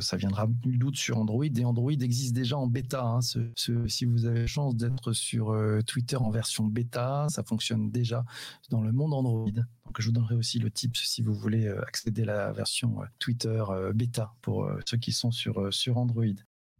ça 0.00 0.16
viendra 0.16 0.46
nul 0.64 0.78
doute 0.78 0.96
sur 0.96 1.18
Android. 1.18 1.44
Et 1.44 1.64
Android 1.64 1.92
existe 1.92 2.34
déjà 2.34 2.56
en 2.56 2.66
bêta. 2.66 3.04
Hein. 3.04 3.20
si 3.56 4.04
vous 4.04 4.26
avez 4.26 4.40
la 4.40 4.46
chance 4.46 4.76
d'être 4.76 5.12
sur 5.12 5.50
euh, 5.50 5.80
Twitter 5.82 6.16
en 6.16 6.30
version 6.30 6.64
bêta, 6.64 7.26
ça 7.28 7.42
fonctionne 7.42 7.90
déjà 7.90 8.24
dans 8.70 8.82
le 8.82 8.92
monde 8.92 9.14
Android. 9.14 9.50
Donc 9.50 10.00
je 10.00 10.06
vous 10.06 10.12
donnerai 10.12 10.34
aussi 10.34 10.58
le 10.58 10.70
tip 10.70 10.96
si 10.96 11.22
vous 11.22 11.34
voulez 11.34 11.66
euh, 11.66 11.82
accéder 11.82 12.22
à 12.22 12.26
la 12.26 12.52
version 12.52 13.02
euh, 13.02 13.06
Twitter 13.18 13.64
bêta 13.94 14.34
pour 14.42 14.70
ceux 14.86 14.96
qui 14.96 15.12
sont 15.12 15.30
sur 15.30 15.98
Android. 15.98 16.24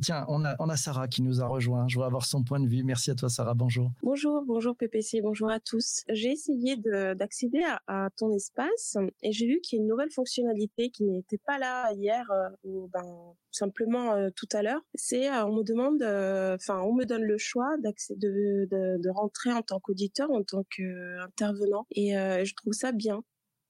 Tiens, 0.03 0.27
on 0.29 0.45
a, 0.45 0.77
Sarah 0.77 1.09
qui 1.09 1.23
nous 1.23 1.41
a 1.41 1.47
rejoint. 1.47 1.89
Je 1.89 1.95
voudrais 1.95 2.09
avoir 2.09 2.27
son 2.27 2.43
point 2.43 2.61
de 2.61 2.69
vue. 2.69 2.85
Merci 2.85 3.11
à 3.11 3.15
toi, 3.15 3.31
Sarah. 3.31 3.55
Bonjour. 3.55 3.91
Bonjour, 4.03 4.43
bonjour 4.45 4.77
PPC, 4.77 5.23
bonjour 5.23 5.51
à 5.51 5.59
tous. 5.59 6.03
J'ai 6.11 6.33
essayé 6.33 6.77
d'accéder 6.77 7.63
à, 7.87 8.11
ton 8.17 8.31
espace 8.33 8.99
et 9.23 9.33
j'ai 9.33 9.47
vu 9.47 9.61
qu'il 9.61 9.79
y 9.79 9.81
a 9.81 9.83
une 9.83 9.89
nouvelle 9.89 10.11
fonctionnalité 10.11 10.91
qui 10.91 11.05
n'était 11.05 11.39
pas 11.39 11.59
là 11.59 11.93
hier 11.95 12.31
euh, 12.31 12.49
ou 12.65 12.89
ben, 12.93 13.35
simplement 13.51 14.13
euh, 14.13 14.29
tout 14.37 14.49
à 14.53 14.63
l'heure. 14.63 14.83
C'est 14.95 15.31
euh, 15.31 15.47
on 15.47 15.55
me 15.55 15.63
demande, 15.63 16.03
enfin 16.03 16.81
on 16.83 16.95
me 16.95 17.05
donne 17.05 17.23
le 17.23 17.39
choix 17.39 17.77
de, 17.79 18.67
de, 18.71 19.01
de 19.01 19.11
rentrer 19.11 19.53
en 19.53 19.63
tant 19.63 19.81
qu'auditeur, 19.81 20.31
en 20.31 20.43
tant 20.43 20.65
qu'intervenant 20.65 21.87
et 21.91 22.13
je 22.13 22.55
trouve 22.55 22.75
ça 22.75 22.93
bien 22.93 23.23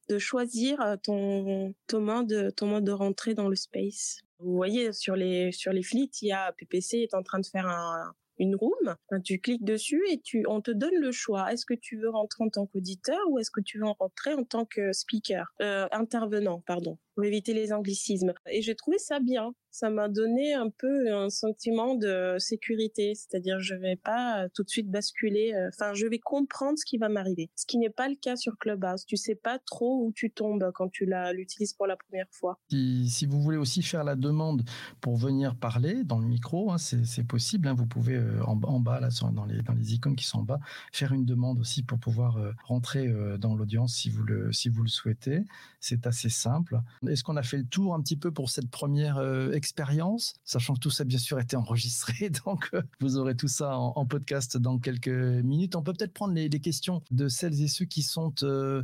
de 0.08 0.18
choisir 0.18 0.96
ton, 1.02 1.74
ton 1.86 2.00
mode 2.00 2.52
ton 2.56 2.66
mode 2.66 2.84
de 2.84 2.92
rentrée 2.92 3.34
dans 3.34 3.48
le 3.48 3.56
space. 3.56 4.22
Vous 4.38 4.54
voyez 4.54 4.92
sur 4.92 5.16
les 5.16 5.52
sur 5.52 5.72
les 5.72 5.82
flits, 5.82 6.10
il 6.22 6.28
y 6.28 6.32
a 6.32 6.52
PPC 6.52 6.98
est 6.98 7.14
en 7.14 7.22
train 7.22 7.38
de 7.38 7.46
faire 7.46 7.66
un, 7.66 8.14
une 8.38 8.54
room. 8.54 8.96
tu 9.24 9.38
cliques 9.38 9.64
dessus 9.64 10.02
et 10.10 10.20
tu 10.20 10.44
on 10.48 10.60
te 10.60 10.70
donne 10.70 10.94
le 10.94 11.12
choix. 11.12 11.52
Est-ce 11.52 11.66
que 11.66 11.74
tu 11.74 11.98
veux 11.98 12.10
rentrer 12.10 12.44
en 12.44 12.50
tant 12.50 12.66
qu'auditeur 12.66 13.20
ou 13.30 13.38
est-ce 13.38 13.50
que 13.50 13.60
tu 13.60 13.78
veux 13.78 13.88
rentrer 13.88 14.34
en 14.34 14.44
tant 14.44 14.64
que 14.64 14.92
speaker, 14.92 15.52
euh, 15.62 15.88
intervenant, 15.92 16.62
pardon 16.66 16.98
pour 17.16 17.24
éviter 17.24 17.54
les 17.54 17.72
anglicismes. 17.72 18.34
Et 18.50 18.60
j'ai 18.60 18.74
trouvé 18.76 18.98
ça 18.98 19.20
bien. 19.20 19.52
Ça 19.70 19.90
m'a 19.90 20.08
donné 20.08 20.54
un 20.54 20.70
peu 20.70 21.12
un 21.12 21.28
sentiment 21.28 21.94
de 21.94 22.36
sécurité, 22.38 23.14
c'est-à-dire 23.14 23.58
je 23.60 23.74
vais 23.74 23.96
pas 23.96 24.48
tout 24.54 24.62
de 24.62 24.70
suite 24.70 24.90
basculer. 24.90 25.52
Euh, 25.54 25.68
enfin, 25.68 25.92
je 25.92 26.06
vais 26.06 26.18
comprendre 26.18 26.78
ce 26.78 26.84
qui 26.86 26.96
va 26.96 27.10
m'arriver. 27.10 27.50
Ce 27.56 27.66
qui 27.66 27.76
n'est 27.76 27.90
pas 27.90 28.08
le 28.08 28.14
cas 28.14 28.36
sur 28.36 28.56
Clubhouse. 28.58 29.04
Tu 29.06 29.16
sais 29.16 29.34
pas 29.34 29.58
trop 29.58 30.04
où 30.04 30.12
tu 30.12 30.30
tombes 30.30 30.70
quand 30.74 30.88
tu 30.88 31.06
l'utilises 31.34 31.74
pour 31.74 31.86
la 31.86 31.96
première 31.96 32.28
fois. 32.30 32.58
Si, 32.70 33.26
vous 33.26 33.40
voulez 33.42 33.58
aussi 33.58 33.82
faire 33.82 34.04
la 34.04 34.16
demande 34.16 34.62
pour 35.00 35.16
venir 35.16 35.56
parler 35.56 36.04
dans 36.04 36.20
le 36.20 36.26
micro, 36.26 36.70
hein, 36.70 36.78
c'est 36.78 37.26
possible. 37.26 37.68
Hein. 37.68 37.74
vous 37.74 37.86
pouvez 37.86 38.16
euh, 38.16 38.42
en, 38.44 38.80
bas 38.80 39.00
là, 39.00 39.08
dans 39.32 39.44
les 39.46 39.94
icônes 39.94 40.16
qui 40.16 40.24
sont 40.24 40.38
en 40.38 40.44
bas, 40.44 40.60
faire 40.92 41.12
une 41.12 41.26
demande 41.26 41.60
aussi 41.60 41.82
pour 41.82 41.98
pouvoir 41.98 42.38
euh, 42.38 42.52
rentrer 42.64 43.12
dans 43.38 43.54
l'audience 43.54 43.94
si 43.94 44.08
vous 44.10 44.22
le 44.24 44.88
souhaitez. 44.88 45.44
C'est 45.80 46.06
assez 46.06 46.30
simple. 46.30 46.80
Est-ce 47.08 47.24
qu'on 47.24 47.36
a 47.36 47.42
fait 47.42 47.58
le 47.58 47.66
tour 47.66 47.94
un 47.94 48.00
petit 48.00 48.16
peu 48.16 48.30
pour 48.30 48.50
cette 48.50 48.70
première 48.70 49.18
euh, 49.18 49.52
expérience? 49.52 50.34
Sachant 50.44 50.74
que 50.74 50.80
tout 50.80 50.90
ça, 50.90 51.04
bien 51.04 51.18
sûr, 51.18 51.38
été 51.38 51.56
enregistré, 51.56 52.30
donc 52.44 52.68
euh, 52.74 52.82
vous 53.00 53.16
aurez 53.16 53.36
tout 53.36 53.48
ça 53.48 53.78
en, 53.78 54.06
podcast 54.06 54.56
dans 54.56 54.78
quelques 54.78 55.08
minutes. 55.08 55.74
On 55.76 55.82
peut 55.82 55.92
peut-être 55.92 56.12
prendre 56.12 56.34
les, 56.34 56.48
questions 56.48 57.02
de 57.10 57.28
celles 57.28 57.60
et 57.60 57.68
ceux 57.68 57.84
qui 57.84 58.02
sont 58.02 58.32
euh, 58.42 58.82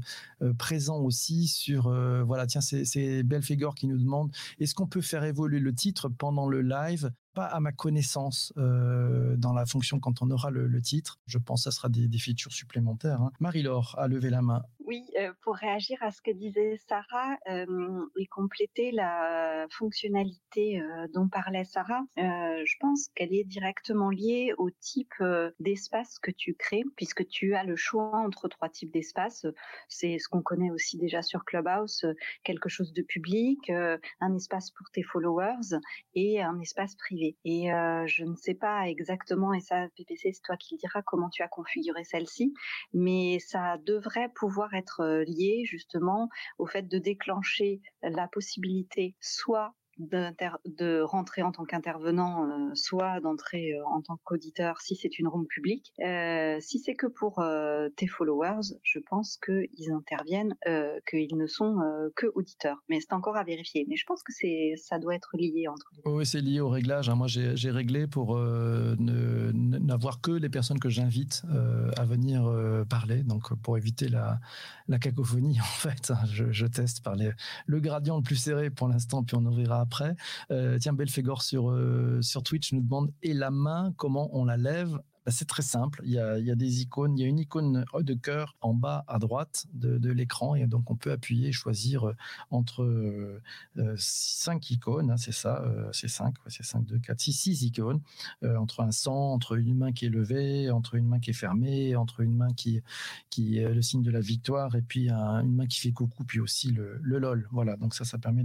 présents 0.59 1.01
aussi 1.01 1.47
sur... 1.49 1.91
voilà, 2.27 2.47
tiens, 2.47 2.61
c'est 2.61 3.23
Belfegor 3.23 3.75
qui 3.75 3.87
nous 3.87 3.99
demande, 3.99 4.33
est-ce 4.59 4.75
qu'on 4.75 4.87
peut 4.87 5.01
faire 5.01 5.25
évoluer 5.25 5.61
le 5.61 5.75
titre 5.75 6.09
pendant 6.09 6.49
le 6.49 6.61
live? 6.61 7.13
Pas 7.35 7.47
à 7.47 7.61
ma 7.61 7.73
connaissance 7.73 8.53
euh, 8.57 9.37
dans 9.37 9.53
la 9.53 9.67
fonction 9.67 10.01
quand 10.01 10.23
on 10.23 10.31
aura 10.31 10.51
le, 10.51 10.83
titre. 10.83 11.21
Je 11.27 11.39
pense 11.39 11.65
que 11.65 11.71
ça 11.71 11.77
sera 11.77 11.89
des, 11.89 12.09
features 12.19 12.53
supplémentaires. 12.53 13.21
Hein. 13.21 13.31
Marie-Laure 13.41 13.95
a 13.99 14.09
levé 14.09 14.31
la 14.31 14.43
main. 14.43 14.63
Oui, 14.85 15.05
euh, 15.19 15.33
pour 15.43 15.55
réagir 15.55 15.97
à 16.03 16.11
ce 16.11 16.21
que 16.21 16.33
disait 16.33 16.77
Sarah 16.89 17.37
euh, 17.49 18.05
et 18.19 18.27
compléter 18.27 18.91
la 18.91 19.67
fonctionnalité 19.71 20.83
dont 21.15 21.29
parlait 21.29 21.65
Sarah, 21.65 22.03
je 22.17 22.75
pense 22.81 23.09
qu'elle 23.15 23.33
est 23.33 23.45
directement 23.45 24.11
liée 24.11 24.53
au 24.59 24.71
type 24.71 25.15
d'espace 25.61 26.19
que 26.19 26.31
tu 26.31 26.55
crées, 26.55 26.83
puisque 26.97 27.27
tu 27.29 27.55
as 27.55 27.65
le 27.65 27.77
choix 27.77 28.17
entre 28.17 28.49
trois 28.49 28.69
types 28.69 28.93
d'espaces. 28.93 29.47
C'est 29.89 30.19
ce 30.19 30.29
qu'on 30.29 30.43
connaît 30.43 30.71
aussi 30.71 30.99
déjà 30.99 31.23
sur 31.23 31.45
Clubhouse, 31.45 32.05
quelque 32.43 32.69
chose 32.69 32.93
de 32.93 33.03
public, 33.03 33.71
un 33.71 34.35
espace 34.35 34.71
pour 34.71 34.91
tes 34.91 35.03
followers 35.03 35.79
et 36.15 36.43
un 36.43 36.59
espace 36.61 36.97
privé. 36.97 37.22
Et 37.45 37.69
je 38.07 38.25
ne 38.25 38.37
sais 38.37 38.55
pas 38.55 38.89
exactement, 38.89 39.53
et 39.53 39.61
ça, 39.61 39.89
PPC, 39.97 40.33
c'est 40.33 40.43
toi 40.43 40.57
qui 40.57 40.75
le 40.75 40.79
diras, 40.79 41.03
comment 41.03 41.31
tu 41.31 41.43
as 41.43 41.49
configuré 41.49 42.05
celle-ci, 42.05 42.55
mais 42.93 43.39
ça 43.39 43.79
devrait 43.85 44.31
pouvoir 44.35 44.75
être 44.75 45.25
lié 45.27 45.63
justement 45.65 46.29
au 46.59 46.67
fait 46.67 46.89
de 46.89 46.99
déclencher 46.99 47.81
la 48.03 48.29
possibilité 48.29 49.17
soit 49.21 49.75
de 49.99 51.03
rentrer 51.03 51.43
en 51.43 51.53
tant 51.53 51.65
qu'intervenant, 51.65 52.75
soit 52.75 53.21
d'entrer 53.21 53.75
en 53.87 54.01
tant 54.03 54.19
qu'auditeur 54.25 54.81
si 54.81 54.97
c'est 54.97 55.19
une 55.19 55.29
room 55.29 55.47
publique. 55.47 55.93
Si 56.61 56.79
c'est 56.79 56.95
que 56.95 57.07
pour 57.07 57.43
tes 57.97 58.07
followers, 58.07 58.77
je 58.83 58.99
pense 58.99 59.39
qu'ils 59.45 59.93
interviennent, 59.93 60.55
qu'ils 61.09 61.37
ne 61.37 61.47
sont 61.47 61.79
que 62.17 62.27
auditeurs. 62.35 62.83
Mais 62.89 63.01
c'est 63.01 63.13
encore 63.13 63.37
à 63.37 63.45
vérifier. 63.45 63.87
Mais 63.89 63.97
je 63.97 64.05
pense 64.07 64.23
que 64.23 64.33
c'est 64.33 64.75
ça 64.77 64.99
doit 64.99 65.15
être 65.15 65.31
lié 65.35 65.69
entre 65.69 65.87
les 65.97 66.11
Oui, 66.11 66.27
c'est 66.27 66.41
lié 66.41 66.61
au 66.61 66.69
réglage. 66.69 67.09
Hein. 67.09 67.15
Moi, 67.15 67.27
j'ai 67.29 67.71
réglé 67.71 68.07
pour 68.07 68.39
n'avoir 68.39 70.21
que 70.21 70.33
les 70.33 70.49
personnes 70.49 70.79
que 70.79 70.89
j'invite 70.89 71.43
à 71.97 72.05
venir 72.05 72.51
parler, 72.89 73.23
donc 73.23 73.55
pour 73.63 73.77
éviter 73.77 74.09
la, 74.09 74.41
cacophonie 75.01 75.61
en 75.61 75.65
fait. 75.65 76.11
Hein. 76.11 76.25
Je, 76.27 76.67
teste 76.67 77.03
par 77.03 77.17
le 77.67 77.81
gradient 77.81 78.17
le 78.17 78.23
plus 78.23 78.37
serré 78.37 78.71
pour 78.71 78.89
l'instant, 78.89 79.23
puis 79.23 79.37
on 79.37 79.45
ouvrira 79.45 79.82
après. 79.83 80.17
Euh, 80.51 80.79
tiens, 80.79 80.93
Belfegor 80.93 81.43
sur, 81.43 81.71
euh, 81.71 82.21
sur 82.23 82.43
Twitch 82.43 82.73
nous 82.73 82.81
demande 82.81 83.13
et 83.23 83.35
la 83.35 83.51
main, 83.51 83.93
comment 83.97 84.31
on 84.33 84.45
la 84.45 84.57
lève? 84.57 84.99
Bah, 85.25 85.31
c'est 85.31 85.45
très 85.45 85.63
simple. 85.63 86.01
Il 86.05 86.11
y, 86.11 86.19
a, 86.19 86.55
des 86.55 86.83
icônes. 86.83 87.17
Il 87.17 87.23
y 87.23 87.25
a 87.25 87.29
une 87.29 87.39
icône 87.39 87.85
de 87.95 88.15
cœur 88.15 88.57
en 88.61 88.75
bas 88.75 89.05
à 89.07 89.19
droite 89.19 89.67
de, 89.73 90.11
l'écran. 90.11 90.57
Et 90.57 90.67
donc, 90.67 90.91
on 90.91 90.97
peut 90.97 91.13
appuyer 91.13 91.49
et 91.49 91.53
choisir 91.53 92.09
euh, 92.09 92.17
entre 92.51 92.83
euh, 92.83 93.95
cinq 93.97 94.71
icônes. 94.71 95.13
Hein, 95.13 95.17
c'est 95.17 95.33
ça. 95.33 95.63
Euh, 95.63 95.89
c'est 95.93 96.09
cinq. 96.09 96.35
c'est 96.49 96.65
cinq, 96.65 96.85
deux, 96.85 96.99
quatre, 96.99 97.21
six, 97.21 97.33
six 97.33 97.63
icônes. 97.63 98.01
Euh, 98.43 98.57
entre 98.57 98.81
un 98.81 98.91
sang, 98.91 99.33
entre 99.33 99.57
une 99.57 99.77
main 99.77 99.93
qui 99.93 100.07
est 100.07 100.11
levée, 100.11 100.71
entre 100.71 100.97
une 100.97 101.07
main 101.07 101.21
qui 101.21 101.31
est 101.31 101.35
fermée, 101.35 101.95
entre 101.95 102.21
une 102.21 102.37
main 102.37 102.53
qui, 102.53 102.83
qui 103.31 103.59
est 103.59 103.73
le 103.73 103.83
signe 103.83 104.03
de 104.03 104.11
la 104.11 104.21
victoire 104.21 104.75
et 104.75 104.83
puis 104.83 105.09
une 105.11 105.55
main 105.55 105.67
qui 105.67 105.79
fait 105.79 105.93
coucou, 105.93 106.25
puis 106.25 106.41
aussi 106.41 106.73
le, 106.73 106.99
LOL. 107.03 107.49
Voilà. 107.53 107.77
Donc, 107.77 107.95
ça, 107.95 108.05
ça 108.05 108.19
permet 108.19 108.45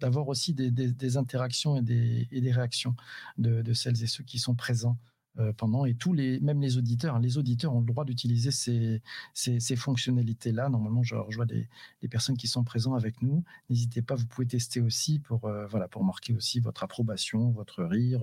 d'avoir 0.00 0.28
aussi 0.28 0.54
des, 0.54 1.16
interactions 1.16 1.76
et 1.76 1.82
des, 1.82 2.52
réactions 2.52 2.96
de, 3.38 3.72
celles 3.74 4.02
et 4.02 4.06
ceux 4.06 4.24
qui 4.24 4.38
sont 4.38 4.54
présents 4.54 4.96
euh, 4.96 5.15
pendant 5.56 5.84
et 5.84 5.94
tous 5.94 6.12
les 6.12 6.40
même 6.40 6.60
les 6.60 6.78
auditeurs 6.78 7.18
les 7.18 7.38
auditeurs 7.38 7.74
ont 7.74 7.80
le 7.80 7.86
droit 7.86 8.04
d'utiliser 8.04 8.50
ces, 8.50 9.02
ces, 9.34 9.76
fonctionnalités 9.76 10.52
là 10.52 10.68
normalement 10.68 11.02
je 11.02 11.14
rejoins 11.14 11.46
des, 11.46 11.68
personnes 12.10 12.36
qui 12.36 12.46
sont 12.46 12.62
présentes 12.62 12.96
avec 12.96 13.20
nous. 13.20 13.42
N'hésitez 13.68 14.00
pas 14.00 14.14
vous 14.14 14.26
pouvez 14.26 14.46
tester 14.46 14.80
aussi 14.80 15.18
pour 15.18 15.44
euh, 15.46 15.66
voilà 15.66 15.88
pour 15.88 16.04
marquer 16.04 16.32
aussi 16.34 16.60
votre 16.60 16.84
approbation 16.84 17.50
votre 17.50 17.84
rire 17.84 18.22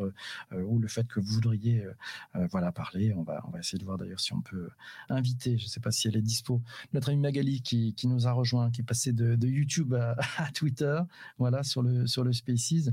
euh, 0.53 0.63
ou 0.63 0.79
le 0.79 0.87
fait 0.87 1.07
que 1.07 1.19
vous 1.19 1.33
voudriez 1.33 1.85
voilà 2.51 2.71
parler. 2.71 3.13
On 3.13 3.23
va 3.23 3.43
on 3.47 3.51
va 3.51 3.59
essayer 3.59 3.77
de 3.77 3.85
voir 3.85 3.97
d'ailleurs 3.97 4.19
si 4.19 4.33
on 4.33 4.41
peut 4.41 4.69
inviter. 5.09 5.57
Je 5.57 5.67
sais 5.67 5.79
pas 5.79 5.91
si 5.91 6.07
elle 6.07 6.17
est 6.17 6.21
dispo. 6.21 6.61
Notre 6.93 7.09
ami 7.09 7.19
Magali 7.19 7.61
qui, 7.61 7.93
qui 7.93 8.07
nous 8.07 8.27
a 8.27 8.31
rejoint 8.31 8.71
qui 8.71 8.81
est 8.81 8.85
passé 8.85 9.13
de, 9.13 9.35
de 9.35 9.47
YouTube 9.47 9.93
à, 9.93 10.15
à, 10.37 10.51
Twitter 10.51 10.99
voilà 11.37 11.63
sur 11.63 11.81
le 11.81 12.07
sur 12.07 12.23
le 12.23 12.33
Spaces 12.33 12.89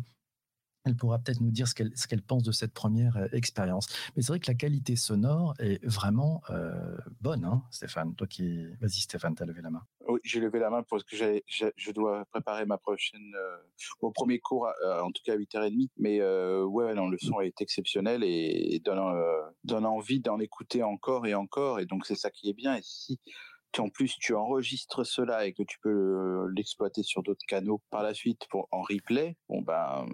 elle 0.84 0.96
pourra 0.96 1.18
peut-être 1.18 1.40
nous 1.40 1.50
dire 1.50 1.68
ce 1.68 1.74
qu'elle 1.74 2.22
pense 2.22 2.42
de 2.42 2.52
cette 2.52 2.72
première 2.72 3.16
euh, 3.16 3.26
expérience. 3.32 3.86
Mais 4.16 4.22
c'est 4.22 4.32
vrai 4.32 4.40
que 4.40 4.50
la 4.50 4.54
qualité 4.54 4.96
sonore 4.96 5.54
est 5.58 5.84
vraiment 5.84 6.42
euh, 6.50 6.96
bonne, 7.20 7.44
hein, 7.44 7.62
Stéphane. 7.70 8.14
Toi 8.14 8.26
qui, 8.26 8.66
vas-y 8.80 9.00
Stéphane, 9.00 9.34
t'as 9.34 9.44
levé 9.44 9.60
la 9.62 9.70
main. 9.70 9.82
Oui, 10.08 10.20
j'ai 10.24 10.40
levé 10.40 10.58
la 10.58 10.70
main 10.70 10.82
parce 10.82 11.04
que 11.04 11.16
je 11.16 11.90
dois 11.92 12.24
préparer 12.26 12.64
ma 12.64 12.78
prochaine 12.78 13.34
euh, 13.36 14.10
premier 14.14 14.38
cours, 14.38 14.68
en 14.84 15.10
tout 15.12 15.22
cas 15.24 15.34
à 15.34 15.36
8h30. 15.36 15.90
Mais 15.98 16.20
ouais, 16.64 16.94
le 16.94 17.18
son 17.18 17.40
est 17.40 17.60
exceptionnel 17.60 18.22
et, 18.24 18.80
donne, 18.84 19.00
donne 19.64 19.86
envie 19.86 20.20
d'en 20.20 20.40
écouter 20.40 20.82
encore 20.82 21.26
et 21.26 21.34
encore. 21.34 21.80
Et 21.80 21.86
donc 21.86 22.06
c'est 22.06 22.16
ça 22.16 22.30
qui 22.30 22.48
est 22.48 22.54
bien. 22.54 22.76
Et 22.76 22.82
si 22.82 23.20
en 23.78 23.88
plus 23.88 24.16
tu 24.18 24.34
enregistres 24.34 25.06
cela 25.06 25.46
et 25.46 25.52
que 25.52 25.62
tu 25.62 25.78
peux 25.80 26.48
l'exploiter 26.56 27.02
sur 27.02 27.22
d'autres 27.22 27.44
canaux 27.46 27.80
par 27.90 28.02
la 28.02 28.14
suite 28.14 28.46
pour 28.50 28.66
en 28.72 28.82
replay, 28.82 29.36
bon 29.48 29.62
ben 29.62 30.06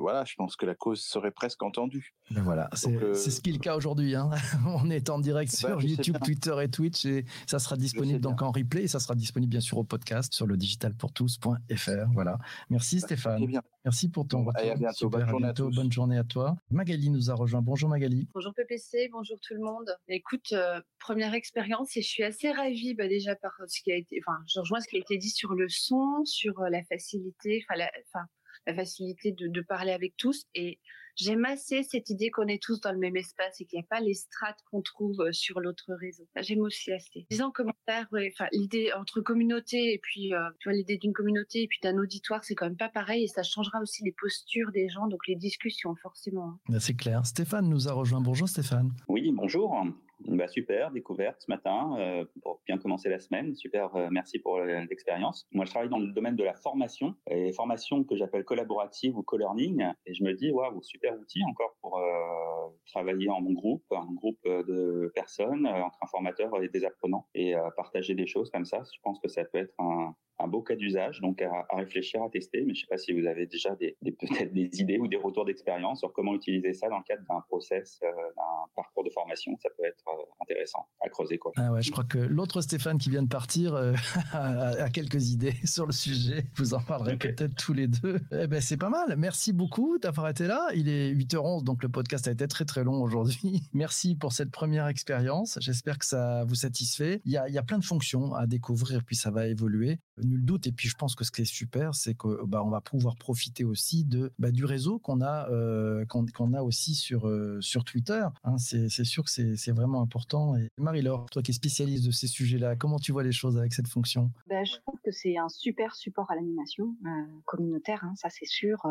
voilà, 0.00 0.24
je 0.24 0.34
pense 0.34 0.56
que 0.56 0.66
la 0.66 0.74
cause 0.74 1.00
serait 1.00 1.30
presque 1.30 1.62
entendue. 1.62 2.14
Voilà, 2.30 2.68
c'est 2.72 3.30
ce 3.30 3.40
qui 3.40 3.50
est 3.50 3.52
le 3.54 3.58
cas 3.58 3.76
aujourd'hui. 3.76 4.14
Hein. 4.14 4.30
On 4.66 4.90
est 4.90 5.10
en 5.10 5.18
direct 5.18 5.52
bah, 5.62 5.68
sur 5.68 5.82
YouTube, 5.82 6.16
Twitter 6.24 6.54
et 6.62 6.68
Twitch 6.68 7.04
et 7.04 7.24
ça 7.46 7.58
sera 7.58 7.76
disponible 7.76 8.20
donc 8.20 8.42
en 8.42 8.50
replay 8.50 8.84
et 8.84 8.88
ça 8.88 9.00
sera 9.00 9.14
disponible 9.14 9.50
bien 9.50 9.60
sûr 9.60 9.78
au 9.78 9.84
podcast 9.84 10.32
sur 10.32 10.46
le 10.46 10.56
digitalpourtous.fr. 10.56 12.12
Voilà. 12.12 12.38
Merci 12.68 12.96
bah, 12.96 13.06
Stéphane. 13.06 13.46
Merci 13.84 14.08
pour 14.10 14.26
ton 14.26 14.44
retour. 14.44 14.70
à 14.70 14.74
bientôt. 14.74 15.08
bonne, 15.08 15.28
journée 15.28 15.48
à 15.48 15.52
bonne 15.52 15.92
journée 15.92 16.18
à 16.18 16.24
toi. 16.24 16.56
Magali 16.70 17.10
nous 17.10 17.30
a 17.30 17.34
rejoint. 17.34 17.62
Bonjour 17.62 17.88
Magali. 17.88 18.28
Bonjour 18.34 18.52
PPC, 18.54 19.08
bonjour 19.12 19.38
tout 19.40 19.54
le 19.54 19.60
monde. 19.60 19.96
Écoute, 20.08 20.54
première 20.98 21.34
expérience 21.34 21.96
et 21.96 22.02
je 22.02 22.08
suis 22.08 22.22
assez 22.22 22.50
ravie 22.50 22.94
bah, 22.94 23.08
déjà 23.08 23.34
par 23.36 23.52
ce 23.66 23.80
qui 23.82 23.92
a 23.92 23.96
été, 23.96 24.20
enfin, 24.24 24.38
je 24.46 24.60
rejoins 24.60 24.80
ce 24.80 24.88
qui 24.88 24.96
a 24.96 25.00
été 25.00 25.18
dit 25.18 25.30
sur 25.30 25.54
le 25.54 25.68
son, 25.68 26.24
sur 26.24 26.60
euh, 26.60 26.68
la 26.70 26.82
facilité, 26.84 27.64
enfin, 27.64 27.78
la, 27.78 27.90
enfin, 28.12 28.26
la 28.70 28.76
facilité 28.76 29.32
de, 29.32 29.48
de, 29.48 29.60
parler 29.60 29.92
avec 29.92 30.16
tous. 30.16 30.46
Et 30.54 30.78
J'aime 31.16 31.44
assez 31.44 31.82
cette 31.82 32.08
idée 32.08 32.30
qu'on 32.30 32.46
est 32.46 32.62
tous 32.62 32.80
dans 32.80 32.92
le 32.92 32.98
même 32.98 33.16
espace 33.16 33.60
et 33.60 33.66
qu'il 33.66 33.78
n'y 33.78 33.84
a 33.84 33.86
pas 33.88 34.00
les 34.00 34.14
strates 34.14 34.60
qu'on 34.70 34.80
trouve 34.80 35.20
euh, 35.20 35.32
sur 35.32 35.60
l'autre 35.60 35.92
réseau. 35.94 36.26
J'aime 36.36 36.60
aussi 36.60 36.92
assez. 36.92 37.26
Disons 37.30 37.46
en 37.46 37.50
commentaire, 37.50 38.06
enfin, 38.12 38.46
l'idée 38.52 38.92
entre 38.94 39.20
communauté 39.20 39.92
et 39.92 39.98
puis, 39.98 40.32
euh, 40.32 40.38
tu 40.60 40.68
vois, 40.68 40.76
l'idée 40.76 40.96
d'une 40.96 41.12
communauté 41.12 41.62
et 41.62 41.66
puis 41.66 41.78
d'un 41.82 41.98
auditoire, 41.98 42.42
c'est 42.44 42.54
quand 42.54 42.66
même 42.66 42.76
pas 42.76 42.88
pareil 42.88 43.24
et 43.24 43.28
ça 43.28 43.42
changera 43.42 43.80
aussi 43.80 44.02
les 44.04 44.14
postures 44.18 44.70
des 44.72 44.88
gens, 44.88 45.08
donc 45.08 45.26
les 45.28 45.36
discussions, 45.36 45.94
forcément. 45.96 46.48
Hein. 46.48 46.58
Ben, 46.68 46.80
c'est 46.80 46.94
clair. 46.94 47.26
Stéphane 47.26 47.68
nous 47.68 47.88
a 47.88 47.92
rejoint. 47.92 48.20
Bonjour 48.20 48.48
Stéphane. 48.48 48.90
Oui, 49.08 49.30
bonjour. 49.32 49.84
Bah, 50.26 50.48
super, 50.48 50.90
découverte 50.90 51.40
ce 51.40 51.50
matin 51.50 51.96
euh, 51.98 52.24
pour 52.42 52.60
bien 52.66 52.78
commencer 52.78 53.08
la 53.08 53.20
semaine. 53.20 53.54
Super, 53.54 53.94
euh, 53.96 54.08
merci 54.10 54.38
pour 54.38 54.60
l'expérience. 54.60 55.46
Moi, 55.52 55.64
je 55.64 55.70
travaille 55.70 55.88
dans 55.88 55.98
le 55.98 56.12
domaine 56.12 56.36
de 56.36 56.44
la 56.44 56.54
formation 56.54 57.14
et 57.28 57.52
formation 57.52 58.04
que 58.04 58.16
j'appelle 58.16 58.44
collaborative 58.44 59.16
ou 59.16 59.22
co-learning. 59.22 59.84
Et 60.06 60.14
je 60.14 60.22
me 60.22 60.34
dis, 60.34 60.50
waouh, 60.50 60.82
super 60.82 61.18
outil 61.18 61.42
encore 61.48 61.74
pour 61.80 61.98
euh, 61.98 62.68
travailler 62.86 63.30
en 63.30 63.42
groupe, 63.42 63.84
un 63.92 64.12
groupe 64.12 64.40
de 64.44 65.10
personnes 65.14 65.66
entre 65.66 65.98
informateurs 66.02 66.62
et 66.62 66.68
des 66.68 66.84
apprenants 66.84 67.26
et 67.34 67.54
partager 67.76 68.14
des 68.14 68.26
choses 68.26 68.50
comme 68.50 68.64
ça. 68.64 68.82
Je 68.94 69.00
pense 69.02 69.18
que 69.20 69.28
ça 69.28 69.44
peut 69.44 69.58
être 69.58 69.74
un, 69.78 70.14
un 70.42 70.48
beau 70.48 70.62
cas 70.62 70.76
d'usage, 70.76 71.20
donc 71.20 71.42
à, 71.42 71.66
réfléchir, 71.76 72.22
à 72.22 72.28
tester. 72.30 72.62
Mais 72.64 72.74
je 72.74 72.80
ne 72.80 72.82
sais 72.82 72.86
pas 72.86 72.96
si 72.96 73.12
vous 73.12 73.26
avez 73.26 73.46
déjà 73.46 73.74
des, 73.76 73.96
peut-être 74.02 74.52
des 74.52 74.70
idées 74.80 74.98
ou 74.98 75.08
des 75.08 75.16
retours 75.16 75.44
d'expérience 75.44 76.00
sur 76.00 76.12
comment 76.12 76.34
utiliser 76.34 76.72
ça 76.72 76.88
dans 76.88 76.98
le 76.98 77.04
cadre 77.04 77.22
d'un 77.28 77.40
process, 77.48 78.00
euh, 78.02 78.08
d'un 78.36 78.42
parcours 78.74 79.04
de 79.04 79.10
formation. 79.10 79.56
Ça 79.62 79.68
peut 79.76 79.84
être 79.84 80.04
euh, 80.08 80.42
intéressant 80.42 80.86
à 81.00 81.08
creuser. 81.08 81.38
Quoi. 81.38 81.52
Ah 81.56 81.72
ouais, 81.72 81.82
je 81.82 81.90
crois 81.90 82.04
que 82.04 82.18
l'autre 82.18 82.60
Stéphane 82.60 82.98
qui 82.98 83.10
vient 83.10 83.22
de 83.22 83.28
partir 83.28 83.74
euh, 83.74 83.92
a, 84.32 84.88
quelques 84.90 85.30
idées 85.30 85.54
sur 85.64 85.86
le 85.86 85.92
sujet. 85.92 86.44
Vous 86.56 86.74
en 86.74 86.80
parlerez 86.80 87.16
peut-être 87.16 87.54
tous 87.54 87.72
les 87.72 87.88
deux. 87.88 88.20
Eh 88.32 88.46
ben, 88.46 88.60
c'est 88.60 88.76
pas 88.76 88.90
mal. 88.90 89.16
Merci 89.16 89.52
beaucoup 89.52 89.98
d'avoir 89.98 90.28
été 90.28 90.46
là. 90.46 90.68
Il 90.74 90.88
est 90.88 91.12
8h11, 91.12 91.64
donc 91.64 91.82
le 91.82 91.88
podcast 91.88 92.28
a 92.28 92.32
été 92.32 92.46
très 92.48 92.64
très 92.64 92.84
long 92.84 93.02
aujourd'hui. 93.02 93.62
Merci 93.72 94.16
pour 94.16 94.32
cette 94.32 94.50
première 94.50 94.86
expérience. 94.86 95.58
J'espère 95.60 95.98
que 95.98 96.06
ça 96.06 96.44
vous 96.44 96.54
satisfait. 96.54 97.20
Il 97.24 97.32
y 97.32 97.36
a, 97.36 97.48
il 97.48 97.54
y 97.54 97.58
a 97.58 97.62
plein 97.62 97.78
de 97.78 97.84
fonctions 97.84 98.34
à 98.34 98.46
découvrir, 98.46 99.04
puis 99.04 99.16
ça 99.16 99.30
va 99.30 99.46
évoluer 99.46 100.00
nul 100.24 100.44
doute. 100.44 100.66
Et 100.66 100.72
puis 100.72 100.88
je 100.88 100.96
pense 100.96 101.14
que 101.14 101.24
ce 101.24 101.30
qui 101.30 101.42
est 101.42 101.44
super, 101.44 101.94
c'est 101.94 102.14
que 102.14 102.44
bah, 102.46 102.62
on 102.64 102.70
va 102.70 102.80
pouvoir 102.80 103.16
profiter 103.16 103.64
aussi 103.64 104.04
de 104.04 104.32
bah, 104.38 104.50
du 104.50 104.64
réseau 104.64 104.98
qu'on 104.98 105.20
a 105.20 105.48
euh, 105.50 106.04
qu'on 106.06 106.54
a 106.54 106.62
aussi 106.62 106.94
sur 106.94 107.26
euh, 107.26 107.60
sur 107.60 107.84
Twitter. 107.84 108.24
Hein. 108.44 108.58
c'est 108.58 109.04
sûr 109.04 109.24
que 109.24 109.30
c'est 109.30 109.72
vraiment 109.72 110.02
important. 110.02 110.56
Et 110.56 110.68
Marie-Laure, 110.78 111.26
toi 111.30 111.42
qui 111.42 111.50
es 111.50 111.54
spécialiste 111.54 112.06
de 112.06 112.10
ces 112.10 112.26
sujets-là, 112.26 112.76
comment 112.76 112.98
tu 112.98 113.12
vois 113.12 113.22
les 113.22 113.32
choses 113.32 113.56
avec 113.58 113.72
cette 113.72 113.88
fonction? 113.88 114.30
Ben, 114.48 114.64
je 114.64 114.76
trouve 114.80 114.98
que 115.04 115.10
c'est 115.10 115.36
un 115.36 115.48
super 115.48 115.94
support 115.94 116.30
à 116.30 116.34
l'animation 116.34 116.96
euh, 117.04 117.08
communautaire. 117.44 118.04
Hein, 118.04 118.14
ça 118.16 118.28
c'est 118.30 118.46
sûr. 118.46 118.86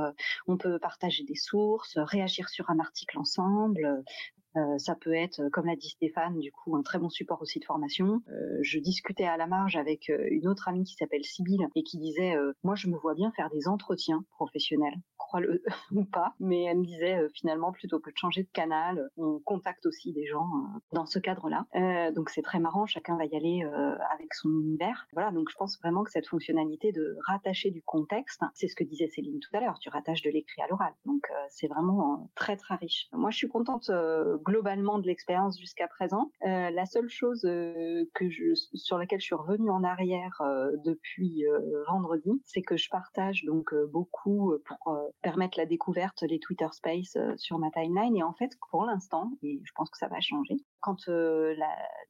on 0.47 0.57
peut 0.57 0.79
partager 0.79 1.23
des 1.23 1.35
sources, 1.35 1.97
réagir 1.97 2.49
sur 2.49 2.69
un 2.69 2.79
article 2.79 3.17
ensemble, 3.17 4.03
euh, 4.55 4.77
ça 4.77 4.95
peut 4.95 5.13
être, 5.13 5.49
comme 5.49 5.65
l'a 5.65 5.75
dit 5.75 5.89
Stéphane, 5.89 6.39
du 6.39 6.51
coup, 6.51 6.75
un 6.75 6.81
très 6.81 6.99
bon 6.99 7.09
support 7.09 7.41
aussi 7.41 7.59
de 7.59 7.65
formation. 7.65 8.21
Euh, 8.29 8.59
je 8.61 8.79
discutais 8.79 9.25
à 9.25 9.37
la 9.37 9.47
marge 9.47 9.75
avec 9.75 10.09
euh, 10.09 10.27
une 10.31 10.47
autre 10.47 10.67
amie 10.67 10.83
qui 10.83 10.95
s'appelle 10.95 11.23
Sybille 11.23 11.67
et 11.75 11.83
qui 11.83 11.97
disait, 11.97 12.35
moi, 12.63 12.75
je 12.75 12.87
me 12.87 12.97
vois 12.97 13.13
bien 13.13 13.31
faire 13.31 13.49
des 13.49 13.67
entretiens 13.67 14.23
professionnels 14.31 14.99
crois-le 15.29 15.61
ou 15.91 16.05
pas, 16.05 16.33
mais 16.39 16.63
elle 16.63 16.79
me 16.79 16.85
disait 16.85 17.19
euh, 17.19 17.29
finalement 17.33 17.71
plutôt 17.71 17.99
que 17.99 18.09
de 18.09 18.17
changer 18.17 18.43
de 18.43 18.49
canal, 18.51 19.09
on 19.17 19.39
contacte 19.39 19.85
aussi 19.85 20.11
des 20.11 20.25
gens 20.25 20.47
euh, 20.47 20.79
dans 20.91 21.05
ce 21.05 21.19
cadre-là. 21.19 21.65
Euh, 21.75 22.11
donc 22.11 22.29
c'est 22.31 22.41
très 22.41 22.59
marrant, 22.59 22.87
chacun 22.87 23.15
va 23.15 23.25
y 23.25 23.35
aller 23.35 23.63
avec 24.13 24.33
son 24.33 24.49
univers. 24.49 25.07
Voilà, 25.13 25.31
donc 25.31 25.49
je 25.49 25.55
pense 25.55 25.77
vraiment 25.79 26.03
que 26.03 26.11
cette 26.11 26.27
fonctionnalité 26.27 26.91
de 26.91 27.15
rattacher 27.27 27.69
du 27.69 27.83
contexte, 27.83 28.41
c'est 28.55 28.67
ce 28.67 28.75
que 28.75 28.83
disait 28.83 29.07
Céline 29.07 29.39
tout 29.39 29.55
à 29.55 29.59
l'heure, 29.59 29.77
tu 29.79 29.89
rattaches 29.89 30.23
de 30.23 30.31
l'écrit 30.31 30.61
à 30.61 30.67
l'oral. 30.67 30.93
Donc 31.05 31.27
c'est 31.49 31.67
vraiment 31.67 32.29
très 32.35 32.57
très 32.57 32.75
riche. 32.75 33.07
Moi 33.13 33.29
je 33.29 33.37
suis 33.37 33.47
contente 33.47 33.91
globalement 34.43 34.99
de 34.99 35.07
l'expérience 35.07 35.59
jusqu'à 35.59 35.87
présent. 35.87 36.31
la 36.41 36.85
seule 36.85 37.09
chose 37.09 37.41
que 37.41 38.29
je, 38.29 38.53
sur 38.73 38.97
laquelle 38.97 39.19
je 39.19 39.25
suis 39.25 39.35
revenue 39.35 39.69
en 39.69 39.83
arrière 39.83 40.41
depuis 40.85 41.43
vendredi, 41.87 42.41
c'est 42.45 42.61
que 42.61 42.77
je 42.77 42.89
partage 42.89 43.43
donc 43.45 43.73
beaucoup 43.91 44.53
pour 44.65 44.97
permettre 45.21 45.57
la 45.57 45.65
découverte 45.65 46.23
des 46.25 46.39
Twitter 46.39 46.67
Space 46.71 47.15
euh, 47.15 47.33
sur 47.37 47.59
ma 47.59 47.71
timeline. 47.71 48.15
Et 48.15 48.23
en 48.23 48.33
fait, 48.33 48.51
pour 48.69 48.85
l'instant, 48.85 49.31
et 49.41 49.61
je 49.63 49.71
pense 49.75 49.89
que 49.89 49.97
ça 49.97 50.07
va 50.07 50.19
changer, 50.19 50.55
quand 50.81 51.07
euh, 51.07 51.55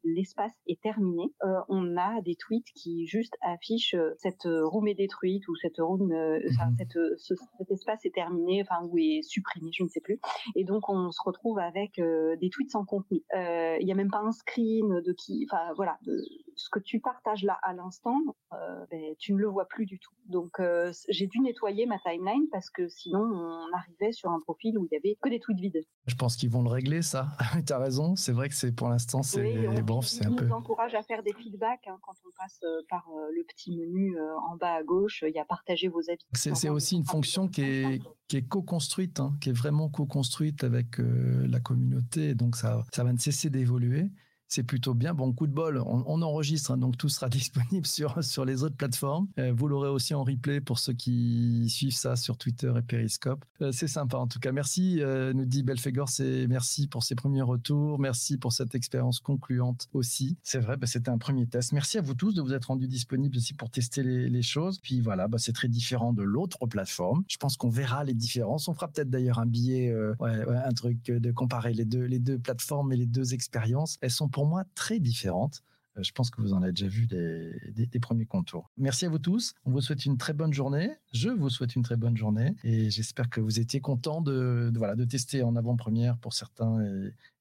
l'espace 0.03 0.53
est 0.67 0.81
terminé, 0.81 1.33
euh, 1.43 1.59
on 1.67 1.97
a 1.97 2.21
des 2.21 2.35
tweets 2.35 2.71
qui 2.75 3.07
juste 3.07 3.35
affichent 3.41 3.95
cette 4.17 4.45
room 4.45 4.87
est 4.87 4.95
détruite 4.95 5.47
ou 5.47 5.55
cette 5.55 5.77
room, 5.79 6.11
enfin, 6.51 6.71
cette, 6.77 6.97
cet 7.17 7.71
espace 7.71 8.05
est 8.05 8.13
terminé, 8.13 8.61
enfin 8.61 8.85
ou 8.85 8.97
est 8.97 9.21
supprimé, 9.23 9.71
je 9.73 9.83
ne 9.83 9.89
sais 9.89 10.01
plus. 10.01 10.19
Et 10.55 10.63
donc 10.63 10.89
on 10.89 11.11
se 11.11 11.21
retrouve 11.23 11.59
avec 11.59 11.95
des 11.95 12.49
tweets 12.49 12.71
sans 12.71 12.85
contenu. 12.85 13.21
Il 13.33 13.85
n'y 13.85 13.91
a 13.91 13.95
même 13.95 14.11
pas 14.11 14.21
un 14.21 14.31
screen 14.31 15.01
de 15.01 15.13
qui, 15.13 15.47
enfin 15.49 15.73
voilà, 15.75 15.97
de, 16.03 16.21
ce 16.59 16.69
que 16.69 16.79
tu 16.79 16.99
partages 16.99 17.43
là 17.43 17.57
à 17.63 17.73
l'instant, 17.73 18.19
ben, 18.51 19.15
tu 19.17 19.33
ne 19.33 19.37
le 19.37 19.47
vois 19.47 19.65
plus 19.67 19.85
du 19.85 19.99
tout. 19.99 20.13
Donc 20.25 20.61
j'ai 21.09 21.27
dû 21.27 21.39
nettoyer 21.39 21.85
ma 21.85 21.99
timeline 21.99 22.47
parce 22.51 22.69
que 22.69 22.87
sinon 22.89 23.21
on 23.21 23.73
arrivait 23.73 24.11
sur 24.11 24.29
un 24.31 24.39
profil 24.39 24.77
où 24.77 24.85
il 24.85 24.93
y 24.93 24.97
avait 24.97 25.17
que 25.21 25.29
des 25.29 25.39
tweets 25.39 25.59
vides. 25.59 25.85
Je 26.05 26.15
pense 26.15 26.35
qu'ils 26.35 26.49
vont 26.49 26.63
le 26.63 26.69
régler 26.69 27.01
ça. 27.01 27.27
tu 27.65 27.73
as 27.73 27.79
raison, 27.79 28.15
c'est 28.15 28.33
vrai 28.33 28.49
que 28.49 28.55
c'est 28.55 28.75
pour 28.75 28.89
l'instant 28.89 29.23
c'est 29.23 29.67
oui, 29.67 29.81
bon, 29.81 30.01
c'est 30.01 30.25
un 30.25 30.33
peu. 30.33 30.47
On 30.47 30.55
encourage 30.55 30.93
à 30.93 31.03
faire 31.03 31.23
des 31.23 31.33
feedbacks 31.33 31.87
hein, 31.87 31.97
quand 32.01 32.13
on 32.25 32.31
passe 32.37 32.59
euh, 32.63 32.81
par 32.89 33.07
euh, 33.09 33.29
le 33.35 33.43
petit 33.43 33.75
menu 33.75 34.17
euh, 34.17 34.37
en 34.49 34.55
bas 34.55 34.75
à 34.75 34.83
gauche. 34.83 35.23
Il 35.27 35.33
y 35.33 35.39
a 35.39 35.45
partager 35.45 35.87
vos 35.87 36.01
avis. 36.09 36.25
C'est 36.33 36.69
aussi 36.69 36.95
une 36.95 37.05
fonction 37.05 37.47
qui 37.47 37.61
est 37.61 38.01
qui 38.27 38.37
est 38.37 38.47
co-construite, 38.47 39.19
hein, 39.19 39.35
qui 39.41 39.49
est 39.49 39.53
vraiment 39.53 39.89
co-construite 39.89 40.63
avec 40.63 40.97
la 40.99 41.59
communauté. 41.59 42.35
Donc 42.35 42.55
ça 42.55 42.83
ça 42.93 43.03
va 43.03 43.13
ne 43.13 43.17
cesser 43.17 43.49
d'évoluer 43.49 44.11
c'est 44.49 44.63
plutôt 44.63 44.95
bien. 44.95 45.13
Bon, 45.13 45.31
coup 45.31 45.47
de 45.47 45.53
bol, 45.53 45.81
on, 45.85 46.21
enregistre, 46.21 46.71
hein, 46.71 46.77
donc 46.77 46.97
tout 46.97 47.07
sera 47.07 47.29
disponible 47.29 47.85
sur, 47.85 48.21
sur 48.23 48.43
les 48.43 48.63
autres 48.63 48.75
plateformes. 48.75 49.27
Euh, 49.37 49.53
vous 49.55 49.67
l'aurez 49.67 49.89
aussi 49.89 50.13
en 50.13 50.23
replay 50.23 50.59
pour 50.59 50.79
ceux 50.79 50.93
qui 50.93 51.67
suivent 51.69 51.95
ça 51.95 52.15
sur 52.15 52.35
Twitter 52.35 52.73
et 52.77 52.81
Periscope. 52.81 53.45
Euh, 53.61 53.71
c'est 53.71 53.87
sympa 53.87 54.17
en 54.17 54.27
tout 54.27 54.39
cas. 54.39 54.51
Merci, 54.51 55.01
euh, 55.01 55.33
nous 55.33 55.45
dit 55.45 55.63
Belfegor, 55.63 56.09
merci 56.49 56.87
pour 56.87 57.03
ces 57.03 57.15
premiers 57.15 57.43
retours, 57.43 57.99
merci 57.99 58.37
pour 58.37 58.51
cette 58.51 58.73
expérience 58.73 59.19
concluante 59.19 59.87
aussi. 59.93 60.37
C'est 60.43 60.59
vrai, 60.59 60.77
bah, 60.77 60.87
c'était 60.87 61.09
un 61.09 61.19
premier 61.19 61.45
test. 61.45 61.71
Merci 61.71 61.99
à 61.99 62.01
vous 62.01 62.15
tous 62.15 62.33
de 62.33 62.41
vous 62.41 62.53
être 62.53 62.65
rendus 62.65 62.87
disponibles 62.87 63.37
aussi 63.37 63.53
pour 63.53 63.69
tester 63.69 64.03
les, 64.03 64.39
choses. 64.41 64.79
Puis 64.79 65.01
voilà, 65.01 65.27
bah, 65.27 65.37
c'est 65.37 65.51
très 65.51 65.67
différent 65.67 66.13
de 66.13 66.23
l'autre 66.23 66.65
plateforme. 66.65 67.23
Je 67.27 67.37
pense 67.37 67.57
qu'on 67.57 67.69
verra 67.69 68.03
les 68.03 68.13
différences. 68.13 68.67
On 68.67 68.73
fera 68.73 68.87
peut-être 68.87 69.09
d'ailleurs 69.09 69.37
un 69.37 69.45
billet, 69.45 69.93
un 70.21 70.73
truc 70.73 71.11
de 71.11 71.31
comparer 71.31 71.73
les 71.73 71.85
deux, 71.85 72.05
les 72.05 72.19
deux 72.19 72.39
plateformes 72.39 72.93
et 72.93 72.95
les 72.95 73.05
deux 73.05 73.33
expériences. 73.33 73.97
Elles 74.01 74.11
sont 74.11 74.29
pour 74.29 74.38
moi 74.45 74.63
très 74.75 74.99
différentes. 74.99 75.63
Euh, 75.99 76.03
je 76.03 76.11
pense 76.11 76.29
que 76.29 76.41
vous 76.41 76.53
en 76.53 76.61
avez 76.61 76.71
déjà 76.71 76.87
vu 76.87 77.05
des, 77.07 77.99
premiers 77.99 78.25
contours. 78.25 78.71
Merci 78.77 79.05
à 79.05 79.09
vous 79.09 79.19
tous. 79.19 79.53
On 79.65 79.71
vous 79.71 79.81
souhaite 79.81 80.05
une 80.05 80.17
très 80.17 80.33
bonne 80.33 80.53
journée. 80.53 80.91
Je 81.13 81.29
vous 81.29 81.49
souhaite 81.49 81.75
une 81.75 81.83
très 81.83 81.97
bonne 81.97 82.15
journée 82.15 82.55
et 82.63 82.89
j'espère 82.89 83.29
que 83.29 83.41
vous 83.41 83.59
étiez 83.59 83.81
contents 83.81 84.21
de, 84.21 84.71
voilà, 84.75 84.95
de 84.95 85.03
tester 85.03 85.43
en 85.43 85.55
avant-première 85.55 86.17
pour 86.17 86.33
certains 86.33 86.81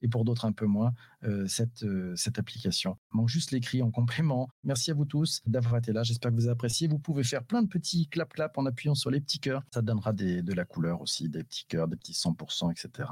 et, 0.03 0.09
pour 0.09 0.25
d'autres 0.25 0.47
un 0.47 0.53
peu 0.53 0.67
moins 0.67 0.95
euh, 1.25 1.47
cette, 1.47 1.85
euh, 1.85 2.15
cette 2.17 2.39
application. 2.39 2.97
Il 3.13 3.19
manque 3.19 3.29
juste 3.29 3.53
l'écrit 3.53 3.83
en 3.83 3.91
complément. 3.91 4.49
Merci 4.65 4.91
à 4.91 4.95
vous 4.95 5.05
tous 5.05 5.43
d'avoir 5.47 5.77
été 5.77 5.93
là. 5.93 6.03
J'espère 6.03 6.33
que 6.33 6.37
vous 6.37 6.49
appréciez. 6.49 6.89
Vous 6.89 6.99
pouvez 6.99 7.23
faire 7.23 7.45
plein 7.45 7.63
de 7.63 7.69
petits 7.69 8.09
clap-clap 8.09 8.59
en 8.59 8.67
appuyant 8.67 8.95
sur 8.95 9.11
les 9.11 9.21
petits 9.21 9.39
cœurs. 9.39 9.63
Ça 9.73 9.83
donnera 9.83 10.13
de 10.13 10.53
la 10.53 10.65
couleur 10.65 11.01
aussi, 11.01 11.29
des 11.29 11.45
petits 11.45 11.67
cœurs, 11.67 11.87
des 11.87 11.97
petits 11.97 12.13
100%, 12.13 12.73
etc. 12.73 13.09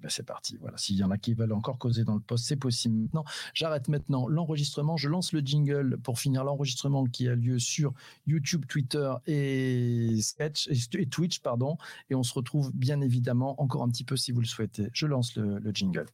Ben 0.00 0.08
c'est 0.08 0.24
parti. 0.24 0.56
Voilà. 0.60 0.78
S'il 0.78 0.96
y 0.96 1.04
en 1.04 1.10
a 1.10 1.18
qui 1.18 1.34
veulent 1.34 1.52
encore 1.52 1.78
causer 1.78 2.04
dans 2.04 2.14
le 2.14 2.20
poste, 2.20 2.46
c'est 2.46 2.56
possible 2.56 2.96
maintenant. 2.96 3.24
J'arrête 3.52 3.88
maintenant 3.88 4.28
l'enregistrement. 4.28 4.85
Je 4.96 5.08
lance 5.08 5.32
le 5.32 5.40
jingle 5.40 5.98
pour 5.98 6.20
finir 6.20 6.44
l'enregistrement 6.44 7.04
qui 7.06 7.28
a 7.28 7.34
lieu 7.34 7.58
sur 7.58 7.92
YouTube, 8.26 8.66
Twitter 8.68 9.12
et, 9.26 10.18
Sketch, 10.20 10.68
et 10.94 11.06
Twitch. 11.06 11.40
Pardon, 11.40 11.76
et 12.10 12.14
on 12.14 12.22
se 12.22 12.32
retrouve 12.34 12.70
bien 12.72 13.00
évidemment 13.00 13.60
encore 13.60 13.82
un 13.82 13.88
petit 13.88 14.04
peu 14.04 14.16
si 14.16 14.30
vous 14.30 14.40
le 14.40 14.46
souhaitez. 14.46 14.88
Je 14.92 15.06
lance 15.06 15.34
le, 15.34 15.58
le 15.58 15.70
jingle. 15.72 16.06